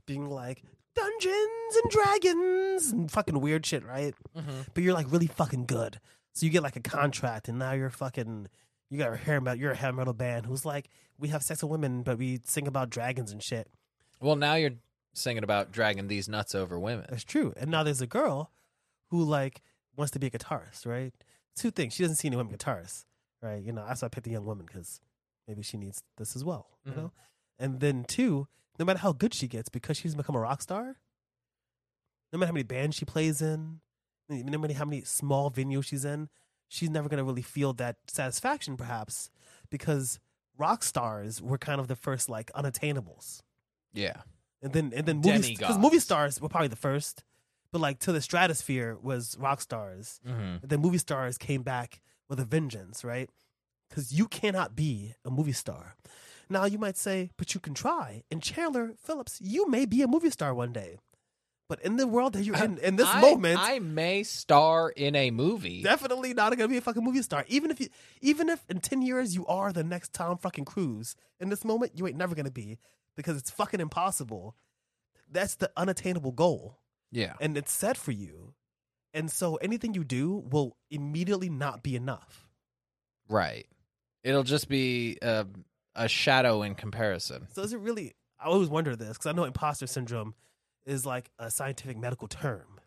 being 0.06 0.30
like 0.30 0.64
Dungeons 0.96 1.76
and 1.84 1.92
Dragons 1.92 2.92
and 2.92 3.12
fucking 3.12 3.42
weird 3.42 3.66
shit, 3.66 3.86
right? 3.86 4.14
Mm-hmm. 4.38 4.62
But 4.74 4.84
you're 4.84 4.94
like 4.94 5.12
really 5.12 5.28
fucking 5.28 5.66
good, 5.66 6.00
so 6.36 6.46
you 6.46 6.52
get 6.52 6.62
like 6.62 6.76
a 6.76 6.82
contract, 6.82 7.48
and 7.50 7.58
now 7.58 7.72
you're 7.72 7.90
fucking. 7.90 8.48
You 8.92 9.00
got 9.00 9.12
a 9.12 9.18
hair 9.18 9.42
metal. 9.42 9.60
You're 9.60 9.72
a 9.72 9.76
hair 9.76 9.92
metal 9.92 10.14
band 10.14 10.46
who's 10.46 10.64
like, 10.64 10.90
we 11.18 11.30
have 11.30 11.42
sex 11.42 11.64
with 11.64 11.72
women, 11.72 12.04
but 12.04 12.20
we 12.20 12.40
sing 12.46 12.68
about 12.68 12.92
dragons 12.92 13.32
and 13.32 13.42
shit. 13.42 13.68
Well, 14.22 14.36
now 14.36 14.54
you're 14.54 14.76
singing 15.16 15.44
about 15.44 15.72
dragging 15.72 16.08
these 16.08 16.30
nuts 16.30 16.54
over 16.54 16.80
women. 16.80 17.08
That's 17.10 17.24
true. 17.24 17.52
And 17.58 17.72
now 17.72 17.82
there's 17.82 18.02
a 18.02 18.08
girl 18.08 18.52
who 19.10 19.24
like 19.24 19.62
wants 19.98 20.12
to 20.12 20.20
be 20.20 20.28
a 20.28 20.30
guitarist, 20.30 20.86
right? 20.86 21.14
Two 21.56 21.72
things. 21.72 21.96
She 21.96 22.04
doesn't 22.04 22.18
see 22.18 22.28
any 22.28 22.38
women 22.38 22.56
guitarists, 22.56 23.06
right? 23.42 23.62
You 23.62 23.72
know, 23.72 23.84
that's 23.88 24.04
why 24.04 24.06
I 24.06 24.10
picked 24.10 24.28
a 24.28 24.30
young 24.30 24.46
woman 24.46 24.68
because 24.68 25.02
maybe 25.48 25.64
she 25.64 25.78
needs 25.78 26.04
this 26.18 26.36
as 26.36 26.44
well, 26.44 26.68
you 26.86 26.92
Mhm. 26.92 26.96
know? 26.98 27.12
And 27.58 27.80
then 27.80 28.04
two, 28.04 28.48
no 28.78 28.86
matter 28.86 29.00
how 29.00 29.14
good 29.14 29.34
she 29.34 29.48
gets, 29.48 29.68
because 29.70 29.98
she's 29.98 30.14
become 30.16 30.36
a 30.36 30.40
rock 30.40 30.62
star, 30.62 30.98
no 32.32 32.38
matter 32.40 32.48
how 32.50 32.54
many 32.54 32.64
bands 32.64 32.96
she 32.98 33.06
plays 33.06 33.42
in, 33.42 33.80
no 34.30 34.58
matter 34.58 34.74
how 34.74 34.86
many 34.86 35.02
small 35.02 35.52
venues 35.52 35.86
she's 35.86 36.06
in, 36.06 36.30
she's 36.68 36.90
never 36.90 37.10
going 37.10 37.18
to 37.18 37.24
really 37.24 37.42
feel 37.42 37.74
that 37.74 37.98
satisfaction, 38.08 38.78
perhaps, 38.78 39.30
because 39.70 40.20
rock 40.58 40.84
stars 40.84 41.42
were 41.42 41.58
kind 41.58 41.80
of 41.80 41.88
the 41.88 41.96
first 41.96 42.30
like 42.30 42.52
unattainables. 42.54 43.42
Yeah. 43.94 44.22
And 44.62 44.74
then 44.74 44.94
and 44.96 45.06
then 45.06 45.22
movie 45.22 45.56
because 45.56 45.78
movie 45.78 46.00
stars 46.00 46.42
were 46.42 46.50
probably 46.50 46.70
the 46.70 46.76
first, 46.76 47.24
but 47.72 47.82
like 47.82 48.00
to 48.00 48.12
the 48.12 48.22
stratosphere 48.22 48.98
was 49.02 49.38
rock 49.40 49.62
stars. 49.62 50.20
Mm-hmm. 50.28 50.42
And 50.62 50.70
then 50.70 50.82
movie 50.82 50.98
stars 50.98 51.38
came 51.38 51.62
back 51.62 52.02
with 52.30 52.40
a 52.40 52.46
vengeance, 52.46 53.04
right? 53.04 53.30
Because 53.90 54.12
you 54.12 54.28
cannot 54.28 54.76
be 54.76 55.14
a 55.24 55.30
movie 55.30 55.52
star. 55.52 55.96
Now 56.50 56.66
you 56.66 56.78
might 56.78 56.98
say, 56.98 57.32
but 57.38 57.54
you 57.54 57.60
can 57.60 57.74
try. 57.74 58.24
And 58.32 58.42
Chandler 58.42 58.94
Phillips, 58.98 59.40
you 59.42 59.70
may 59.70 59.86
be 59.86 60.02
a 60.02 60.08
movie 60.08 60.30
star 60.30 60.54
one 60.54 60.74
day. 60.74 60.98
But 61.68 61.82
in 61.82 61.98
the 61.98 62.06
world 62.06 62.34
that 62.34 62.44
you're 62.44 62.64
in, 62.64 62.78
in 62.78 62.96
this 62.96 63.08
I, 63.08 63.22
moment, 63.22 63.60
I 63.60 63.80
may 63.80 64.22
star 64.22 64.90
in 64.90 65.16
a 65.16 65.32
movie. 65.32 65.82
definitely 65.82 66.34
not 66.34 66.56
gonna 66.56 66.68
be 66.68 66.78
a 66.78 66.82
fucking 66.82 67.04
movie 67.04 67.24
star. 67.24 67.44
Even 67.48 67.72
if 67.72 67.80
you, 67.80 67.88
even 68.22 68.50
if 68.50 68.64
in 68.70 68.80
ten 68.80 69.02
years 69.02 69.34
you 69.34 69.48
are 69.48 69.74
the 69.74 69.84
next 69.84 70.14
Tom 70.14 70.38
fucking 70.38 70.66
Cruise, 70.66 71.16
in 71.40 71.50
this 71.50 71.66
moment 71.66 71.94
you 71.96 72.08
ain't 72.08 72.18
never 72.18 72.36
gonna 72.36 72.52
be 72.52 72.78
because 73.16 73.38
it's 73.38 73.50
fucking 73.50 73.80
impossible. 73.80 74.56
That's 75.32 75.56
the 75.56 75.72
unattainable 75.76 76.34
goal, 76.34 76.78
yeah. 77.12 77.34
and 77.42 77.58
it's 77.58 77.72
set 77.72 77.98
for 77.98 78.12
you. 78.12 78.54
And 79.12 79.32
so 79.32 79.56
anything 79.56 79.96
you 79.96 80.04
do 80.04 80.44
will 80.52 80.78
immediately 80.92 81.50
not 81.50 81.82
be 81.82 81.96
enough. 81.96 82.48
Right. 83.28 83.66
It'll 84.24 84.44
just 84.44 84.68
be 84.68 85.18
a, 85.22 85.48
a 85.96 86.08
shadow 86.08 86.62
in 86.62 86.76
comparison. 86.76 87.48
So 87.54 87.64
is 87.64 87.74
it 87.74 87.80
really? 87.80 88.14
I 88.40 88.46
always 88.46 88.70
wonder 88.70 88.96
this 88.96 89.14
because 89.14 89.26
I 89.26 89.32
know 89.32 89.46
imposter 89.46 89.88
syndrome 89.88 90.36
is 90.86 91.06
like 91.06 91.30
a 91.40 91.50
scientific 91.52 91.98
medical 91.98 92.28
term. 92.28 92.80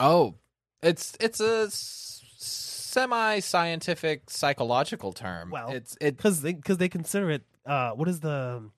Oh, 0.00 0.34
it's 0.82 1.16
it's 1.20 1.40
a 1.40 1.68
semi 1.70 3.38
scientific 3.40 4.28
psychological 4.28 5.12
term. 5.12 5.50
Well, 5.50 5.70
it's 5.70 5.96
it 6.00 6.16
because 6.16 6.42
they 6.42 6.54
because 6.54 6.78
they 6.78 6.88
consider 6.88 7.30
it 7.30 7.42
uh 7.64 7.92
what 7.92 8.08
is 8.08 8.20
the 8.20 8.68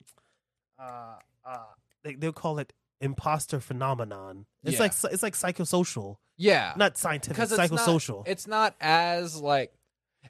uh 0.78 1.16
uh 1.44 1.58
they 2.02 2.14
they'll 2.14 2.32
call 2.32 2.58
it 2.58 2.72
imposter 3.00 3.60
phenomenon 3.60 4.46
it's 4.62 4.74
Yeah. 4.74 4.80
like 4.82 4.92
it's 5.12 5.22
like 5.22 5.34
psychosocial 5.34 6.16
yeah 6.36 6.72
not 6.76 6.96
scientific 6.96 7.42
it's 7.42 7.52
psychosocial 7.52 8.18
Not, 8.18 8.28
it's 8.28 8.46
not 8.46 8.74
as 8.80 9.36
like 9.40 9.72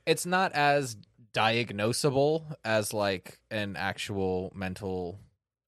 it's 0.06 0.24
not 0.26 0.52
as 0.52 0.96
diagnosable 1.32 2.56
as 2.64 2.92
like 2.92 3.38
an 3.50 3.76
actual 3.76 4.50
mental 4.54 5.18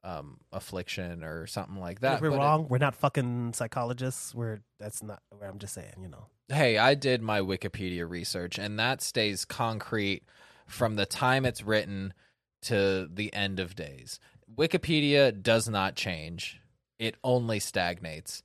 um 0.06 0.38
affliction 0.52 1.24
or 1.24 1.46
something 1.46 1.80
like 1.80 2.00
that. 2.00 2.14
if 2.14 2.20
we're 2.22 2.30
but 2.30 2.36
it- 2.36 2.38
wrong 2.38 2.66
we're 2.68 2.78
not 2.78 2.94
fucking 2.94 3.52
psychologists 3.52 4.34
we're 4.34 4.60
that's 4.78 5.02
not 5.02 5.20
where 5.30 5.50
i'm 5.50 5.58
just 5.58 5.74
saying 5.74 5.94
you 6.00 6.08
know 6.08 6.26
hey, 6.48 6.78
I 6.78 6.94
did 6.94 7.22
my 7.22 7.40
Wikipedia 7.40 8.08
research, 8.08 8.58
and 8.58 8.78
that 8.78 9.02
stays 9.02 9.44
concrete 9.44 10.22
from 10.66 10.96
the 10.96 11.06
time 11.06 11.44
it's 11.44 11.62
written 11.62 12.14
to 12.62 13.08
the 13.12 13.32
end 13.34 13.60
of 13.60 13.74
days. 13.74 14.18
Wikipedia 14.56 15.42
does 15.42 15.68
not 15.68 15.96
change; 15.96 16.60
it 16.98 17.16
only 17.24 17.60
stagnates. 17.60 18.42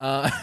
Uh, 0.00 0.30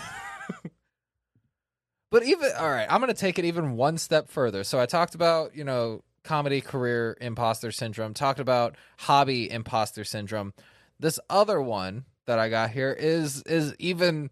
but 2.11 2.23
even 2.23 2.49
all 2.57 2.69
right, 2.69 2.87
I'm 2.89 3.01
going 3.01 3.13
to 3.13 3.19
take 3.19 3.39
it 3.39 3.45
even 3.45 3.75
one 3.75 3.97
step 3.97 4.29
further. 4.29 4.63
So 4.63 4.79
I 4.79 4.85
talked 4.85 5.15
about 5.15 5.55
you 5.55 5.63
know 5.63 6.03
comedy 6.23 6.61
career 6.61 7.17
imposter 7.19 7.71
syndrome. 7.71 8.13
Talked 8.13 8.39
about 8.39 8.75
hobby 8.99 9.49
imposter 9.49 10.03
syndrome. 10.03 10.53
This 10.99 11.19
other 11.29 11.61
one 11.61 12.05
that 12.25 12.39
I 12.39 12.49
got 12.49 12.71
here 12.71 12.91
is 12.91 13.41
is 13.43 13.75
even 13.79 14.31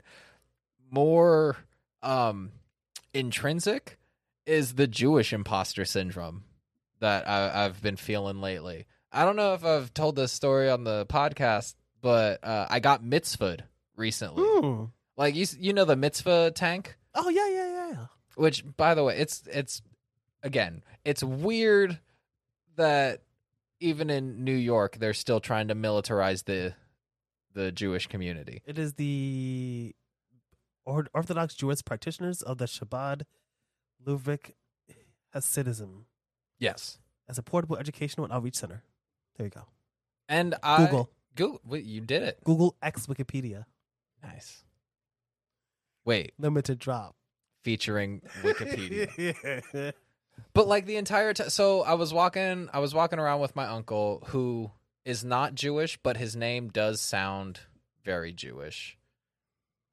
more 0.91 1.57
um 2.01 2.51
intrinsic 3.13 3.97
is 4.45 4.75
the 4.75 4.87
Jewish 4.87 5.33
imposter 5.33 5.85
syndrome 5.85 6.43
that 6.99 7.27
I, 7.27 7.65
I've 7.65 7.81
been 7.81 7.97
feeling 7.97 8.41
lately. 8.41 8.85
I 9.11 9.25
don't 9.25 9.35
know 9.35 9.53
if 9.53 9.65
I've 9.65 9.93
told 9.93 10.15
this 10.15 10.31
story 10.31 10.69
on 10.69 10.83
the 10.83 11.05
podcast, 11.07 11.75
but 12.01 12.43
uh, 12.43 12.67
I 12.69 12.79
got 12.79 13.03
mitzvahed 13.03 13.61
recently. 13.95 14.43
Hmm. 14.43 14.85
Like 15.17 15.35
you, 15.35 15.45
you 15.59 15.73
know 15.73 15.85
the 15.85 15.95
mitzvah 15.95 16.51
tank, 16.51 16.97
oh 17.15 17.29
yeah 17.29 17.47
yeah 17.49 17.89
yeah 17.91 18.05
which 18.39 18.63
by 18.77 18.95
the 18.95 19.03
way, 19.03 19.17
it's 19.17 19.43
it's 19.51 19.81
again, 20.43 20.83
it's 21.05 21.23
weird 21.23 21.99
that 22.75 23.21
even 23.79 24.09
in 24.09 24.43
New 24.43 24.55
York, 24.55 24.97
they're 24.99 25.13
still 25.13 25.39
trying 25.39 25.67
to 25.69 25.75
militarize 25.75 26.45
the 26.45 26.73
the 27.53 27.71
Jewish 27.71 28.07
community. 28.07 28.61
It 28.65 28.77
is 28.77 28.93
the 28.93 29.95
Orthodox 30.85 31.55
Jewish 31.55 31.83
practitioners 31.83 32.41
of 32.41 32.57
the 32.57 32.65
Chabad 32.65 33.23
Lubavitch 34.05 34.51
Hasidism 35.35 36.03
Yes, 36.59 36.99
as 37.27 37.37
a 37.37 37.43
portable 37.43 37.77
educational 37.77 38.25
and 38.25 38.33
outreach 38.33 38.55
center. 38.55 38.83
There 39.37 39.45
you 39.45 39.51
go. 39.51 39.65
and 40.27 40.55
I 40.61 40.77
Google. 40.85 41.09
Google. 41.35 41.61
Wait, 41.65 41.85
you 41.85 42.01
did 42.01 42.23
it. 42.23 42.43
Google 42.43 42.75
X 42.81 43.07
Wikipedia. 43.07 43.65
Nice. 44.23 44.63
Wait, 46.05 46.33
Limited 46.37 46.79
drop. 46.79 47.15
featuring 47.63 48.21
Wikipedia. 48.41 49.93
But 50.53 50.67
like 50.67 50.85
the 50.85 50.97
entire 50.97 51.33
time, 51.33 51.49
so 51.49 51.81
I 51.81 51.93
was 51.93 52.13
walking, 52.13 52.69
I 52.73 52.79
was 52.79 52.93
walking 52.93 53.19
around 53.19 53.41
with 53.41 53.55
my 53.55 53.65
uncle, 53.65 54.23
who 54.27 54.71
is 55.05 55.23
not 55.23 55.55
Jewish, 55.55 55.97
but 56.01 56.17
his 56.17 56.35
name 56.35 56.69
does 56.69 57.01
sound 57.01 57.61
very 58.03 58.33
Jewish. 58.33 58.97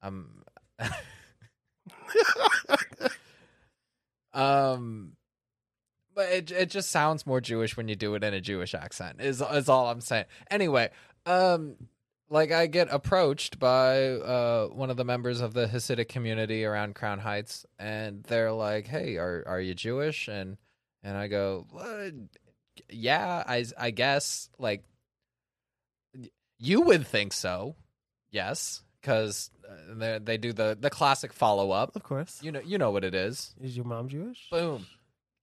Um, 0.01 0.43
um, 4.33 5.13
but 6.13 6.29
it 6.29 6.51
it 6.51 6.69
just 6.69 6.89
sounds 6.89 7.25
more 7.25 7.41
Jewish 7.41 7.77
when 7.77 7.87
you 7.87 7.95
do 7.95 8.15
it 8.15 8.23
in 8.23 8.33
a 8.33 8.41
Jewish 8.41 8.73
accent. 8.73 9.21
Is 9.21 9.41
is 9.41 9.69
all 9.69 9.89
I'm 9.89 10.01
saying. 10.01 10.25
Anyway, 10.49 10.89
um, 11.25 11.75
like 12.29 12.51
I 12.51 12.67
get 12.67 12.87
approached 12.91 13.59
by 13.59 14.07
uh 14.09 14.67
one 14.67 14.89
of 14.89 14.97
the 14.97 15.05
members 15.05 15.41
of 15.41 15.53
the 15.53 15.67
Hasidic 15.67 16.09
community 16.09 16.65
around 16.65 16.95
Crown 16.95 17.19
Heights, 17.19 17.65
and 17.79 18.23
they're 18.23 18.51
like, 18.51 18.87
"Hey, 18.87 19.17
are 19.17 19.43
are 19.47 19.61
you 19.61 19.73
Jewish?" 19.73 20.27
and 20.27 20.57
and 21.03 21.15
I 21.17 21.27
go, 21.27 21.65
"What? 21.71 22.13
"Yeah, 22.89 23.43
I 23.47 23.65
I 23.77 23.91
guess 23.91 24.49
like 24.59 24.83
you 26.59 26.81
would 26.81 27.05
think 27.07 27.33
so, 27.33 27.75
yes." 28.31 28.81
Because 29.01 29.51
they 29.89 30.19
they 30.21 30.37
do 30.37 30.51
the 30.51 30.77
the 30.77 30.89
classic 30.89 31.31
follow 31.31 31.71
up. 31.71 31.95
of 31.95 32.03
course. 32.03 32.39
You 32.41 32.51
know 32.51 32.61
you 32.65 32.77
know 32.77 32.91
what 32.91 33.03
it 33.05 33.15
is. 33.15 33.53
Is 33.61 33.77
your 33.77 33.85
mom 33.85 34.09
Jewish? 34.09 34.49
Boom, 34.51 34.85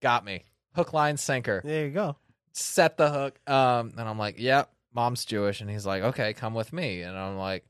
got 0.03 0.25
me. 0.25 0.43
Hook, 0.75 0.93
line, 0.93 1.17
sinker. 1.17 1.63
There 1.65 1.87
you 1.87 1.93
go. 1.93 2.17
Set 2.53 2.97
the 2.99 3.11
hook. 3.11 3.39
Um, 3.49 3.95
and 3.97 4.09
I'm 4.09 4.19
like, 4.19 4.39
"Yep, 4.39 4.71
mom's 4.95 5.25
Jewish," 5.25 5.61
and 5.61 5.69
he's 5.71 5.85
like, 5.87 6.03
"Okay, 6.03 6.33
come 6.35 6.55
with 6.55 6.73
me," 6.73 7.03
and 7.03 7.17
I'm 7.17 7.37
like, 7.37 7.65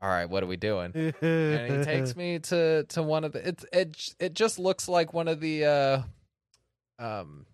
"All 0.00 0.08
right, 0.08 0.28
what 0.28 0.42
are 0.42 0.46
we 0.46 0.56
doing?" 0.56 0.92
and 0.94 1.72
he 1.78 1.84
takes 1.84 2.14
me 2.22 2.38
to 2.40 2.84
to 2.84 3.02
one 3.02 3.24
of 3.24 3.32
the 3.32 3.48
it 3.48 3.64
it 3.72 4.14
it 4.20 4.34
just 4.34 4.58
looks 4.58 4.88
like 4.88 5.12
one 5.12 5.28
of 5.28 5.40
the 5.40 5.64
uh 5.64 6.02
um 6.98 7.46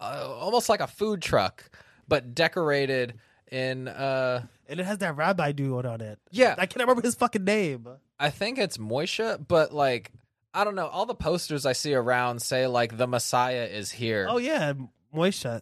uh, 0.00 0.26
almost 0.40 0.68
like 0.68 0.80
a 0.80 0.86
food 0.86 1.22
truck 1.22 1.70
but 2.08 2.34
decorated 2.34 3.14
in 3.50 3.88
uh 3.88 4.42
and 4.68 4.80
it 4.80 4.84
has 4.86 4.98
that 4.98 5.16
rabbi 5.16 5.52
dude 5.52 5.86
on 5.86 6.00
it. 6.00 6.18
yeah 6.30 6.54
I 6.58 6.66
can't 6.66 6.80
remember 6.80 7.02
his 7.02 7.14
fucking 7.14 7.44
name. 7.44 7.86
I 8.18 8.30
think 8.30 8.58
it's 8.58 8.76
Moisha 8.76 9.44
but 9.46 9.72
like 9.72 10.10
I 10.52 10.64
don't 10.64 10.74
know 10.74 10.86
all 10.86 11.06
the 11.06 11.14
posters 11.14 11.64
I 11.66 11.72
see 11.72 11.94
around 11.94 12.42
say 12.42 12.66
like 12.66 12.96
the 12.96 13.06
Messiah 13.06 13.64
is 13.64 13.90
here 13.92 14.26
Oh 14.28 14.38
yeah, 14.38 14.72
Moisha. 15.14 15.60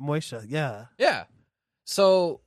Moisha, 0.00 0.44
yeah. 0.46 0.86
Yeah. 0.98 1.24
So 1.90 2.40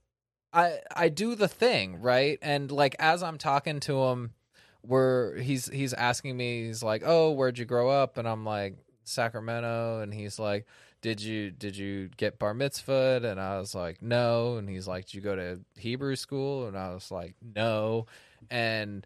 I 0.54 0.80
I 0.96 1.10
do 1.10 1.36
the 1.36 1.50
thing, 1.50 2.02
right? 2.02 2.40
And 2.42 2.72
like 2.72 2.96
as 2.98 3.22
I'm 3.22 3.38
talking 3.38 3.82
to 3.82 4.04
him 4.04 4.32
where 4.84 5.36
he's 5.36 5.68
he's 5.68 5.92
asking 5.92 6.38
me 6.38 6.68
he's 6.68 6.82
like, 6.82 7.04
"Oh, 7.06 7.32
where'd 7.34 7.58
you 7.58 7.66
grow 7.66 7.90
up?" 7.90 8.18
and 8.18 8.26
I'm 8.26 8.46
like, 8.46 8.78
"Sacramento." 9.04 10.00
And 10.00 10.14
he's 10.14 10.40
like, 10.40 10.66
"Did 11.02 11.22
you 11.22 11.52
did 11.52 11.76
you 11.76 12.10
get 12.16 12.40
bar 12.40 12.54
mitzvah?" 12.54 13.20
and 13.26 13.38
I 13.38 13.60
was 13.60 13.76
like, 13.76 14.02
"No." 14.02 14.56
And 14.56 14.70
he's 14.70 14.88
like, 14.88 15.08
"Did 15.08 15.16
you 15.16 15.22
go 15.22 15.36
to 15.36 15.60
Hebrew 15.76 16.16
school?" 16.16 16.68
and 16.68 16.78
I 16.78 16.94
was 16.94 17.12
like, 17.12 17.36
"No." 17.42 18.06
And 18.50 19.06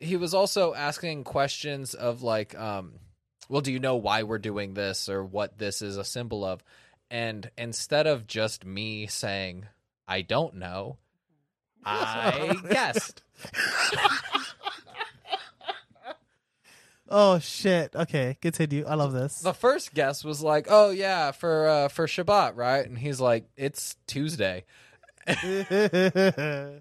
he 0.00 0.16
was 0.16 0.32
also 0.32 0.72
asking 0.72 1.24
questions 1.24 1.92
of 1.92 2.22
like 2.22 2.58
um 2.58 2.94
well, 3.50 3.60
do 3.60 3.70
you 3.70 3.80
know 3.80 3.96
why 3.96 4.22
we're 4.22 4.38
doing 4.38 4.72
this 4.72 5.10
or 5.10 5.22
what 5.22 5.58
this 5.58 5.82
is 5.82 5.98
a 5.98 6.04
symbol 6.04 6.42
of? 6.42 6.64
And 7.14 7.48
instead 7.56 8.08
of 8.08 8.26
just 8.26 8.64
me 8.64 9.06
saying, 9.06 9.66
I 10.08 10.22
don't 10.22 10.56
know, 10.56 10.98
I 11.84 12.56
guessed. 12.68 13.22
Oh 17.06 17.38
shit. 17.38 17.94
Okay, 17.94 18.38
continue. 18.40 18.86
I 18.86 18.94
love 18.94 19.12
this. 19.12 19.38
The 19.40 19.52
first 19.52 19.92
guess 19.92 20.24
was 20.24 20.42
like, 20.42 20.66
"Oh 20.70 20.88
yeah, 20.90 21.32
for 21.32 21.68
uh, 21.68 21.88
for 21.88 22.06
Shabbat, 22.06 22.56
right?" 22.56 22.84
And 22.84 22.96
he's 22.98 23.20
like, 23.20 23.44
"It's 23.58 23.96
Tuesday." 24.06 24.64
I'm 25.26 26.80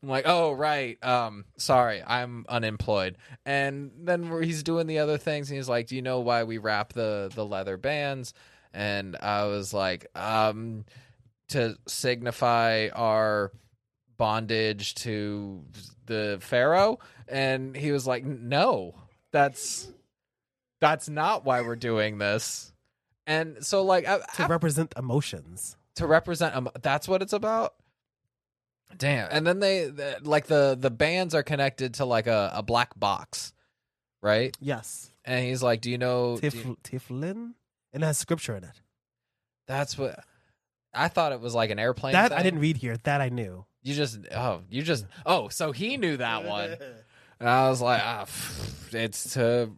like, 0.00 0.24
"Oh 0.26 0.52
right, 0.52 0.96
um, 1.04 1.44
sorry, 1.56 2.02
I'm 2.06 2.46
unemployed." 2.48 3.18
And 3.44 3.90
then 3.98 4.42
he's 4.42 4.62
doing 4.62 4.86
the 4.86 5.00
other 5.00 5.18
things, 5.18 5.50
and 5.50 5.56
he's 5.56 5.68
like, 5.68 5.88
"Do 5.88 5.96
you 5.96 6.02
know 6.02 6.20
why 6.20 6.44
we 6.44 6.58
wrap 6.58 6.92
the 6.92 7.30
the 7.34 7.44
leather 7.44 7.76
bands?" 7.76 8.32
And 8.74 9.16
I 9.16 9.44
was 9.44 9.72
like, 9.74 10.06
"Um, 10.16 10.84
to 11.48 11.76
signify 11.86 12.88
our 12.94 13.52
bondage 14.16 14.94
to 14.96 15.64
the 16.06 16.38
pharaoh." 16.40 16.98
And 17.28 17.76
he 17.76 17.92
was 17.92 18.06
like, 18.06 18.24
"No, 18.24 18.94
that's 19.30 19.88
that's 20.80 21.08
not 21.08 21.44
why 21.44 21.60
we're 21.62 21.76
doing 21.76 22.18
this." 22.18 22.72
And 23.26 23.64
so, 23.64 23.82
like, 23.84 24.06
I, 24.08 24.18
to 24.36 24.46
represent 24.46 24.94
emotions. 24.96 25.76
to 25.96 26.06
represent 26.06 26.56
um, 26.56 26.70
that's 26.80 27.06
what 27.06 27.22
it's 27.22 27.32
about 27.34 27.74
damn 28.96 29.26
and 29.30 29.46
then 29.46 29.58
they 29.58 29.86
the, 29.86 30.18
like 30.22 30.46
the 30.46 30.76
the 30.78 30.90
bands 30.90 31.34
are 31.34 31.42
connected 31.42 31.94
to 31.94 32.04
like 32.04 32.26
a, 32.26 32.50
a 32.54 32.62
black 32.62 32.98
box 32.98 33.54
right 34.20 34.54
Yes. 34.60 35.10
and 35.24 35.42
he's 35.46 35.62
like 35.62 35.80
do 35.80 35.90
you 35.90 35.96
know 35.96 36.36
do 36.38 36.46
you- 36.54 36.76
Tefillin? 36.84 37.54
And 37.92 38.02
it 38.02 38.06
has 38.06 38.18
scripture 38.18 38.56
in 38.56 38.64
it. 38.64 38.80
that's 39.66 39.96
what 39.98 40.18
i 40.94 41.08
thought 41.08 41.32
it 41.32 41.40
was 41.40 41.54
like 41.54 41.70
an 41.70 41.78
airplane 41.78 42.12
That 42.12 42.32
I 42.32 42.36
thing. 42.36 42.44
didn't 42.44 42.60
read 42.60 42.76
here. 42.76 42.96
That 43.04 43.20
I 43.20 43.28
knew. 43.28 43.64
you 43.82 43.94
just 43.94 44.18
oh 44.34 44.62
you 44.70 44.82
just 44.82 45.06
oh 45.26 45.48
so 45.48 45.72
he 45.72 45.96
knew 45.96 46.16
that 46.18 46.44
one 46.44 46.76
and 47.40 47.48
i 47.48 47.68
was 47.68 47.80
like 47.80 48.00
ah, 48.04 48.24
pff, 48.26 48.94
it's 48.94 49.34
to 49.34 49.70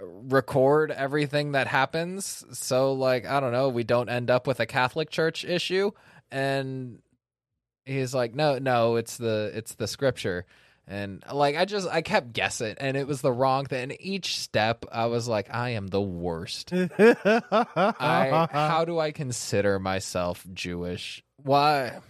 record 0.00 0.90
everything 0.90 1.52
that 1.52 1.66
happens 1.66 2.44
so 2.52 2.92
like 2.94 3.26
i 3.26 3.38
don't 3.40 3.52
know 3.52 3.68
we 3.68 3.84
don't 3.84 4.08
end 4.08 4.30
up 4.30 4.46
with 4.46 4.58
a 4.60 4.66
catholic 4.66 5.10
church 5.10 5.44
issue 5.44 5.90
and 6.30 7.00
he's 7.84 8.14
like 8.14 8.34
no 8.34 8.58
no 8.58 8.96
it's 8.96 9.18
the 9.18 9.50
it's 9.54 9.74
the 9.74 9.86
scripture 9.86 10.46
and 10.86 11.22
like 11.32 11.56
i 11.56 11.64
just 11.64 11.88
i 11.88 12.02
kept 12.02 12.32
guessing 12.32 12.74
and 12.78 12.96
it 12.96 13.06
was 13.06 13.20
the 13.20 13.32
wrong 13.32 13.64
thing. 13.64 13.82
And 13.84 13.96
each 14.00 14.38
step 14.38 14.84
i 14.90 15.06
was 15.06 15.28
like 15.28 15.52
i 15.54 15.70
am 15.70 15.86
the 15.86 16.00
worst. 16.00 16.72
I 16.98 18.48
how 18.50 18.84
do 18.84 18.98
i 18.98 19.12
consider 19.12 19.78
myself 19.78 20.44
jewish? 20.52 21.22
Why? 21.36 22.00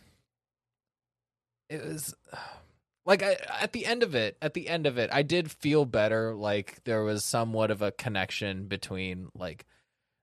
It 1.68 1.84
was 1.84 2.14
like 3.06 3.22
I, 3.22 3.36
at 3.60 3.72
the 3.72 3.86
end 3.86 4.02
of 4.02 4.14
it 4.14 4.36
at 4.40 4.54
the 4.54 4.68
end 4.68 4.86
of 4.86 4.98
it 4.98 5.10
i 5.12 5.22
did 5.22 5.50
feel 5.50 5.84
better. 5.84 6.34
Like 6.34 6.82
there 6.84 7.02
was 7.02 7.24
somewhat 7.24 7.70
of 7.70 7.82
a 7.82 7.92
connection 7.92 8.66
between 8.66 9.28
like 9.34 9.66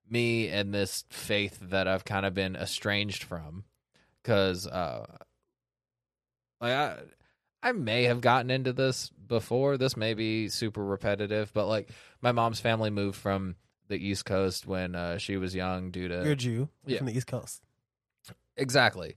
me 0.10 0.48
and 0.48 0.74
this 0.74 1.04
faith 1.10 1.60
that 1.62 1.88
i've 1.88 2.06
kind 2.06 2.26
of 2.26 2.34
been 2.34 2.56
estranged 2.56 3.24
from. 3.24 3.66
Because 4.24 4.66
uh 4.66 5.06
like 6.60 6.74
i 6.74 6.98
i 7.64 7.72
may 7.72 8.04
have 8.04 8.22
gotten 8.22 8.50
into 8.52 8.72
this 8.74 9.10
before 9.28 9.78
this 9.78 9.98
may 9.98 10.14
be 10.14 10.48
super 10.50 10.84
repetitive 10.84 11.52
but 11.54 11.68
like 11.68 11.90
my 12.22 12.32
mom's 12.32 12.60
family 12.60 12.90
moved 12.90 13.18
from 13.18 13.56
the 13.90 13.96
east 13.98 14.26
coast 14.26 14.66
when 14.68 14.96
uh, 14.96 15.18
she 15.18 15.38
was 15.38 15.56
young 15.56 15.92
due 15.92 16.08
to 16.10 16.24
You're 16.24 16.34
a 16.34 16.36
Jew 16.36 16.70
Yeah. 16.86 16.98
from 16.98 17.08
the 17.08 17.16
East 17.18 17.28
Coast. 17.28 17.64
Exactly. 18.58 19.16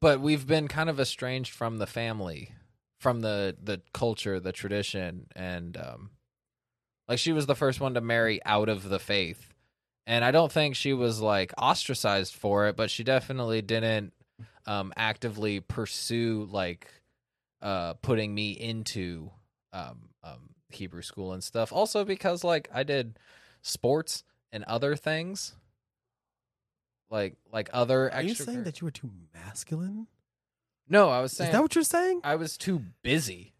But 0.00 0.20
we've 0.20 0.46
been 0.46 0.68
kind 0.68 0.90
of 0.90 1.00
estranged 1.00 1.52
from 1.52 1.78
the 1.78 1.86
family, 1.86 2.52
from 2.98 3.20
the 3.20 3.56
the 3.62 3.80
culture, 3.92 4.40
the 4.40 4.52
tradition, 4.52 5.26
and 5.36 5.76
um 5.76 6.10
like 7.08 7.18
she 7.18 7.32
was 7.32 7.46
the 7.46 7.54
first 7.54 7.80
one 7.80 7.94
to 7.94 8.00
marry 8.00 8.44
out 8.44 8.68
of 8.68 8.88
the 8.88 8.98
faith. 8.98 9.52
And 10.06 10.24
I 10.24 10.30
don't 10.32 10.50
think 10.52 10.74
she 10.76 10.92
was 10.92 11.20
like 11.20 11.52
ostracized 11.56 12.34
for 12.34 12.66
it, 12.66 12.76
but 12.76 12.90
she 12.90 13.04
definitely 13.04 13.62
didn't 13.62 14.12
um 14.66 14.92
actively 14.96 15.60
pursue 15.60 16.48
like 16.50 16.88
uh 17.62 17.94
putting 17.94 18.34
me 18.34 18.52
into 18.52 19.30
um 19.72 20.08
um 20.22 20.50
Hebrew 20.70 21.02
school 21.02 21.32
and 21.32 21.42
stuff. 21.44 21.72
Also 21.72 22.04
because 22.04 22.42
like 22.44 22.68
I 22.72 22.82
did 22.82 23.18
sports 23.62 24.24
and 24.52 24.64
other 24.64 24.96
things 24.96 25.54
like 27.10 27.36
like 27.52 27.70
other 27.72 28.12
Are 28.12 28.22
you 28.22 28.34
saying 28.34 28.64
that 28.64 28.80
you 28.80 28.86
were 28.86 28.90
too 28.90 29.10
masculine? 29.34 30.06
no 30.88 31.08
i 31.08 31.20
was 31.20 31.32
saying. 31.32 31.48
Is 31.48 31.52
that 31.54 31.62
what 31.62 31.74
you're 31.74 31.84
saying? 31.84 32.20
i 32.24 32.34
was 32.36 32.56
too 32.58 32.82
busy 33.02 33.54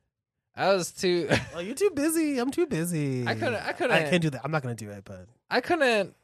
i 0.57 0.72
was 0.75 0.91
too 0.93 1.29
Oh, 1.55 1.61
you're 1.61 1.75
too 1.75 1.91
busy. 1.95 2.39
I'm 2.39 2.51
too 2.51 2.66
busy. 2.66 3.27
I 3.27 3.35
couldn't- 3.35 3.55
I 3.55 3.72
couldn't- 3.72 3.97
I 3.97 4.11
can't 4.11 4.22
do 4.22 4.31
that. 4.31 4.41
I'm 4.45 4.51
not 4.51 4.62
gonna 4.62 4.75
do 4.75 4.91
it. 4.91 5.05
But 5.05 5.27
i 5.51 5.61
couldn't 5.61 6.14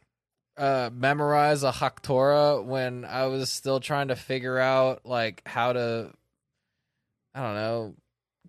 uh, 0.57 0.91
memorize 0.93 1.63
a 1.63 1.73
Haftorah 1.73 2.65
when 2.65 3.05
I 3.05 3.27
was 3.27 3.51
still 3.51 3.81
trying 3.81 4.09
to 4.09 4.17
figure 4.17 4.59
out 4.59 5.07
like 5.07 5.43
how 5.47 5.73
to, 5.73 6.13
I 7.35 7.43
don't 7.43 7.55
know, 7.55 7.95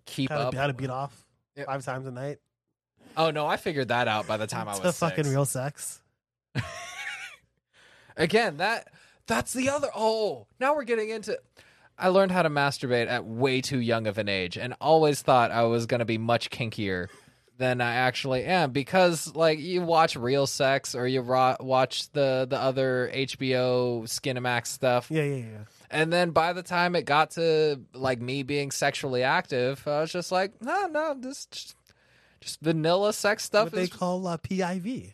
keep 0.06 0.30
How 0.30 0.38
up. 0.38 0.52
to, 0.52 0.58
how 0.58 0.66
to 0.66 0.72
beat 0.74 0.90
off 0.90 1.16
five 1.66 1.84
times 1.84 2.06
a 2.06 2.10
night. 2.10 2.38
Oh 3.16 3.30
no, 3.30 3.46
I 3.46 3.56
figured 3.56 3.88
that 3.88 4.08
out 4.08 4.26
by 4.26 4.36
the 4.36 4.46
time 4.46 4.68
I 4.68 4.78
was 4.82 4.98
fucking 4.98 5.28
real 5.28 5.44
sex. 5.44 6.00
Again, 8.16 8.58
that 8.58 8.88
that's 9.26 9.52
the 9.52 9.70
other. 9.70 9.88
Oh, 9.94 10.46
now 10.60 10.74
we're 10.74 10.84
getting 10.84 11.10
into. 11.10 11.38
I 11.98 12.08
learned 12.08 12.32
how 12.32 12.42
to 12.42 12.50
masturbate 12.50 13.06
at 13.08 13.24
way 13.24 13.60
too 13.60 13.78
young 13.78 14.06
of 14.06 14.18
an 14.18 14.28
age, 14.28 14.56
and 14.58 14.74
always 14.80 15.22
thought 15.22 15.50
I 15.50 15.64
was 15.64 15.86
going 15.86 16.00
to 16.00 16.04
be 16.04 16.18
much 16.18 16.50
kinkier 16.50 17.08
than 17.58 17.80
I 17.80 17.94
actually 17.94 18.44
am 18.44 18.72
because, 18.72 19.34
like, 19.34 19.58
you 19.60 19.82
watch 19.82 20.16
Real 20.16 20.46
Sex 20.46 20.94
or 20.94 21.06
you 21.06 21.20
ro- 21.20 21.56
watch 21.60 22.10
the 22.12 22.46
the 22.48 22.58
other 22.58 23.10
HBO 23.14 24.02
Skinamax 24.04 24.66
stuff, 24.68 25.10
Yeah, 25.10 25.22
yeah, 25.24 25.36
yeah. 25.36 25.64
and 25.90 26.12
then 26.12 26.30
by 26.30 26.52
the 26.54 26.62
time 26.62 26.96
it 26.96 27.04
got 27.04 27.32
to 27.32 27.80
like 27.94 28.20
me 28.20 28.42
being 28.42 28.70
sexually 28.70 29.22
active, 29.22 29.86
I 29.86 30.00
was 30.00 30.12
just 30.12 30.32
like, 30.32 30.60
no, 30.62 30.86
no, 30.86 31.14
this 31.18 31.46
just, 31.46 31.76
just 32.40 32.60
vanilla 32.60 33.12
sex 33.12 33.44
stuff 33.44 33.66
what 33.66 33.72
they 33.72 33.86
call 33.86 34.26
uh, 34.26 34.38
PIV, 34.38 35.12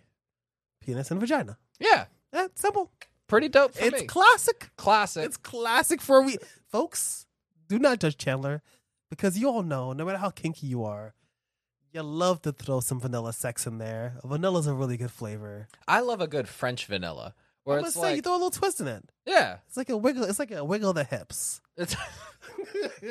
penis 0.81 1.11
and 1.11 1.21
vagina. 1.21 1.59
yeah, 1.81 2.07
Yeah, 2.33 2.47
simple. 2.55 2.91
pretty 3.27 3.49
dope 3.49 3.75
for 3.75 3.85
it's 3.85 4.01
me. 4.03 4.07
classic. 4.07 4.71
Classic. 4.77 5.25
It's 5.25 5.37
classic 5.37 6.01
for 6.01 6.23
we 6.23 6.39
folks. 6.71 7.27
Do 7.69 7.79
not 7.79 8.01
judge 8.01 8.17
Chandler 8.17 8.63
because 9.11 9.39
you 9.39 9.49
all 9.51 9.63
know, 9.63 9.93
no 9.93 10.05
matter 10.07 10.19
how 10.19 10.31
kinky 10.31 10.67
you 10.69 10.85
are, 10.85 11.15
you 11.99 12.03
love 12.05 12.43
to 12.43 12.53
throw 12.53 12.81
some 12.81 13.01
vanilla 13.01 13.33
sex 13.33 13.67
in 13.67 13.79
there. 13.79 14.15
Vanilla's 14.25 14.67
a 14.67 14.73
really 14.75 14.97
good 14.97 15.11
flavor. 15.11 15.69
I 15.87 16.01
love 16.01 16.21
a 16.21 16.27
good 16.29 16.49
French 16.49 16.87
vanilla 16.87 17.35
where 17.65 17.77
I'm 17.77 17.83
gonna 17.83 17.89
it's 17.89 18.01
say 18.01 18.17
you 18.17 18.23
throw 18.23 18.33
a 18.33 18.35
little 18.35 18.51
twist 18.51 18.81
in 18.81 18.87
it. 18.89 19.05
yeah, 19.27 19.59
It's 19.67 19.77
like 19.77 19.91
a 19.91 19.97
wiggle. 19.97 20.25
It's 20.25 20.39
like 20.39 20.51
a 20.51 20.65
wiggle 20.65 20.91
of 20.91 20.95
the 20.97 21.05
hips. 21.05 21.61
it's 21.77 21.95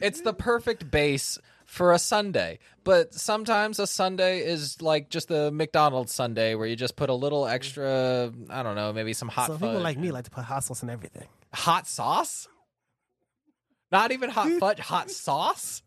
it's 0.00 0.20
the 0.22 0.32
perfect 0.32 0.90
base 0.90 1.38
for 1.64 1.92
a 1.92 1.98
Sunday. 1.98 2.58
But 2.84 3.14
sometimes 3.14 3.78
a 3.78 3.86
Sunday 3.86 4.40
is 4.44 4.80
like 4.82 5.10
just 5.10 5.30
a 5.30 5.50
McDonald's 5.50 6.12
Sunday 6.12 6.54
where 6.54 6.66
you 6.66 6.76
just 6.76 6.96
put 6.96 7.10
a 7.10 7.14
little 7.14 7.46
extra, 7.46 8.32
I 8.50 8.62
don't 8.62 8.74
know, 8.76 8.92
maybe 8.92 9.12
some 9.12 9.28
hot 9.28 9.46
so 9.46 9.52
fudge. 9.58 9.70
people 9.70 9.80
like 9.82 9.98
me 9.98 10.10
like 10.10 10.24
to 10.24 10.30
put 10.30 10.44
hot 10.44 10.64
sauce 10.64 10.82
in 10.82 10.90
everything. 10.90 11.28
hot 11.54 11.86
sauce. 11.86 12.48
Not 13.90 14.12
even 14.12 14.28
hot 14.30 14.50
fudge, 14.60 14.80
hot 14.80 15.10
sauce. 15.10 15.82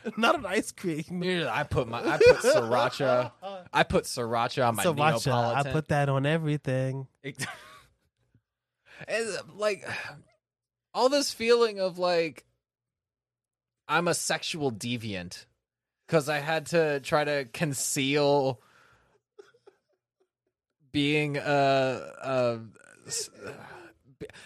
Not 0.16 0.36
an 0.36 0.46
ice 0.46 0.72
cream. 0.72 1.22
Yeah, 1.22 1.50
I 1.52 1.64
put 1.64 1.88
my 1.88 1.98
I 1.98 2.18
put 2.18 2.36
sriracha. 2.38 3.32
I 3.72 3.82
put 3.82 4.04
sriracha 4.04 4.68
on 4.68 4.76
my 4.76 4.84
Sriracha. 4.84 5.26
Neapolitan. 5.26 5.66
I 5.66 5.72
put 5.72 5.88
that 5.88 6.08
on 6.08 6.26
everything. 6.26 7.06
It- 7.22 7.46
like 9.54 9.88
all 10.94 11.08
this 11.08 11.32
feeling 11.32 11.80
of 11.80 11.98
like 11.98 12.44
I'm 13.88 14.08
a 14.08 14.14
sexual 14.14 14.70
deviant 14.72 15.46
because 16.06 16.28
I 16.28 16.38
had 16.38 16.66
to 16.66 17.00
try 17.00 17.24
to 17.24 17.46
conceal 17.52 18.60
being 20.92 21.36
a, 21.36 21.40
a 22.22 22.58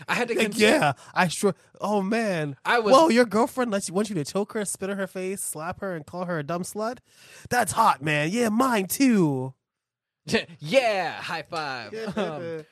I 0.08 0.14
had 0.14 0.28
to 0.28 0.34
conceal. 0.34 0.68
yeah, 0.68 0.92
I 1.14 1.28
sure. 1.28 1.54
Oh 1.80 2.02
man. 2.02 2.56
I 2.64 2.78
was 2.78 2.92
Whoa, 2.94 3.08
your 3.08 3.24
girlfriend 3.24 3.70
lets 3.70 3.88
you, 3.88 3.94
wants 3.94 4.10
you 4.10 4.16
to 4.16 4.24
choke 4.24 4.52
her, 4.52 4.64
spit 4.64 4.90
in 4.90 4.98
her 4.98 5.06
face, 5.06 5.42
slap 5.42 5.80
her, 5.80 5.94
and 5.94 6.04
call 6.04 6.26
her 6.26 6.38
a 6.38 6.42
dumb 6.42 6.62
slut. 6.62 6.98
That's 7.50 7.72
hot, 7.72 8.02
man. 8.02 8.30
Yeah, 8.30 8.48
mine 8.50 8.86
too. 8.86 9.54
yeah, 10.58 11.12
high 11.20 11.42
five. 11.42 11.94
Um, 12.16 12.64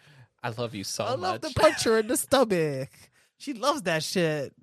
I 0.42 0.51
love 0.51 0.74
you 0.74 0.84
so 0.84 1.05
I 1.05 1.11
much. 1.11 1.20
love 1.20 1.40
the 1.42 1.51
punch 1.51 1.84
her 1.84 1.98
in 1.98 2.07
the 2.07 2.16
stomach. 2.16 2.88
She 3.38 3.53
loves 3.55 3.82
that 3.82 4.03
shit. 4.03 4.55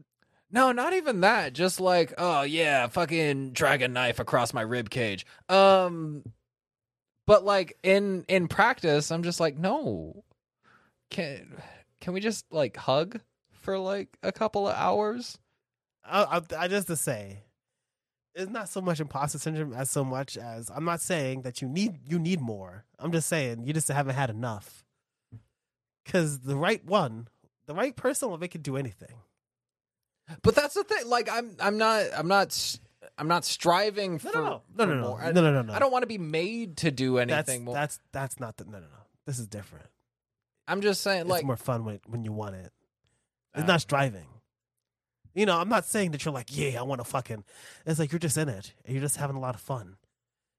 No, 0.49 0.71
not 0.71 0.93
even 0.93 1.21
that. 1.21 1.53
Just 1.53 1.79
like, 1.79 2.13
oh 2.17 2.43
yeah, 2.43 2.88
fucking 2.88 3.51
drag 3.51 3.81
a 3.81 3.88
knife 3.88 4.19
across 4.19 4.53
my 4.53 4.61
rib 4.61 4.89
cage. 4.89 5.25
Um, 5.49 6.23
but 7.25 7.43
like 7.43 7.77
in 7.83 8.23
in 8.27 8.47
practice, 8.47 9.11
I'm 9.11 9.23
just 9.23 9.39
like, 9.39 9.57
no. 9.57 10.23
Can 11.09 11.61
can 12.01 12.13
we 12.13 12.19
just 12.19 12.45
like 12.51 12.77
hug 12.77 13.19
for 13.51 13.77
like 13.77 14.17
a 14.23 14.31
couple 14.31 14.67
of 14.67 14.75
hours? 14.75 15.37
I, 16.05 16.39
I, 16.39 16.63
I 16.63 16.67
just 16.67 16.87
to 16.87 16.95
say, 16.95 17.43
it's 18.35 18.51
not 18.51 18.69
so 18.69 18.81
much 18.81 18.99
imposter 18.99 19.39
syndrome 19.39 19.73
as 19.73 19.89
so 19.89 20.03
much 20.05 20.37
as 20.37 20.69
I'm 20.73 20.85
not 20.85 21.01
saying 21.01 21.41
that 21.41 21.61
you 21.61 21.67
need 21.67 21.99
you 22.07 22.19
need 22.19 22.39
more. 22.39 22.85
I'm 22.99 23.11
just 23.11 23.27
saying 23.27 23.65
you 23.65 23.73
just 23.73 23.87
haven't 23.87 24.15
had 24.15 24.29
enough. 24.29 24.83
Because 26.05 26.39
the 26.39 26.55
right 26.55 26.83
one, 26.85 27.27
the 27.65 27.73
right 27.73 27.95
person 27.95 28.29
will 28.29 28.37
make 28.37 28.53
you 28.53 28.61
do 28.61 28.77
anything. 28.77 29.15
But 30.41 30.55
that's 30.55 30.73
the 30.73 30.83
thing. 30.83 31.07
Like, 31.07 31.29
I'm 31.31 31.55
I'm 31.59 31.77
not 31.77 32.05
I'm 32.15 32.27
not 32.27 32.79
I'm 33.17 33.27
not 33.27 33.43
striving 33.43 34.13
No, 34.13 34.19
for 34.19 34.31
no, 34.37 34.43
no, 34.43 34.61
no, 34.77 34.85
no, 34.85 34.95
no, 35.01 35.07
more. 35.09 35.21
I, 35.21 35.31
no, 35.31 35.41
no, 35.41 35.51
no, 35.51 35.61
no. 35.63 35.73
I 35.73 35.79
don't 35.79 35.91
want 35.91 36.03
to 36.03 36.07
be 36.07 36.17
made 36.17 36.77
to 36.77 36.91
do 36.91 37.17
anything 37.17 37.35
That's 37.45 37.59
more. 37.59 37.73
that's 37.73 37.99
that's 38.11 38.39
not 38.39 38.57
the 38.57 38.65
no, 38.65 38.73
no, 38.73 38.79
no. 38.79 38.85
This 39.25 39.39
is 39.39 39.47
different. 39.47 39.87
I'm 40.68 40.82
just 40.82 41.01
saying, 41.01 41.28
like, 41.28 41.39
it's 41.41 41.45
more 41.47 41.57
fun 41.57 41.86
when 41.86 41.99
when 42.07 42.24
you 42.26 42.32
want 42.32 42.55
it. 42.55 42.72
It's 43.53 43.63
Uh, 43.63 43.68
not 43.68 43.82
striving. 43.82 44.28
You 45.34 45.45
know, 45.45 45.57
I'm 45.59 45.70
not 45.70 45.86
saying 45.86 46.11
that 46.11 46.26
you're 46.26 46.34
like, 46.34 46.55
yeah, 46.55 46.80
I 46.80 46.84
want 46.84 46.99
to 46.99 47.05
fucking. 47.05 47.43
It's 47.86 47.99
like 47.99 48.11
you're 48.11 48.20
just 48.20 48.38
in 48.38 48.49
it 48.49 48.74
and 48.86 48.93
you're 48.93 49.01
just 49.03 49.18
having 49.18 49.36
a 49.36 49.39
lot 49.39 49.55
of 49.55 49.61
fun, 49.61 49.97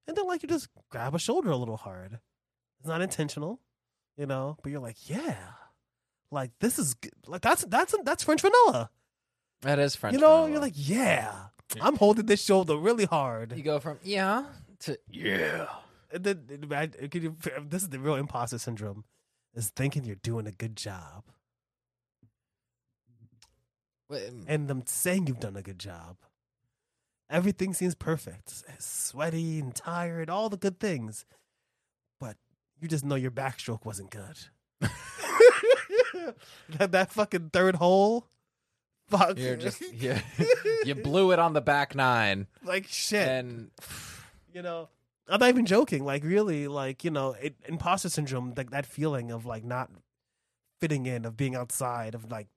and 0.07 0.17
then 0.17 0.27
like 0.27 0.43
you 0.43 0.49
just 0.49 0.69
grab 0.91 1.15
a 1.15 1.19
shoulder 1.19 1.51
a 1.51 1.57
little 1.57 1.77
hard. 1.77 2.21
It's 2.79 2.89
not 2.89 3.03
intentional, 3.03 3.61
you 4.17 4.27
know, 4.27 4.57
but 4.63 4.71
you're 4.71 4.81
like, 4.81 5.09
yeah, 5.11 5.37
like 6.31 6.53
this 6.61 6.79
is 6.79 6.95
g- 7.03 7.11
like 7.27 7.41
that's 7.43 7.65
that's 7.65 7.95
that's 8.05 8.23
French 8.23 8.41
vanilla. 8.41 8.91
that 9.63 9.79
is 9.81 9.97
French. 9.97 10.15
you 10.15 10.21
know, 10.21 10.29
vanilla. 10.43 10.51
you're 10.53 10.61
like, 10.61 10.75
yeah, 10.77 11.35
I'm 11.81 11.97
holding 11.97 12.27
this 12.27 12.43
shoulder 12.43 12.77
really 12.77 13.05
hard. 13.05 13.53
you 13.57 13.63
go 13.65 13.81
from 13.81 13.99
yeah 14.05 14.45
to 14.81 14.97
yeah. 15.11 15.67
And 16.13 16.25
then, 16.25 16.69
I- 16.73 16.87
can 16.87 17.23
you- 17.23 17.37
this 17.69 17.83
is 17.83 17.89
the 17.91 17.99
real 17.99 18.15
imposter 18.15 18.59
syndrome, 18.59 19.05
is 19.55 19.71
thinking 19.71 20.05
you're 20.05 20.17
doing 20.17 20.47
a 20.47 20.53
good 20.53 20.77
job. 20.77 21.25
Wait, 24.09 24.29
um, 24.29 24.45
and 24.47 24.69
them 24.69 24.83
saying 24.87 25.27
you've 25.27 25.41
done 25.41 25.57
a 25.57 25.63
good 25.63 25.79
job. 25.79 26.17
Everything 27.31 27.75
seems 27.75 27.95
perfect. 27.95 28.65
Sweaty 28.79 29.59
and 29.59 29.75
tired, 29.75 30.31
all 30.31 30.49
the 30.49 30.57
good 30.57 30.81
things. 30.81 31.27
But 32.19 32.37
you 32.81 32.89
just 32.89 33.05
know 33.05 33.17
your 33.17 33.31
backstroke 33.31 33.85
wasn't 33.85 34.11
good. 34.11 34.39
that, 36.79 36.93
that 36.93 37.13
fucking 37.13 37.51
third 37.53 37.75
hole. 37.75 38.27
Fuck. 39.09 39.39
You're 39.39 39.57
just 39.57 39.83
yeah. 39.95 40.21
you 40.85 40.95
blew 40.95 41.33
it 41.33 41.39
on 41.39 41.53
the 41.53 41.61
back 41.61 41.95
nine, 41.95 42.47
like 42.63 42.87
shit. 42.89 43.27
and 43.27 43.71
you 44.53 44.63
know, 44.63 44.89
I'm 45.29 45.41
not 45.41 45.49
even 45.49 45.67
joking. 45.67 46.05
Like 46.05 46.25
really, 46.25 46.69
like, 46.69 47.05
you 47.05 47.11
know, 47.11 47.33
it, 47.33 47.57
imposter 47.67 48.09
syndrome, 48.09 48.55
like 48.57 48.71
that 48.71 48.87
feeling 48.87 49.31
of 49.31 49.47
like 49.47 49.65
not 49.65 49.91
fitting 50.81 51.07
in, 51.07 51.25
of 51.25 51.37
being 51.37 51.55
outside, 51.55 52.15
of 52.15 52.31
like 52.31 52.49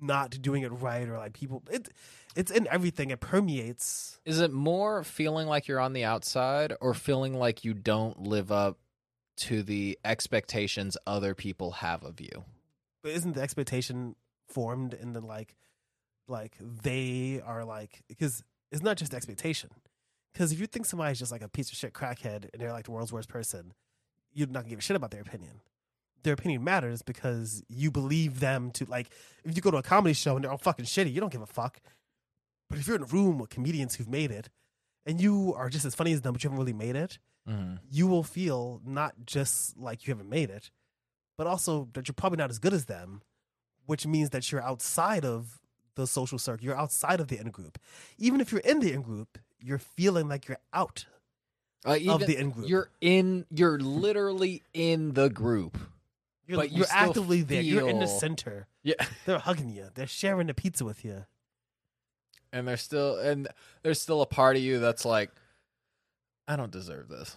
not 0.00 0.40
doing 0.42 0.62
it 0.62 0.70
right, 0.70 1.08
or 1.08 1.18
like 1.18 1.32
people 1.32 1.62
it 1.70 1.88
it's 2.36 2.50
in 2.50 2.66
everything. 2.68 3.10
It 3.10 3.20
permeates 3.20 4.18
is 4.24 4.40
it 4.40 4.52
more 4.52 5.04
feeling 5.04 5.46
like 5.46 5.68
you're 5.68 5.80
on 5.80 5.92
the 5.92 6.04
outside 6.04 6.72
or 6.80 6.94
feeling 6.94 7.34
like 7.34 7.64
you 7.64 7.74
don't 7.74 8.22
live 8.22 8.50
up 8.50 8.78
to 9.38 9.62
the 9.62 9.98
expectations 10.04 10.96
other 11.06 11.34
people 11.34 11.70
have 11.70 12.02
of 12.02 12.20
you? 12.20 12.44
but 13.02 13.12
isn't 13.12 13.34
the 13.34 13.42
expectation 13.42 14.16
formed 14.48 14.94
in 14.94 15.12
the 15.12 15.20
like 15.20 15.56
like 16.26 16.56
they 16.60 17.40
are 17.44 17.64
like 17.64 18.02
because 18.08 18.42
it's 18.70 18.82
not 18.82 18.96
just 18.96 19.14
expectation 19.14 19.70
because 20.32 20.52
if 20.52 20.60
you 20.60 20.66
think 20.66 20.86
somebody's 20.86 21.18
just 21.18 21.32
like 21.32 21.42
a 21.42 21.48
piece 21.48 21.70
of 21.70 21.76
shit 21.76 21.92
crackhead 21.92 22.48
and 22.52 22.60
they're 22.60 22.72
like 22.72 22.84
the 22.84 22.90
world's 22.90 23.12
worst 23.12 23.28
person 23.28 23.72
you're 24.32 24.46
not 24.46 24.60
gonna 24.60 24.70
give 24.70 24.78
a 24.78 24.82
shit 24.82 24.96
about 24.96 25.10
their 25.10 25.22
opinion 25.22 25.60
their 26.24 26.34
opinion 26.34 26.62
matters 26.64 27.02
because 27.02 27.62
you 27.68 27.90
believe 27.90 28.40
them 28.40 28.70
to 28.70 28.84
like 28.86 29.10
if 29.44 29.54
you 29.56 29.62
go 29.62 29.70
to 29.70 29.76
a 29.76 29.82
comedy 29.82 30.14
show 30.14 30.34
and 30.34 30.44
they're 30.44 30.50
all 30.50 30.58
fucking 30.58 30.84
shitty 30.84 31.12
you 31.12 31.20
don't 31.20 31.32
give 31.32 31.42
a 31.42 31.46
fuck 31.46 31.80
but 32.68 32.78
if 32.78 32.86
you're 32.86 32.96
in 32.96 33.02
a 33.02 33.06
room 33.06 33.38
with 33.38 33.50
comedians 33.50 33.94
who've 33.94 34.08
made 34.08 34.30
it 34.30 34.48
and 35.06 35.20
you 35.20 35.54
are 35.56 35.68
just 35.68 35.84
as 35.84 35.94
funny 35.94 36.12
as 36.12 36.22
them 36.22 36.32
but 36.32 36.42
you 36.42 36.50
haven't 36.50 36.58
really 36.58 36.72
made 36.72 36.96
it 36.96 37.18
mm-hmm. 37.48 37.74
you 37.90 38.06
will 38.06 38.22
feel 38.22 38.80
not 38.84 39.14
just 39.26 39.76
like 39.76 40.06
you 40.06 40.12
haven't 40.12 40.28
made 40.28 40.50
it, 40.50 40.70
but 41.36 41.46
also 41.46 41.88
that 41.94 42.08
you're 42.08 42.14
probably 42.14 42.36
not 42.36 42.50
as 42.50 42.58
good 42.58 42.74
as 42.74 42.86
them, 42.86 43.22
which 43.86 44.06
means 44.06 44.30
that 44.30 44.50
you're 44.50 44.62
outside 44.62 45.24
of 45.24 45.60
the 45.94 46.06
social 46.06 46.38
circle. 46.38 46.64
You're 46.64 46.76
outside 46.76 47.20
of 47.20 47.28
the 47.28 47.38
in 47.38 47.50
group. 47.50 47.78
Even 48.18 48.40
if 48.40 48.52
you're 48.52 48.60
in 48.60 48.80
the 48.80 48.92
in 48.92 49.02
group, 49.02 49.38
you're 49.60 49.78
feeling 49.78 50.28
like 50.28 50.48
you're 50.48 50.58
out 50.72 51.06
Uh, 51.86 51.96
even, 51.98 52.10
of 52.10 52.26
the 52.26 52.36
in 52.36 52.50
group. 52.50 52.68
You're 52.68 52.90
in. 53.00 53.46
You're 53.50 53.78
literally 53.78 54.62
in 54.74 55.12
the 55.14 55.28
group. 55.30 55.78
You're, 56.46 56.58
but 56.58 56.70
you 56.70 56.78
you're 56.78 56.86
actively 56.90 57.42
there. 57.42 57.60
You're 57.60 57.88
in 57.88 57.98
the 57.98 58.06
center. 58.06 58.66
Yeah, 58.82 58.94
They're 59.26 59.38
hugging 59.38 59.68
you. 59.70 59.88
They're 59.94 60.06
sharing 60.06 60.46
the 60.46 60.54
pizza 60.54 60.84
with 60.84 61.04
you. 61.04 61.26
and 62.52 62.66
there's 62.66 62.80
still 62.82 63.18
and 63.18 63.48
there's 63.82 64.00
still 64.00 64.22
a 64.22 64.26
part 64.26 64.56
of 64.56 64.62
you 64.62 64.78
that's 64.78 65.04
like, 65.04 65.30
I 66.46 66.56
don't 66.56 66.72
deserve 66.72 67.08
this. 67.08 67.36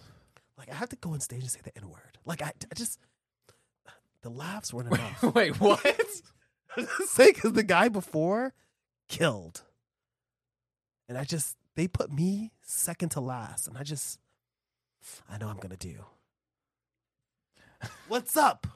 Like 0.56 0.70
I 0.70 0.74
have 0.74 0.88
to 0.90 0.96
go 0.96 1.10
on 1.12 1.20
stage 1.20 1.42
and 1.42 1.50
say 1.50 1.60
the 1.62 1.76
N 1.76 1.90
word. 1.90 2.18
Like 2.24 2.40
I, 2.42 2.52
I 2.70 2.74
just 2.74 2.98
the 4.22 4.30
laughs 4.30 4.72
weren't 4.72 4.88
enough. 4.88 5.22
Wait, 5.34 5.60
what? 5.60 5.84
Say 7.06 7.32
because 7.32 7.52
the 7.52 7.62
guy 7.64 7.88
before 7.90 8.54
killed, 9.08 9.62
and 11.08 11.18
I 11.18 11.24
just 11.24 11.56
they 11.76 11.88
put 11.88 12.12
me 12.12 12.52
second 12.62 13.10
to 13.10 13.20
last, 13.20 13.66
and 13.68 13.76
I 13.78 13.82
just 13.82 14.18
I 15.28 15.38
know 15.38 15.48
I'm 15.48 15.56
gonna 15.58 15.76
do. 15.76 16.04
What's 18.08 18.36
up, 18.36 18.66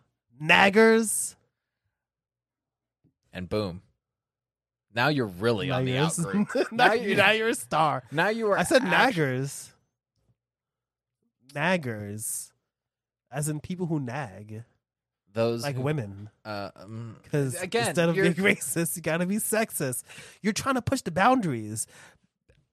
naggers? 0.42 1.34
and 3.32 3.48
boom. 3.48 3.82
Now 4.94 5.08
you're 5.08 5.26
really 5.26 5.70
on 5.70 5.84
the 5.84 5.98
out 5.98 6.16
group. 6.16 6.48
now, 6.72 6.86
Now 6.86 6.92
you, 6.94 7.14
now 7.16 7.30
you're 7.32 7.48
a 7.50 7.54
star. 7.54 8.02
Now 8.10 8.28
you 8.30 8.50
are. 8.50 8.56
I 8.58 8.62
said 8.62 8.82
act- 8.82 9.14
naggers. 9.16 9.68
Naggers, 11.52 12.50
as 13.30 13.48
in 13.48 13.60
people 13.60 13.86
who 13.86 14.00
nag, 14.00 14.64
Those 15.32 15.62
like 15.62 15.76
who- 15.76 15.82
women. 15.82 16.30
Uh, 16.44 16.70
um, 16.76 17.16
Because 17.22 17.60
again, 17.60 17.88
instead 17.88 18.08
of 18.08 18.14
being 18.14 18.32
racist, 18.34 18.96
you 18.96 19.02
gotta 19.02 19.26
be 19.26 19.36
sexist. 19.36 20.02
You're 20.42 20.52
trying 20.54 20.74
to 20.76 20.82
push 20.82 21.02
the 21.02 21.10
boundaries. 21.10 21.86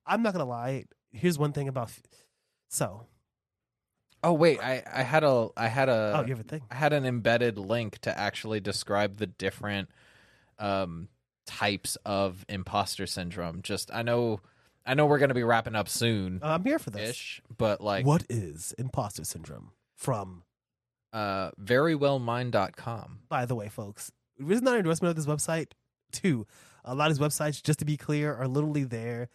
I'm 0.06 0.22
not 0.24 0.34
gonna 0.34 0.46
lie. 0.46 0.86
Here's 1.12 1.38
one 1.38 1.54
thing 1.54 1.68
about. 1.68 1.92
So, 2.70 3.06
Oh 4.24 4.34
wait, 4.34 4.60
I 4.64 4.84
I 4.92 5.04
had 5.04 5.24
a 5.24 5.50
I 5.58 5.68
had 5.68 5.90
a 5.90 6.14
oh, 6.18 6.22
you 6.22 6.30
have 6.36 6.40
a 6.40 6.44
thing. 6.44 6.62
I 6.72 6.76
had 6.76 6.94
an 6.94 7.06
embedded 7.06 7.58
link 7.58 8.00
to 8.00 8.18
actually 8.18 8.60
describe 8.62 9.18
the 9.18 9.28
different 9.28 9.90
um 10.60 11.10
types 11.46 11.98
of 12.06 12.46
imposter 12.48 13.06
syndrome. 13.06 13.62
Just 13.62 13.94
I 13.94 14.02
know 14.02 14.40
I 14.86 14.94
know 14.94 15.06
we're 15.06 15.18
going 15.18 15.30
to 15.30 15.36
be 15.36 15.44
wrapping 15.44 15.76
up 15.76 15.88
soon 15.90 16.40
Uh, 16.44 16.48
I'm 16.48 16.64
here 16.64 16.80
for 16.80 16.90
this. 16.90 17.12
ish, 17.12 17.42
but 17.58 17.82
like 17.82 18.06
what 18.06 18.26
is 18.30 18.74
imposter 18.78 19.24
syndrome? 19.26 19.72
From, 19.96 20.44
uh 21.12 21.52
verywellmind.com. 21.62 23.20
by 23.30 23.46
the 23.46 23.56
way, 23.56 23.70
folks, 23.70 24.12
this 24.38 24.58
is 24.58 24.62
not 24.62 24.74
an 24.74 24.80
endorsement 24.80 25.10
of 25.12 25.16
this 25.16 25.26
website. 25.26 25.72
too. 26.12 26.46
a 26.86 26.96
lot 26.96 27.12
of 27.12 27.18
these 27.18 27.26
websites, 27.26 27.62
just 27.62 27.80
to 27.80 27.86
be 27.86 27.98
clear, 27.98 28.34
are 28.34 28.48
literally 28.48 28.84
there 28.84 29.30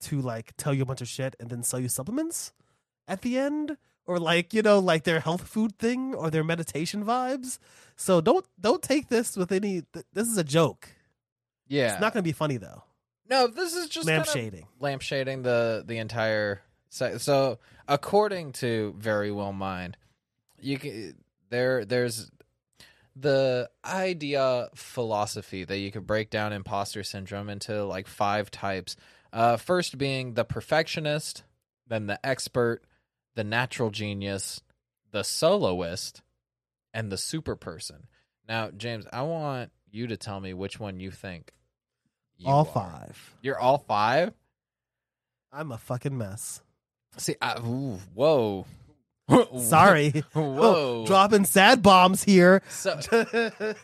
to 0.00 0.20
like 0.20 0.52
tell 0.56 0.74
you 0.74 0.82
a 0.82 0.86
bunch 0.86 1.00
of 1.00 1.08
shit 1.08 1.36
and 1.40 1.50
then 1.50 1.62
sell 1.62 1.80
you 1.80 1.88
supplements 1.88 2.52
at 3.08 3.22
the 3.22 3.38
end, 3.38 3.76
or 4.06 4.18
like 4.18 4.52
you 4.54 4.62
know, 4.62 4.78
like 4.78 5.04
their 5.04 5.20
health 5.20 5.46
food 5.46 5.78
thing 5.78 6.14
or 6.14 6.30
their 6.30 6.44
meditation 6.44 7.04
vibes. 7.04 7.58
So 7.96 8.20
don't 8.20 8.44
don't 8.60 8.82
take 8.82 9.08
this 9.08 9.36
with 9.36 9.52
any. 9.52 9.82
Th- 9.92 10.06
this 10.12 10.28
is 10.28 10.36
a 10.38 10.44
joke. 10.44 10.88
Yeah. 11.68 11.92
It's 11.92 12.00
not 12.00 12.12
to 12.14 12.22
be 12.22 12.32
funny 12.32 12.56
though. 12.58 12.84
no, 13.28 13.46
this 13.48 13.74
is 13.74 13.88
just 13.88 14.06
Lamp 14.06 14.26
shading. 14.26 14.66
lampshading 14.80 15.42
the 15.42 15.82
the 15.86 15.98
entire 15.98 16.62
site. 16.90 17.20
So, 17.20 17.58
according 17.88 18.52
to 18.52 18.94
Very 18.98 19.32
Well 19.32 19.52
Mind, 19.52 19.96
you 20.60 20.78
can 20.78 21.14
there 21.50 21.84
there's 21.84 22.30
the 23.16 23.68
idea 23.84 24.68
philosophy 24.74 25.64
that 25.64 25.78
you 25.78 25.90
could 25.90 26.06
break 26.06 26.28
down 26.30 26.52
imposter 26.52 27.02
syndrome 27.02 27.48
into 27.48 27.84
like 27.84 28.06
five 28.06 28.50
types. 28.50 28.94
Uh, 29.36 29.58
first 29.58 29.98
being 29.98 30.32
the 30.32 30.46
perfectionist, 30.46 31.42
then 31.86 32.06
the 32.06 32.18
expert, 32.26 32.80
the 33.34 33.44
natural 33.44 33.90
genius, 33.90 34.62
the 35.12 35.22
soloist, 35.22 36.22
and 36.94 37.12
the 37.12 37.18
super 37.18 37.54
person. 37.54 38.06
Now, 38.48 38.70
James, 38.70 39.04
I 39.12 39.20
want 39.22 39.72
you 39.90 40.06
to 40.06 40.16
tell 40.16 40.40
me 40.40 40.54
which 40.54 40.80
one 40.80 41.00
you 41.00 41.10
think. 41.10 41.52
you 42.38 42.48
All 42.48 42.60
are. 42.60 42.64
five. 42.64 43.36
You're 43.42 43.58
all 43.58 43.76
five. 43.76 44.32
I'm 45.52 45.70
a 45.70 45.76
fucking 45.76 46.16
mess. 46.16 46.62
See, 47.18 47.36
I, 47.42 47.58
ooh, 47.60 47.98
whoa. 48.14 48.64
Sorry. 49.58 50.10
Whoa. 50.32 51.04
Dropping 51.06 51.44
sad 51.44 51.82
bombs 51.82 52.22
here. 52.22 52.62
So, 52.68 52.92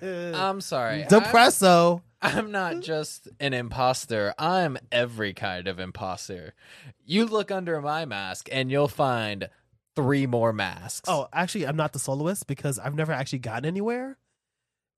I'm 0.01 0.61
sorry. 0.61 1.03
Depresso. 1.11 2.01
I'm, 2.23 2.51
not 2.53 2.81
just 2.81 3.29
an 3.41 3.53
imposter. 3.53 4.35
I'm 4.39 4.79
every 4.91 5.35
kind 5.35 5.69
of 5.69 5.79
imposter. 5.79 6.55
You 7.05 7.27
look 7.27 7.51
under 7.51 7.81
my 7.81 8.05
mask 8.05 8.49
and 8.53 8.71
you'll 8.71 8.89
find 8.89 9.49
three 9.97 10.27
more 10.27 10.53
masks. 10.53 11.09
Oh, 11.09 11.29
actually, 11.33 11.67
I'm 11.67 11.77
not 11.77 11.93
the 11.93 11.99
soloist 11.99 12.47
because 12.47 12.79
I've 12.79 12.95
never 12.95 13.13
actually 13.13 13.41
gotten 13.41 13.65
anywhere. 13.65 14.19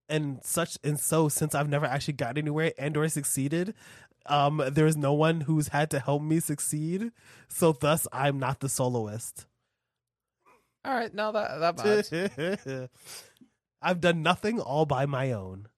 And 0.08 0.44
such 0.44 0.76
and 0.84 1.00
so, 1.00 1.28
since 1.28 1.54
I've 1.54 1.68
never 1.68 1.86
actually 1.86 2.14
gotten 2.14 2.38
anywhere 2.38 2.72
and 2.78 2.94
or 2.96 3.08
succeeded, 3.08 3.74
um, 4.26 4.62
there's 4.70 4.96
no 4.96 5.14
one 5.14 5.42
who's 5.42 5.68
had 5.68 5.90
to 5.92 5.98
help 5.98 6.22
me 6.22 6.40
succeed. 6.40 7.10
So 7.48 7.72
thus, 7.72 8.06
I'm 8.12 8.38
not 8.38 8.60
the 8.60 8.68
soloist. 8.68 9.46
all 10.84 10.94
right. 10.94 11.12
No, 11.14 11.32
that 11.32 11.58
that 11.58 11.76
vibes. 11.76 12.88
I've 13.82 14.00
done 14.00 14.22
nothing 14.22 14.60
all 14.60 14.86
by 14.86 15.06
my 15.06 15.32
own. 15.32 15.68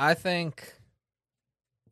I 0.00 0.14
think, 0.14 0.72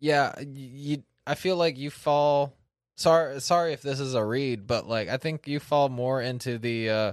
yeah, 0.00 0.34
you. 0.40 1.02
I 1.26 1.34
feel 1.34 1.56
like 1.56 1.76
you 1.76 1.90
fall. 1.90 2.54
Sorry, 2.96 3.38
sorry 3.42 3.74
if 3.74 3.82
this 3.82 4.00
is 4.00 4.14
a 4.14 4.24
read, 4.24 4.66
but 4.66 4.88
like 4.88 5.08
I 5.08 5.18
think 5.18 5.46
you 5.46 5.60
fall 5.60 5.90
more 5.90 6.22
into 6.22 6.58
the 6.58 6.88
uh, 6.88 7.12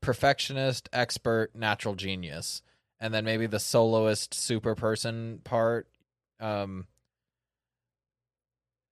perfectionist, 0.00 0.88
expert, 0.92 1.54
natural 1.54 1.94
genius, 1.94 2.60
and 2.98 3.14
then 3.14 3.24
maybe 3.24 3.46
the 3.46 3.60
soloist, 3.60 4.34
super 4.34 4.74
person 4.74 5.40
part. 5.44 5.86
Um, 6.40 6.88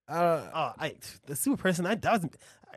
uh, 0.09 0.43
Oh, 0.55 0.73
I 0.79 0.95
the 1.27 1.35
super 1.35 1.61
person. 1.61 1.85
I 1.85 1.97
was, 1.97 2.27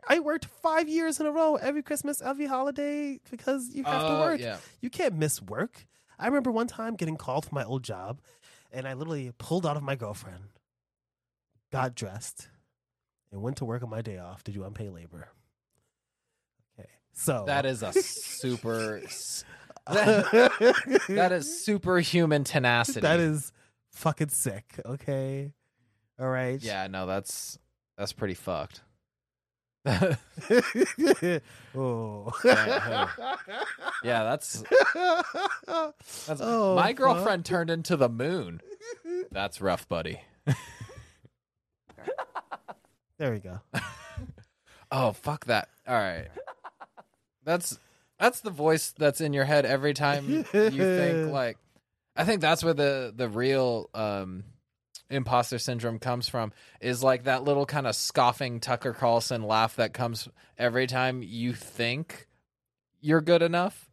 I 0.08 0.18
worked 0.18 0.46
five 0.46 0.88
years 0.88 1.20
in 1.20 1.26
a 1.26 1.30
row 1.30 1.54
every 1.54 1.82
Christmas, 1.84 2.20
every 2.20 2.46
holiday 2.46 3.20
because 3.30 3.72
you 3.72 3.84
have 3.84 4.04
to 4.06 4.14
uh, 4.14 4.18
work. 4.18 4.40
Yeah, 4.40 4.56
You 4.80 4.90
can't 4.90 5.14
miss 5.14 5.40
work. 5.40 5.86
I 6.18 6.26
remember 6.26 6.50
one 6.50 6.66
time 6.66 6.94
getting 6.96 7.16
called 7.16 7.46
from 7.46 7.56
my 7.56 7.64
old 7.64 7.82
job, 7.82 8.20
and 8.74 8.86
I 8.86 8.94
literally 8.94 9.32
pulled 9.38 9.66
out 9.66 9.76
of 9.76 9.82
my 9.82 9.94
girlfriend, 9.94 10.44
got 11.72 11.94
dressed, 11.94 12.48
and 13.32 13.40
went 13.42 13.58
to 13.58 13.64
work 13.64 13.82
on 13.82 13.90
my 13.90 14.02
day 14.02 14.18
off 14.18 14.42
to 14.44 14.52
do 14.52 14.64
unpaid 14.64 14.90
labor. 14.90 15.28
Okay, 16.78 16.88
so 17.12 17.44
that 17.46 17.64
is 17.64 17.82
a 17.82 17.92
super. 17.92 19.00
that, 19.86 21.02
that 21.08 21.32
is 21.32 21.64
superhuman 21.64 22.44
tenacity. 22.44 23.00
that 23.00 23.20
is 23.20 23.52
fucking 23.92 24.30
sick. 24.30 24.80
Okay, 24.84 25.52
all 26.18 26.28
right. 26.28 26.60
Yeah, 26.62 26.86
no, 26.88 27.06
that's 27.06 27.58
that's 27.96 28.12
pretty 28.12 28.34
fucked. 28.34 28.82
oh. 31.76 32.32
Yeah, 32.44 33.08
yeah, 34.02 34.22
that's 34.24 34.62
That's, 36.26 36.40
Oh, 36.40 36.74
my 36.74 36.88
fuck. 36.88 36.96
girlfriend 36.96 37.44
turned 37.44 37.70
into 37.70 37.96
the 37.96 38.08
moon. 38.08 38.60
That's 39.30 39.60
rough, 39.60 39.88
buddy. 39.88 40.20
There 43.18 43.32
we 43.32 43.38
go. 43.40 43.60
Oh, 44.96 45.10
fuck 45.12 45.46
that. 45.46 45.68
All 45.88 45.94
right. 45.94 46.28
That's 47.42 47.78
that's 48.20 48.40
the 48.42 48.50
voice 48.50 48.94
that's 48.96 49.20
in 49.20 49.32
your 49.32 49.44
head 49.44 49.66
every 49.66 49.92
time 49.92 50.28
you 50.28 50.42
think 50.44 51.32
like 51.32 51.58
I 52.14 52.22
think 52.24 52.40
that's 52.40 52.62
where 52.62 52.74
the 52.74 53.12
the 53.16 53.28
real 53.28 53.90
um 53.92 54.44
imposter 55.14 55.58
syndrome 55.58 55.98
comes 55.98 56.28
from 56.28 56.52
is 56.80 57.02
like 57.02 57.24
that 57.24 57.44
little 57.44 57.66
kind 57.66 57.86
of 57.86 57.94
scoffing 57.94 58.60
Tucker 58.60 58.92
Carlson 58.92 59.42
laugh 59.42 59.76
that 59.76 59.92
comes 59.92 60.28
every 60.58 60.86
time 60.86 61.22
you 61.22 61.52
think 61.52 62.28
you're 63.00 63.20
good 63.20 63.42
enough 63.42 63.90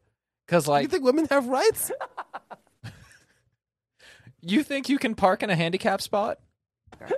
cuz 0.47 0.67
like 0.67 0.83
you 0.83 0.89
think 0.89 1.03
women 1.03 1.27
have 1.29 1.47
rights? 1.47 1.91
you 4.41 4.63
think 4.63 4.89
you 4.89 4.97
can 4.97 5.15
park 5.15 5.43
in 5.43 5.49
a 5.49 5.55
handicap 5.55 6.01
spot 6.01 6.39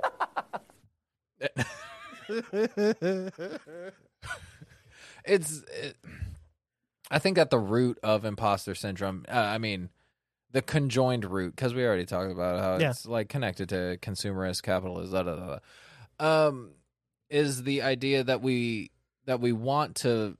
it's 5.26 5.62
it, 5.74 5.96
i 7.12 7.20
think 7.20 7.38
at 7.38 7.50
the 7.50 7.60
root 7.60 7.98
of 8.04 8.26
imposter 8.26 8.76
syndrome 8.76 9.26
uh, 9.28 9.36
i 9.36 9.58
mean 9.58 9.90
the 10.54 10.62
conjoined 10.62 11.26
root 11.26 11.56
because 11.56 11.74
we 11.74 11.84
already 11.86 12.06
talked 12.06 12.32
about 12.32 12.60
how 12.62 12.78
Yeah. 12.78 12.92
it's 12.92 13.06
like 13.06 13.28
connected 13.28 13.70
to 13.70 13.98
consumerist 14.02 14.64
capitalism 14.64 15.26
da, 15.26 15.36
da, 15.36 15.60
da, 16.20 16.48
um 16.48 16.72
is 17.30 17.64
the 17.64 17.82
idea 17.82 18.24
that 18.24 18.42
we 18.42 18.92
that 19.26 19.40
we 19.42 19.52
want 19.52 19.96
to 19.98 20.38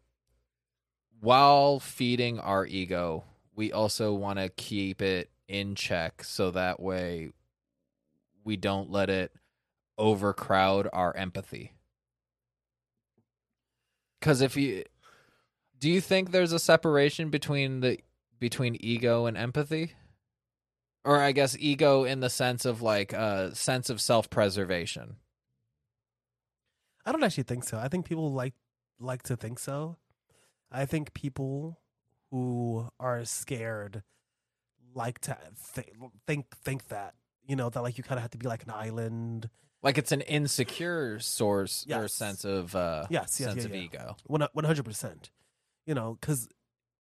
while 1.20 1.80
feeding 1.80 2.40
our 2.40 2.66
ego 2.66 3.24
we 3.56 3.72
also 3.72 4.14
want 4.14 4.40
to 4.40 4.50
keep 4.50 5.02
it 5.02 5.30
in 5.48 5.76
check 5.76 6.24
so 6.24 6.52
that 6.52 6.80
way 6.80 7.30
we 8.44 8.56
don't 8.58 8.90
let 8.92 9.10
it 9.10 9.32
overcrowd 9.98 10.88
our 10.92 11.16
empathy. 11.16 11.72
Because 14.20 14.42
if 14.42 14.56
you 14.58 14.84
do 15.80 15.90
you 15.90 16.02
think 16.02 16.32
there's 16.32 16.52
a 16.52 16.60
separation 16.60 17.30
between 17.30 17.82
the 17.82 18.00
between 18.40 18.76
ego 18.80 19.26
and 19.26 19.38
empathy 19.38 19.94
or 21.06 21.20
i 21.20 21.32
guess 21.32 21.56
ego 21.60 22.04
in 22.04 22.20
the 22.20 22.30
sense 22.30 22.66
of 22.66 22.82
like 22.82 23.14
a 23.14 23.54
sense 23.56 23.90
of 23.90 24.00
self-preservation 24.02 25.18
I 27.06 27.12
don't 27.12 27.24
actually 27.24 27.44
think 27.44 27.66
so. 27.66 27.78
I 27.78 27.90
think 27.90 28.06
people 28.06 28.32
like 28.32 28.54
like 29.00 29.24
to 29.24 29.36
think 29.36 29.60
so. 29.60 29.98
I 30.72 30.86
think 30.86 31.14
people 31.14 31.80
who 32.32 32.88
are 33.00 33.26
scared 33.26 34.04
like 34.96 35.20
to 35.20 35.38
th- 35.76 35.90
think 36.26 36.46
think 36.64 36.88
that 36.88 37.16
you 37.46 37.56
know 37.56 37.70
that 37.70 37.82
like 37.82 37.98
you 37.98 38.04
kind 38.04 38.18
of 38.18 38.22
have 38.22 38.32
to 38.32 38.38
be 38.38 38.48
like 38.48 38.64
an 38.64 38.72
island. 38.72 39.50
Like 39.82 39.98
it's 39.98 40.14
an 40.14 40.22
insecure 40.22 41.20
source 41.20 41.86
or 41.94 42.08
sense 42.08 42.46
of 42.46 42.74
uh 42.74 43.08
Yes, 43.10 43.38
yes, 43.38 43.50
sense 43.50 43.58
yeah, 43.58 43.66
of 43.66 43.76
yeah. 43.76 43.82
ego. 43.82 44.16
One 44.26 44.48
one 44.54 44.64
hundred 44.64 44.86
percent. 44.86 45.30
You 45.86 45.96
know, 45.96 46.18
because 46.22 46.48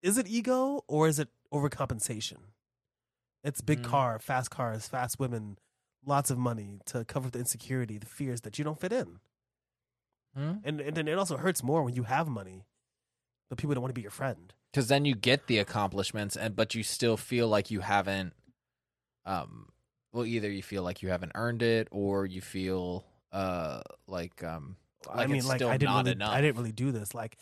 is 0.02 0.18
it 0.18 0.28
ego 0.28 0.84
or 0.90 1.08
is 1.08 1.18
it 1.18 1.30
overcompensation? 1.54 2.40
It's 3.44 3.62
big 3.62 3.82
Mm. 3.82 3.90
car, 3.90 4.20
fast 4.20 4.50
cars, 4.52 4.88
fast 4.88 5.20
women, 5.20 5.58
lots 6.06 6.30
of 6.32 6.38
money 6.38 6.80
to 6.86 7.04
cover 7.06 7.30
the 7.30 7.40
insecurity, 7.40 7.98
the 7.98 8.06
fears 8.06 8.42
that 8.42 8.58
you 8.58 8.64
don't 8.64 8.80
fit 8.80 8.94
in. 8.94 9.20
Hmm? 10.36 10.54
And 10.64 10.82
and 10.82 10.96
then 10.98 11.08
it 11.08 11.18
also 11.18 11.38
hurts 11.38 11.62
more 11.64 11.84
when 11.84 11.94
you 11.94 12.04
have 12.04 12.28
money, 12.28 12.66
but 13.50 13.58
people 13.58 13.74
don't 13.76 13.82
want 13.84 13.92
to 13.92 14.00
be 14.00 14.02
your 14.02 14.12
friend. 14.12 14.54
because 14.72 14.88
then 14.88 15.06
you 15.06 15.14
get 15.14 15.46
the 15.48 15.60
accomplishments 15.60 16.36
and 16.36 16.56
but 16.56 16.74
you 16.74 16.82
still 16.84 17.16
feel 17.18 17.48
like 17.48 17.70
you 17.70 17.82
haven't 17.82 18.34
um 19.26 19.70
well 20.12 20.26
either 20.26 20.50
you 20.50 20.64
feel 20.64 20.82
like 20.84 21.04
you 21.04 21.10
haven't 21.10 21.32
earned 21.36 21.62
it 21.62 21.88
or 21.92 22.26
you 22.26 22.42
feel 22.42 23.06
uh 23.32 23.82
like 24.08 24.44
um 24.44 24.76
I 25.14 25.28
mean, 25.28 25.46
like 25.46 25.58
still 25.58 25.70
I 25.70 25.76
didn't 25.78 25.96
really, 25.98 26.12
enough. 26.14 26.32
I 26.32 26.40
didn't 26.42 26.56
really 26.58 26.72
do 26.72 26.92
this. 26.94 27.14
Like 27.14 27.38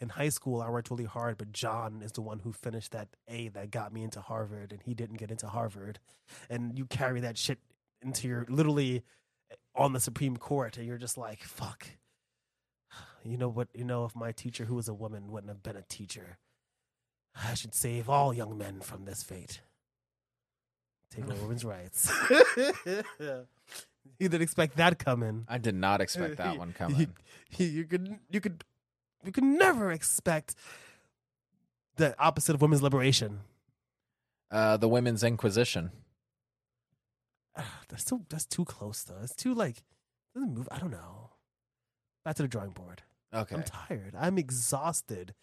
in 0.00 0.08
high 0.10 0.28
school, 0.28 0.60
I 0.60 0.68
worked 0.68 0.90
really 0.90 1.04
hard, 1.04 1.38
but 1.38 1.52
John 1.52 2.02
is 2.02 2.12
the 2.12 2.22
one 2.22 2.40
who 2.40 2.52
finished 2.52 2.92
that 2.92 3.08
A 3.28 3.48
that 3.48 3.70
got 3.70 3.92
me 3.92 4.02
into 4.02 4.20
Harvard, 4.20 4.72
and 4.72 4.82
he 4.82 4.94
didn't 4.94 5.16
get 5.16 5.30
into 5.30 5.46
Harvard. 5.46 5.98
And 6.50 6.76
you 6.78 6.86
carry 6.86 7.20
that 7.20 7.38
shit 7.38 7.58
into 8.02 8.28
your 8.28 8.46
literally 8.48 9.02
eh, 9.50 9.54
on 9.74 9.92
the 9.92 10.00
Supreme 10.00 10.36
Court, 10.36 10.76
and 10.76 10.86
you're 10.86 10.98
just 10.98 11.18
like, 11.18 11.42
fuck. 11.42 11.86
You 13.26 13.38
know 13.38 13.48
what? 13.48 13.68
You 13.72 13.84
know, 13.84 14.04
if 14.04 14.14
my 14.14 14.32
teacher, 14.32 14.66
who 14.66 14.74
was 14.74 14.86
a 14.86 14.92
woman, 14.92 15.30
wouldn't 15.32 15.48
have 15.48 15.62
been 15.62 15.76
a 15.76 15.82
teacher, 15.88 16.36
I 17.34 17.54
should 17.54 17.74
save 17.74 18.10
all 18.10 18.34
young 18.34 18.58
men 18.58 18.80
from 18.82 19.06
this 19.06 19.22
fate. 19.22 19.62
Take 21.10 21.24
away 21.24 21.36
women's 21.42 21.64
rights. 21.64 22.12
you 22.84 24.28
didn't 24.28 24.42
expect 24.42 24.76
that 24.76 24.98
coming. 24.98 25.46
I 25.48 25.58
did 25.58 25.74
not 25.74 26.00
expect 26.00 26.36
that 26.36 26.58
one 26.58 26.72
coming. 26.72 27.14
You, 27.56 27.66
you 27.66 27.84
could 27.84 28.18
you 28.30 28.40
could 28.40 28.64
you 29.24 29.32
could 29.32 29.44
never 29.44 29.90
expect 29.92 30.54
the 31.96 32.14
opposite 32.18 32.54
of 32.54 32.62
women's 32.62 32.82
liberation. 32.82 33.40
Uh 34.50 34.76
the 34.76 34.88
women's 34.88 35.22
inquisition. 35.24 35.90
That's 37.88 38.04
too 38.04 38.24
that's 38.28 38.46
too 38.46 38.64
close 38.64 39.02
though. 39.04 39.20
It's 39.22 39.34
too 39.36 39.54
like 39.54 39.82
doesn't 40.34 40.54
move. 40.54 40.68
I 40.70 40.78
don't 40.78 40.90
know. 40.90 41.30
Back 42.24 42.36
to 42.36 42.42
the 42.42 42.48
drawing 42.48 42.70
board. 42.70 43.02
Okay. 43.32 43.54
I'm 43.54 43.62
tired. 43.62 44.14
I'm 44.18 44.38
exhausted. 44.38 45.34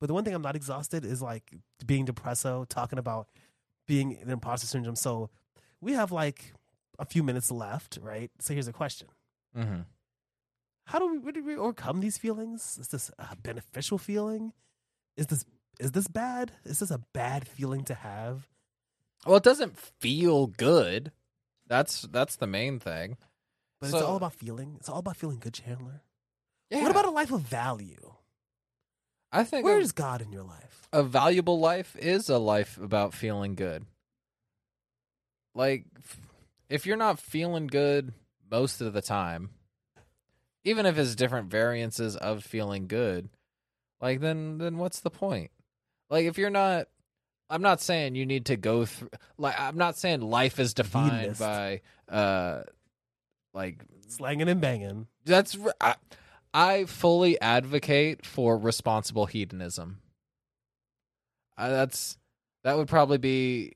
But 0.00 0.06
the 0.06 0.14
one 0.14 0.24
thing 0.24 0.34
I'm 0.34 0.42
not 0.42 0.56
exhausted 0.56 1.04
is 1.04 1.20
like 1.22 1.52
being 1.84 2.06
depresso, 2.06 2.66
talking 2.68 2.98
about 2.98 3.28
being 3.86 4.16
an 4.22 4.30
imposter 4.30 4.66
syndrome. 4.66 4.96
So 4.96 5.30
we 5.80 5.92
have 5.92 6.10
like 6.12 6.54
a 6.98 7.04
few 7.04 7.22
minutes 7.22 7.50
left, 7.50 7.98
right? 8.02 8.30
So 8.40 8.54
here's 8.54 8.68
a 8.68 8.72
question. 8.72 9.08
hmm 9.54 9.80
how 10.84 10.98
do 10.98 11.10
we, 11.10 11.18
where 11.18 11.32
do 11.32 11.44
we 11.44 11.56
overcome 11.56 12.00
these 12.00 12.18
feelings? 12.18 12.78
Is 12.80 12.88
this 12.88 13.10
a 13.18 13.36
beneficial 13.36 13.98
feeling? 13.98 14.52
Is 15.16 15.26
this 15.26 15.44
is 15.80 15.92
this 15.92 16.08
bad? 16.08 16.52
Is 16.64 16.80
this 16.80 16.90
a 16.90 16.98
bad 17.12 17.46
feeling 17.48 17.84
to 17.84 17.94
have? 17.94 18.48
Well, 19.26 19.36
it 19.36 19.42
doesn't 19.42 19.76
feel 19.78 20.46
good. 20.48 21.12
That's 21.66 22.02
that's 22.02 22.36
the 22.36 22.46
main 22.46 22.78
thing. 22.78 23.16
But 23.80 23.90
So- 23.90 23.96
it's 23.98 24.06
all 24.06 24.16
about 24.16 24.34
feeling. 24.34 24.76
It's 24.78 24.88
all 24.88 24.98
about 24.98 25.16
feeling 25.16 25.38
good, 25.38 25.54
Chandler. 25.54 26.02
Yeah. 26.70 26.82
What 26.82 26.90
about 26.90 27.04
a 27.06 27.10
life 27.10 27.30
of 27.32 27.40
value? 27.42 28.14
I 29.30 29.44
think 29.44 29.64
Where 29.64 29.78
a, 29.78 29.80
is 29.80 29.92
God 29.92 30.20
in 30.20 30.30
your 30.32 30.42
life? 30.42 30.88
a 30.92 31.02
valuable 31.02 31.58
life 31.58 31.96
is 31.96 32.28
a 32.28 32.38
life 32.38 32.76
about 32.78 33.14
feeling 33.14 33.54
good. 33.54 33.86
Like 35.54 35.84
if 36.68 36.86
you're 36.86 36.96
not 36.96 37.18
feeling 37.18 37.66
good 37.66 38.12
most 38.50 38.80
of 38.80 38.92
the 38.92 39.02
time, 39.02 39.50
even 40.64 40.86
if 40.86 40.98
it's 40.98 41.14
different 41.14 41.50
variances 41.50 42.16
of 42.16 42.44
feeling 42.44 42.86
good, 42.86 43.28
like 44.00 44.20
then 44.20 44.58
then 44.58 44.78
what's 44.78 45.00
the 45.00 45.10
point? 45.10 45.50
Like 46.10 46.26
if 46.26 46.38
you're 46.38 46.50
not 46.50 46.88
I'm 47.50 47.62
not 47.62 47.80
saying 47.80 48.14
you 48.14 48.24
need 48.26 48.46
to 48.46 48.56
go 48.56 48.84
through 48.86 49.10
like 49.38 49.58
I'm 49.58 49.76
not 49.76 49.96
saying 49.98 50.20
life 50.20 50.58
is 50.58 50.74
defined 50.74 51.36
Hedonist. 51.36 51.40
by 51.40 51.80
uh 52.08 52.62
like 53.54 53.84
Slanging 54.08 54.48
and 54.48 54.60
banging. 54.60 55.06
that's 55.24 55.56
I 56.54 56.84
fully 56.84 57.40
advocate 57.40 58.26
for 58.26 58.58
responsible 58.58 59.24
hedonism. 59.26 59.98
I, 61.56 61.68
that's 61.70 62.18
that 62.64 62.76
would 62.76 62.88
probably 62.88 63.18
be 63.18 63.72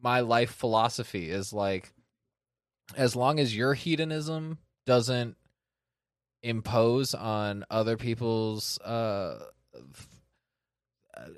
my 0.00 0.20
life 0.20 0.50
philosophy 0.52 1.30
is 1.30 1.52
like 1.52 1.92
as 2.96 3.14
long 3.14 3.38
as 3.38 3.56
your 3.56 3.74
hedonism 3.74 4.58
doesn't 4.86 5.36
impose 6.42 7.14
on 7.14 7.64
other 7.70 7.96
people's 7.96 8.78
uh 8.80 9.44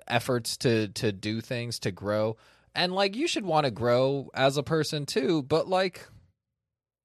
efforts 0.07 0.57
to 0.59 0.89
to 0.89 1.11
do 1.11 1.41
things 1.41 1.79
to 1.79 1.91
grow 1.91 2.37
and 2.75 2.93
like 2.93 3.17
you 3.17 3.27
should 3.27 3.45
want 3.47 3.65
to 3.65 3.71
grow 3.71 4.31
as 4.35 4.57
a 4.59 4.63
person 4.63 5.07
too 5.07 5.43
but 5.43 5.67
like 5.69 6.07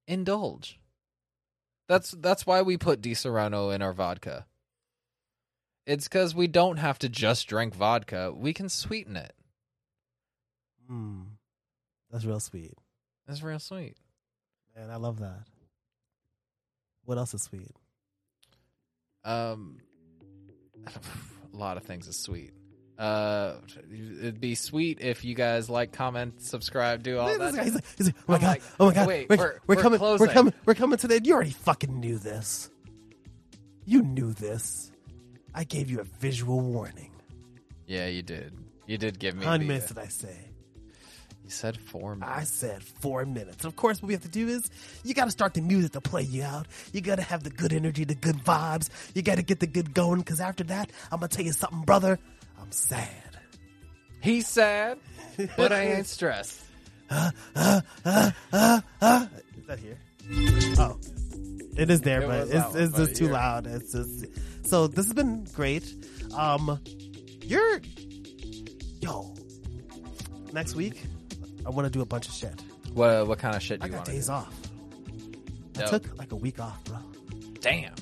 indulge 0.07 0.77
that's 1.87 2.11
that's 2.11 2.45
why 2.45 2.61
we 2.63 2.77
put 2.77 3.01
Disaronno 3.01 3.73
in 3.73 3.81
our 3.81 3.93
vodka. 3.93 4.45
It's 5.85 6.05
because 6.05 6.33
we 6.33 6.47
don't 6.47 6.77
have 6.77 6.97
to 6.99 7.09
just 7.09 7.47
drink 7.47 7.75
vodka. 7.75 8.33
We 8.35 8.53
can 8.53 8.69
sweeten 8.69 9.15
it. 9.15 9.33
Mm, 10.91 11.25
that's 12.11 12.25
real 12.25 12.39
sweet, 12.39 12.73
That's 13.27 13.43
real 13.43 13.59
sweet. 13.59 13.97
man. 14.75 14.89
I 14.89 14.95
love 14.95 15.19
that. 15.19 15.43
What 17.03 17.19
else 17.19 17.35
is 17.35 17.43
sweet? 17.43 17.75
Um, 19.25 19.77
a 20.87 21.57
lot 21.57 21.77
of 21.77 21.83
things 21.83 22.07
is 22.07 22.15
sweet. 22.15 22.51
Uh, 22.97 23.55
it'd 24.21 24.39
be 24.39 24.55
sweet 24.55 25.01
if 25.01 25.25
you 25.25 25.35
guys 25.35 25.69
like, 25.69 25.91
comment, 25.91 26.41
subscribe, 26.41 27.03
do 27.03 27.17
all 27.17 27.25
Look 27.25 27.41
at 27.41 27.51
that. 27.51 27.51
this 27.51 27.55
guy. 27.57 27.63
He's 27.65 27.75
like, 27.75 27.83
he's 27.97 28.05
like, 28.07 28.15
oh 28.19 28.23
my 28.27 28.35
I'm 28.35 28.41
god, 28.41 28.47
like, 28.47 28.63
oh 28.79 28.85
my 28.87 28.93
god, 28.93 29.07
wait, 29.07 29.29
we're, 29.29 29.37
we're- 29.37 29.59
we're 29.67 29.75
coming, 29.75 29.99
closing. 29.99 30.25
we're 30.27 30.33
coming, 30.33 30.53
we're 30.65 30.75
coming 30.75 30.97
to 30.99 31.07
the. 31.09 31.21
You 31.21 31.33
already 31.33 31.49
fucking 31.51 31.99
knew 31.99 32.17
this. 32.17 32.69
You 33.85 34.01
knew 34.01 34.31
this. 34.33 34.91
I 35.53 35.63
gave 35.65 35.89
you 35.89 35.99
a 35.99 36.03
visual 36.03 36.59
warning. 36.61 37.11
Yeah, 37.85 38.07
you 38.07 38.21
did. 38.21 38.53
You 38.87 38.97
did 38.97 39.19
give 39.19 39.35
me. 39.35 39.45
The- 39.45 39.59
minutes 39.59 39.87
did 39.87 39.97
I 39.99 40.07
say? 40.07 40.37
You 41.45 41.51
said 41.51 41.77
four 41.77 42.15
minutes. 42.15 42.37
I 42.37 42.43
said 42.43 42.83
four 42.83 43.23
minutes. 43.23 43.65
Of 43.65 43.75
course, 43.75 44.01
what 44.01 44.07
we 44.07 44.15
have 44.15 44.23
to 44.23 44.27
do 44.29 44.47
is 44.47 44.67
you 45.03 45.13
got 45.13 45.25
to 45.25 45.31
start 45.31 45.53
the 45.53 45.61
music 45.61 45.91
to 45.91 46.01
play 46.01 46.23
you 46.23 46.41
out. 46.41 46.65
You 46.91 47.01
got 47.01 47.17
to 47.17 47.21
have 47.21 47.43
the 47.43 47.51
good 47.51 47.71
energy, 47.71 48.03
the 48.03 48.15
good 48.15 48.37
vibes. 48.37 48.89
You 49.13 49.21
got 49.21 49.35
to 49.35 49.43
get 49.43 49.59
the 49.59 49.67
good 49.67 49.93
going 49.93 50.21
because 50.21 50.41
after 50.41 50.63
that, 50.65 50.89
I'm 51.11 51.19
going 51.19 51.29
to 51.29 51.37
tell 51.37 51.45
you 51.45 51.51
something, 51.51 51.81
brother. 51.81 52.17
I'm 52.59 52.71
sad. 52.71 53.09
He's 54.21 54.47
sad, 54.47 54.97
but 55.55 55.71
I 55.71 55.83
ain't 55.83 56.07
stressed. 56.07 56.61
Is 57.11 57.31
that 57.55 58.33
here? 59.79 59.99
Oh, 60.79 60.97
it 61.77 61.91
is 61.91 62.01
there, 62.01 62.23
It 62.23 62.27
but 62.27 62.47
it's, 62.47 62.53
one, 62.55 62.81
it's 62.81 62.91
but 62.91 62.97
just 63.05 63.15
too 63.15 63.27
loud. 63.27 63.67
It's 63.67 63.91
just 63.91 64.25
so. 64.67 64.87
This 64.87 65.05
has 65.05 65.13
been 65.13 65.43
great. 65.53 65.93
Um, 66.35 66.79
you're 67.43 67.81
yo. 68.99 69.35
Next 70.53 70.73
week, 70.73 71.03
I 71.65 71.69
want 71.69 71.85
to 71.85 71.89
do 71.91 72.01
a 72.01 72.05
bunch 72.05 72.27
of 72.27 72.33
shit. 72.33 72.61
What 72.93 73.27
what 73.27 73.39
kind 73.39 73.55
of 73.55 73.61
shit 73.63 73.79
do 73.79 73.83
I 73.83 73.87
you 73.87 73.91
got 73.91 73.97
want? 73.99 74.09
days 74.09 74.29
off. 74.29 74.53
I 75.77 75.83
took 75.83 76.17
like 76.17 76.31
a 76.31 76.35
week 76.35 76.59
off, 76.59 76.83
bro. 76.85 76.97
Damn. 77.59 77.93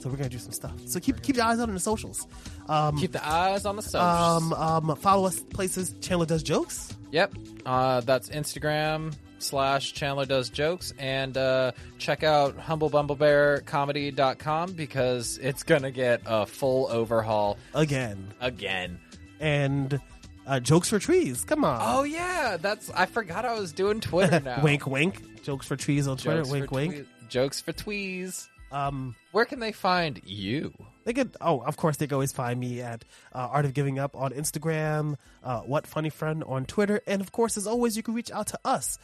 So 0.00 0.08
we're 0.08 0.16
gonna 0.16 0.28
do 0.30 0.38
some 0.38 0.52
stuff. 0.52 0.72
So 0.86 0.98
keep 0.98 1.20
keep 1.22 1.36
your 1.36 1.44
eyes 1.44 1.60
out 1.60 1.68
on 1.68 1.74
the 1.74 1.80
socials. 1.80 2.26
Um, 2.68 2.96
Keep 2.98 3.12
the 3.12 3.26
eyes 3.28 3.66
on 3.66 3.76
the 3.76 3.82
socials. 3.82 4.04
um, 4.04 4.52
um, 4.54 4.96
follow 4.96 5.26
us 5.26 5.40
places. 5.40 5.94
Chandler 6.00 6.24
does 6.26 6.42
jokes. 6.42 6.96
Yep. 7.10 7.34
Uh, 7.66 8.00
that's 8.02 8.28
Instagram 8.30 9.12
slash 9.40 9.92
Chandler 9.94 10.24
Does 10.26 10.48
Jokes. 10.50 10.92
And 10.98 11.36
uh, 11.36 11.72
check 11.98 12.22
out 12.22 12.56
humblebumblebearcomedy.com 12.58 14.72
because 14.72 15.38
it's 15.38 15.62
going 15.64 15.82
to 15.82 15.90
get 15.90 16.20
a 16.26 16.46
full 16.46 16.86
overhaul 16.90 17.58
again 17.74 18.32
again. 18.40 19.00
and 19.40 20.00
uh, 20.46 20.60
jokes 20.60 20.88
for 20.88 20.98
trees. 20.98 21.44
Come 21.44 21.64
on. 21.64 21.78
Oh, 21.82 22.02
yeah. 22.02 22.56
That's 22.60 22.90
I 22.90 23.06
forgot 23.06 23.44
I 23.44 23.58
was 23.58 23.72
doing 23.72 24.00
Twitter 24.00 24.40
now. 24.44 24.62
wink, 24.62 24.86
wink. 24.86 25.42
Jokes 25.42 25.66
for 25.66 25.76
trees 25.76 26.06
on 26.08 26.16
Twitter. 26.16 26.38
Jokes 26.42 26.50
wink, 26.50 26.70
wink. 26.70 27.06
jokes 27.28 27.60
for 27.60 27.72
tweez. 27.72 28.48
Um, 28.72 29.16
Where 29.32 29.44
can 29.44 29.58
they 29.58 29.72
find 29.72 30.20
you? 30.24 30.72
they 31.04 31.12
could. 31.12 31.34
Oh, 31.40 31.60
of 31.60 31.76
course, 31.76 31.96
they 31.96 32.06
can 32.06 32.14
always 32.14 32.32
find 32.32 32.60
me 32.60 32.80
at 32.82 33.04
uh, 33.34 33.38
Art 33.50 33.64
of 33.64 33.74
Giving 33.74 33.98
Up 33.98 34.14
on 34.14 34.30
Instagram. 34.32 35.16
Uh, 35.42 35.60
what 35.62 35.86
Funny 35.88 36.10
Friend 36.10 36.44
on 36.46 36.66
Twitter, 36.66 37.00
and 37.06 37.20
of 37.20 37.32
course, 37.32 37.56
as 37.56 37.66
always, 37.66 37.96
you 37.96 38.02
can 38.04 38.14
reach 38.14 38.30
out 38.30 38.46
to 38.48 38.58
us 38.64 38.98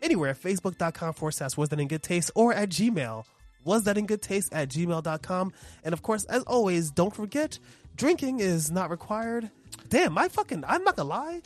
anywhere. 0.00 0.32
Facebook.com 0.34 1.12
forward 1.12 1.32
slash 1.32 1.56
Was 1.58 1.68
That 1.68 1.80
in 1.80 1.88
Good 1.88 2.02
Taste 2.02 2.30
or 2.34 2.54
at 2.54 2.70
Gmail. 2.70 3.24
Was 3.64 3.84
that 3.84 3.98
in 3.98 4.06
good 4.06 4.22
taste 4.22 4.54
at 4.54 4.70
gmail.com. 4.70 5.52
And 5.84 5.92
of 5.92 6.00
course, 6.00 6.24
as 6.24 6.42
always, 6.44 6.90
don't 6.90 7.14
forget 7.14 7.58
Drinking 7.94 8.40
is 8.40 8.70
not 8.70 8.88
required. 8.88 9.50
Damn, 9.90 10.12
my 10.14 10.28
fucking. 10.28 10.64
I'm 10.66 10.82
not 10.84 10.96
gonna 10.96 11.08
lie. 11.08 11.42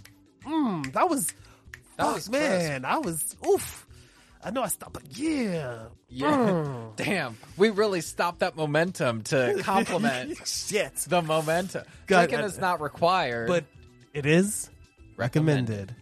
Mm, 0.46 0.92
that 0.92 1.08
was. 1.08 1.26
That 1.96 2.06
fuck, 2.06 2.14
was 2.14 2.30
man. 2.30 2.84
I 2.84 2.98
was. 2.98 3.36
Oof. 3.46 3.86
I 4.44 4.50
know 4.50 4.62
I 4.62 4.68
stopped, 4.68 4.92
but 4.92 5.16
yeah. 5.16 5.84
Yeah. 6.08 6.36
Mm. 6.36 6.96
Damn, 6.96 7.38
we 7.56 7.70
really 7.70 8.02
stopped 8.02 8.40
that 8.40 8.56
momentum 8.56 9.22
to 9.24 9.56
compliment 9.62 10.36
Shit. 10.46 10.94
the 11.08 11.22
momentum. 11.22 11.84
God, 12.06 12.28
Drinking 12.28 12.46
is 12.46 12.58
not 12.58 12.82
required, 12.82 13.48
But 13.48 13.64
it 14.12 14.26
is 14.26 14.68
recommended. 15.16 15.94